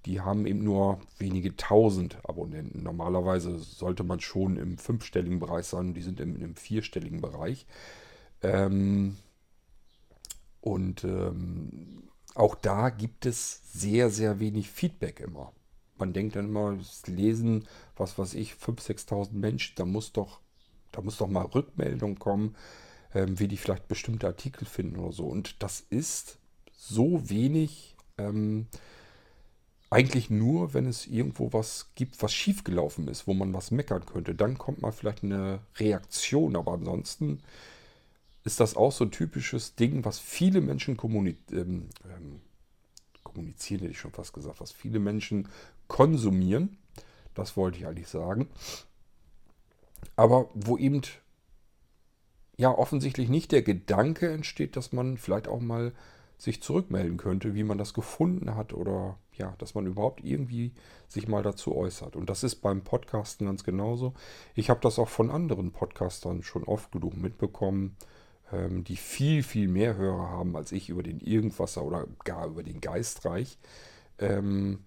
die 0.06 0.22
haben 0.22 0.46
eben 0.46 0.64
nur 0.64 1.00
wenige 1.18 1.56
tausend 1.56 2.18
Abonnenten. 2.28 2.84
Normalerweise 2.84 3.58
sollte 3.58 4.04
man 4.04 4.20
schon 4.20 4.58
im 4.58 4.78
fünfstelligen 4.78 5.40
Bereich 5.40 5.66
sein, 5.66 5.94
die 5.94 6.02
sind 6.02 6.20
im, 6.20 6.42
im 6.42 6.56
vierstelligen 6.56 7.22
Bereich. 7.22 7.66
Ähm, 8.42 9.18
und 10.62 11.04
ähm, 11.04 12.04
auch 12.36 12.56
da 12.56 12.90
gibt 12.90 13.26
es 13.26 13.62
sehr, 13.72 14.10
sehr 14.10 14.40
wenig 14.40 14.70
Feedback 14.70 15.20
immer. 15.20 15.54
Man 15.98 16.14
denkt 16.14 16.36
dann 16.36 16.50
immer, 16.50 16.76
das 16.76 17.08
lesen, 17.08 17.66
was 17.96 18.20
weiß 18.20 18.34
ich, 18.34 18.54
5.000, 18.54 19.08
6.000 19.08 19.34
Menschen, 19.34 19.76
da 19.78 19.86
muss 19.86 20.12
doch, 20.12 20.42
da 20.92 21.02
muss 21.02 21.18
doch 21.18 21.28
mal 21.28 21.46
Rückmeldung 21.46 22.20
kommen, 22.20 22.56
ähm, 23.14 23.40
wie 23.40 23.48
die 23.48 23.58
vielleicht 23.58 23.88
bestimmte 23.88 24.28
Artikel 24.28 24.66
finden 24.66 24.98
oder 24.98 25.14
so. 25.14 25.26
Und 25.26 25.64
das 25.64 25.80
ist 25.80 26.38
so 26.74 27.30
wenig, 27.30 27.96
ähm, 28.18 28.68
eigentlich 29.90 30.30
nur, 30.30 30.74
wenn 30.74 30.88
es 30.88 31.06
irgendwo 31.06 31.54
was 31.54 31.92
gibt, 31.96 32.22
was 32.22 32.34
schiefgelaufen 32.34 33.08
ist, 33.08 33.28
wo 33.28 33.34
man 33.34 33.54
was 33.54 33.72
meckern 33.72 34.06
könnte. 34.06 34.36
Dann 34.36 34.58
kommt 34.58 34.82
mal 34.82 34.92
vielleicht 34.92 35.24
eine 35.24 35.60
Reaktion, 35.78 36.56
aber 36.56 36.74
ansonsten 36.74 37.40
ist 38.44 38.60
das 38.60 38.76
auch 38.76 38.92
so 38.92 39.06
ein 39.06 39.12
typisches 39.12 39.76
Ding, 39.76 40.06
was 40.06 40.20
viele 40.20 40.62
Menschen 40.62 40.98
kommuni 40.98 41.38
ähm, 41.52 41.90
ähm, 42.06 42.42
kommunizieren, 43.24 43.82
hätte 43.82 43.92
ich 43.92 44.00
schon 44.00 44.12
fast 44.12 44.34
gesagt, 44.34 44.62
was 44.62 44.72
viele 44.72 45.00
Menschen 45.00 45.50
konsumieren. 45.88 46.78
Das 47.34 47.58
wollte 47.58 47.78
ich 47.80 47.88
eigentlich 47.88 48.08
sagen. 48.08 48.48
Aber 50.16 50.50
wo 50.54 50.78
eben 50.78 51.02
ja 52.58 52.70
offensichtlich 52.70 53.30
nicht 53.30 53.52
der 53.52 53.62
Gedanke 53.62 54.32
entsteht, 54.32 54.76
dass 54.76 54.94
man 54.94 55.18
vielleicht 55.18 55.48
auch 55.48 55.60
mal 55.60 55.92
sich 56.38 56.62
zurückmelden 56.62 57.18
könnte, 57.18 57.56
wie 57.56 57.64
man 57.64 57.78
das 57.78 57.94
gefunden 57.94 58.56
hat 58.56 58.74
oder 58.74 59.18
ja, 59.34 59.54
dass 59.58 59.76
man 59.76 59.86
überhaupt 59.86 60.24
irgendwie 60.24 60.74
sich 61.08 61.28
mal 61.28 61.44
dazu 61.44 61.76
äußert. 61.76 62.16
Und 62.16 62.30
das 62.30 62.44
ist 62.44 62.56
beim 62.56 62.84
Podcasten 62.84 63.48
ganz 63.48 63.64
genauso. 63.64 64.14
Ich 64.54 64.70
habe 64.70 64.80
das 64.82 65.00
auch 65.00 65.10
von 65.10 65.30
anderen 65.30 65.72
Podcastern 65.72 66.44
schon 66.44 66.64
oft 66.64 66.92
genug 66.92 67.16
mitbekommen, 67.18 67.96
ähm, 68.52 68.84
die 68.84 68.96
viel, 68.96 69.44
viel 69.44 69.68
mehr 69.68 69.96
Hörer 69.96 70.30
haben 70.30 70.56
als 70.56 70.72
ich 70.72 70.90
über 70.90 71.04
den 71.04 71.20
Irgendwasser 71.20 71.84
oder 71.84 72.08
gar 72.24 72.48
über 72.48 72.64
den 72.64 72.82
Geistreich. 72.82 73.58
Ähm, 74.20 74.80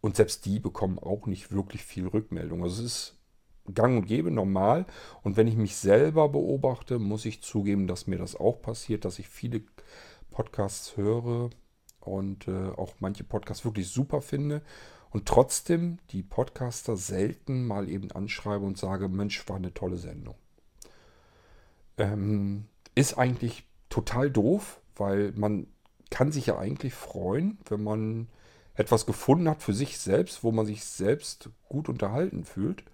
und 0.00 0.16
selbst 0.16 0.46
die 0.46 0.58
bekommen 0.58 0.98
auch 0.98 1.26
nicht 1.26 1.52
wirklich 1.52 1.84
viel 1.84 2.06
Rückmeldung. 2.06 2.62
Also 2.62 2.82
es 2.82 2.92
ist 2.92 3.16
gang 3.74 3.98
und 3.98 4.06
gäbe, 4.06 4.30
normal. 4.30 4.86
Und 5.22 5.36
wenn 5.36 5.46
ich 5.46 5.56
mich 5.56 5.76
selber 5.76 6.28
beobachte, 6.28 6.98
muss 6.98 7.24
ich 7.24 7.42
zugeben, 7.42 7.86
dass 7.86 8.06
mir 8.06 8.18
das 8.18 8.34
auch 8.34 8.62
passiert, 8.62 9.04
dass 9.04 9.18
ich 9.18 9.28
viele 9.28 9.62
Podcasts 10.30 10.96
höre 10.96 11.50
und 12.00 12.48
äh, 12.48 12.68
auch 12.70 12.94
manche 13.00 13.24
Podcasts 13.24 13.64
wirklich 13.64 13.88
super 13.88 14.22
finde 14.22 14.62
und 15.10 15.26
trotzdem 15.26 15.98
die 16.10 16.22
Podcaster 16.22 16.96
selten 16.96 17.66
mal 17.66 17.88
eben 17.88 18.10
anschreibe 18.12 18.64
und 18.64 18.78
sage, 18.78 19.08
Mensch, 19.08 19.48
war 19.48 19.56
eine 19.56 19.74
tolle 19.74 19.96
Sendung. 19.96 20.36
Ähm, 21.98 22.66
ist 22.94 23.18
eigentlich 23.18 23.66
total 23.88 24.30
doof, 24.30 24.80
weil 24.96 25.32
man 25.32 25.66
kann 26.10 26.32
sich 26.32 26.46
ja 26.46 26.58
eigentlich 26.58 26.94
freuen, 26.94 27.58
wenn 27.68 27.82
man 27.82 28.28
etwas 28.74 29.04
gefunden 29.04 29.48
hat 29.48 29.62
für 29.62 29.74
sich 29.74 29.98
selbst, 29.98 30.42
wo 30.44 30.52
man 30.52 30.66
sich 30.66 30.84
selbst 30.84 31.50
gut 31.68 31.88
unterhalten 31.88 32.44
fühlt. 32.44 32.84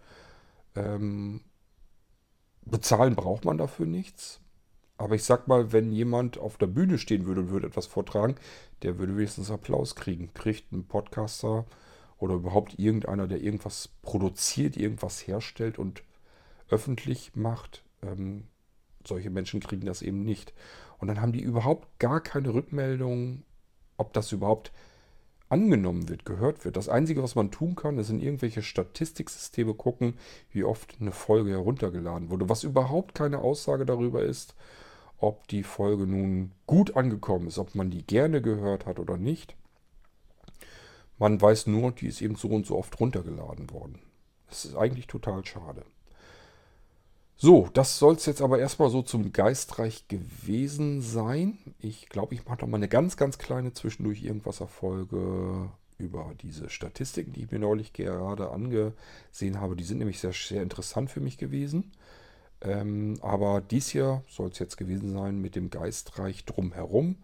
Ähm, 0.74 1.43
bezahlen 2.62 3.14
braucht 3.14 3.45
man 3.45 3.59
dafür 3.59 3.87
nichts. 3.87 4.41
Aber 4.99 5.14
ich 5.14 5.24
sag 5.24 5.47
mal, 5.47 5.72
wenn 5.72 5.92
jemand 5.92 6.38
auf 6.38 6.57
der 6.57 6.68
Bühne 6.68 6.99
stehen 6.99 7.26
würde 7.26 7.42
und 7.42 7.51
würde 7.51 7.66
etwas 7.66 7.86
vortragen, 7.86 8.36
der 8.82 8.99
würde 8.99 9.16
wenigstens 9.16 9.51
Applaus 9.51 9.94
kriegen. 9.94 10.32
Kriegt 10.32 10.72
ein 10.72 10.86
Podcaster 10.86 11.66
oder 12.18 12.34
überhaupt 12.34 12.78
irgendeiner, 12.78 13.26
der 13.26 13.42
irgendwas 13.42 13.90
produziert, 14.03 14.76
irgendwas 14.76 15.26
herstellt 15.26 15.78
und 15.78 16.03
öffentlich 16.70 17.32
macht, 17.34 17.84
ähm, 18.03 18.44
solche 19.07 19.30
Menschen 19.30 19.61
kriegen 19.61 19.86
das 19.86 20.03
eben 20.03 20.24
nicht. 20.24 20.53
Und 20.99 21.09
dann 21.09 21.20
haben 21.20 21.32
die 21.32 21.42
überhaupt 21.42 21.99
gar 21.99 22.20
keine 22.20 22.55
Rückmeldung, 22.55 23.42
ob 23.97 24.12
das 24.12 24.32
überhaupt 24.32 24.72
angenommen 25.49 26.09
wird, 26.09 26.24
gehört 26.24 26.64
wird. 26.64 26.76
Das 26.76 26.88
Einzige, 26.88 27.22
was 27.22 27.36
man 27.36 27.53
tun 27.53 27.76
kann, 27.76 27.99
ist 27.99 28.11
in 28.11 28.20
irgendwelche 28.20 28.62
Statistiksysteme 28.62 29.74
gucken, 29.74 30.14
wie 30.51 30.64
oft 30.64 30.97
eine 31.01 31.12
Folge 31.12 31.51
heruntergeladen 31.51 32.30
wurde, 32.30 32.49
was 32.49 32.64
überhaupt 32.64 33.14
keine 33.14 33.38
Aussage 33.38 33.86
darüber 33.86 34.22
ist, 34.22 34.55
ob 35.18 35.48
die 35.48 35.62
Folge 35.62 36.06
nun 36.06 36.52
gut 36.66 36.96
angekommen 36.96 37.48
ist, 37.48 37.58
ob 37.58 37.74
man 37.74 37.90
die 37.90 38.06
gerne 38.06 38.42
gehört 38.42 38.86
hat 38.86 38.98
oder 38.98 39.16
nicht. 39.16 39.56
Man 41.18 41.40
weiß 41.40 41.66
nur, 41.68 41.92
die 41.92 42.08
ist 42.08 42.20
eben 42.20 42.36
so 42.36 42.48
und 42.48 42.66
so 42.66 42.76
oft 42.76 42.98
runtergeladen 43.00 43.70
worden. 43.70 44.00
Das 44.48 44.64
ist 44.64 44.76
eigentlich 44.76 45.06
total 45.06 45.44
schade. 45.44 45.84
So, 47.38 47.68
das 47.74 47.98
soll 47.98 48.14
es 48.14 48.24
jetzt 48.24 48.40
aber 48.40 48.58
erstmal 48.58 48.88
so 48.88 49.02
zum 49.02 49.32
Geistreich 49.32 50.08
gewesen 50.08 51.02
sein. 51.02 51.58
Ich 51.78 52.08
glaube, 52.08 52.34
ich 52.34 52.46
mache 52.46 52.62
noch 52.62 52.68
mal 52.68 52.78
eine 52.78 52.88
ganz, 52.88 53.18
ganz 53.18 53.36
kleine 53.36 53.74
zwischendurch 53.74 54.22
irgendwas 54.22 54.60
Erfolge 54.60 55.70
über 55.98 56.32
diese 56.40 56.70
Statistiken, 56.70 57.32
die 57.32 57.44
ich 57.44 57.50
mir 57.50 57.58
neulich 57.58 57.92
gerade 57.92 58.50
angesehen 58.50 59.60
habe. 59.60 59.76
Die 59.76 59.84
sind 59.84 59.98
nämlich 59.98 60.18
sehr, 60.18 60.32
sehr 60.32 60.62
interessant 60.62 61.10
für 61.10 61.20
mich 61.20 61.36
gewesen. 61.36 61.92
Ähm, 62.61 63.18
aber 63.20 63.61
dies 63.61 63.88
hier 63.88 64.22
soll 64.28 64.48
es 64.50 64.59
jetzt 64.59 64.76
gewesen 64.76 65.12
sein 65.12 65.40
mit 65.40 65.57
dem 65.57 65.70
Geistreich 65.70 66.44
drumherum. 66.44 67.16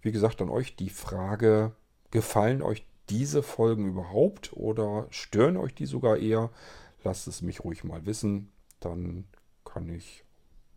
Wie 0.00 0.12
gesagt, 0.12 0.40
an 0.40 0.50
euch 0.50 0.76
die 0.76 0.90
Frage, 0.90 1.72
gefallen 2.10 2.62
euch 2.62 2.86
diese 3.10 3.42
Folgen 3.42 3.86
überhaupt 3.88 4.52
oder 4.52 5.06
stören 5.10 5.56
euch 5.56 5.74
die 5.74 5.86
sogar 5.86 6.18
eher? 6.18 6.50
Lasst 7.02 7.26
es 7.26 7.42
mich 7.42 7.64
ruhig 7.64 7.84
mal 7.84 8.06
wissen. 8.06 8.52
Dann 8.80 9.24
kann 9.64 9.88
ich, 9.88 10.24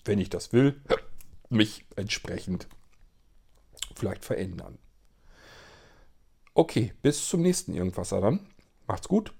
wenn 0.05 0.19
ich 0.19 0.29
das 0.29 0.53
will, 0.53 0.81
mich 1.49 1.85
entsprechend 1.95 2.67
vielleicht 3.95 4.25
verändern. 4.25 4.77
Okay, 6.53 6.93
bis 7.01 7.29
zum 7.29 7.41
nächsten 7.41 7.73
Irgendwasser 7.73 8.19
dann. 8.19 8.39
Macht's 8.87 9.07
gut 9.07 9.33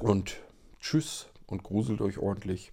und 0.00 0.36
tschüss 0.80 1.28
und 1.46 1.62
gruselt 1.62 2.00
euch 2.00 2.18
ordentlich. 2.18 2.72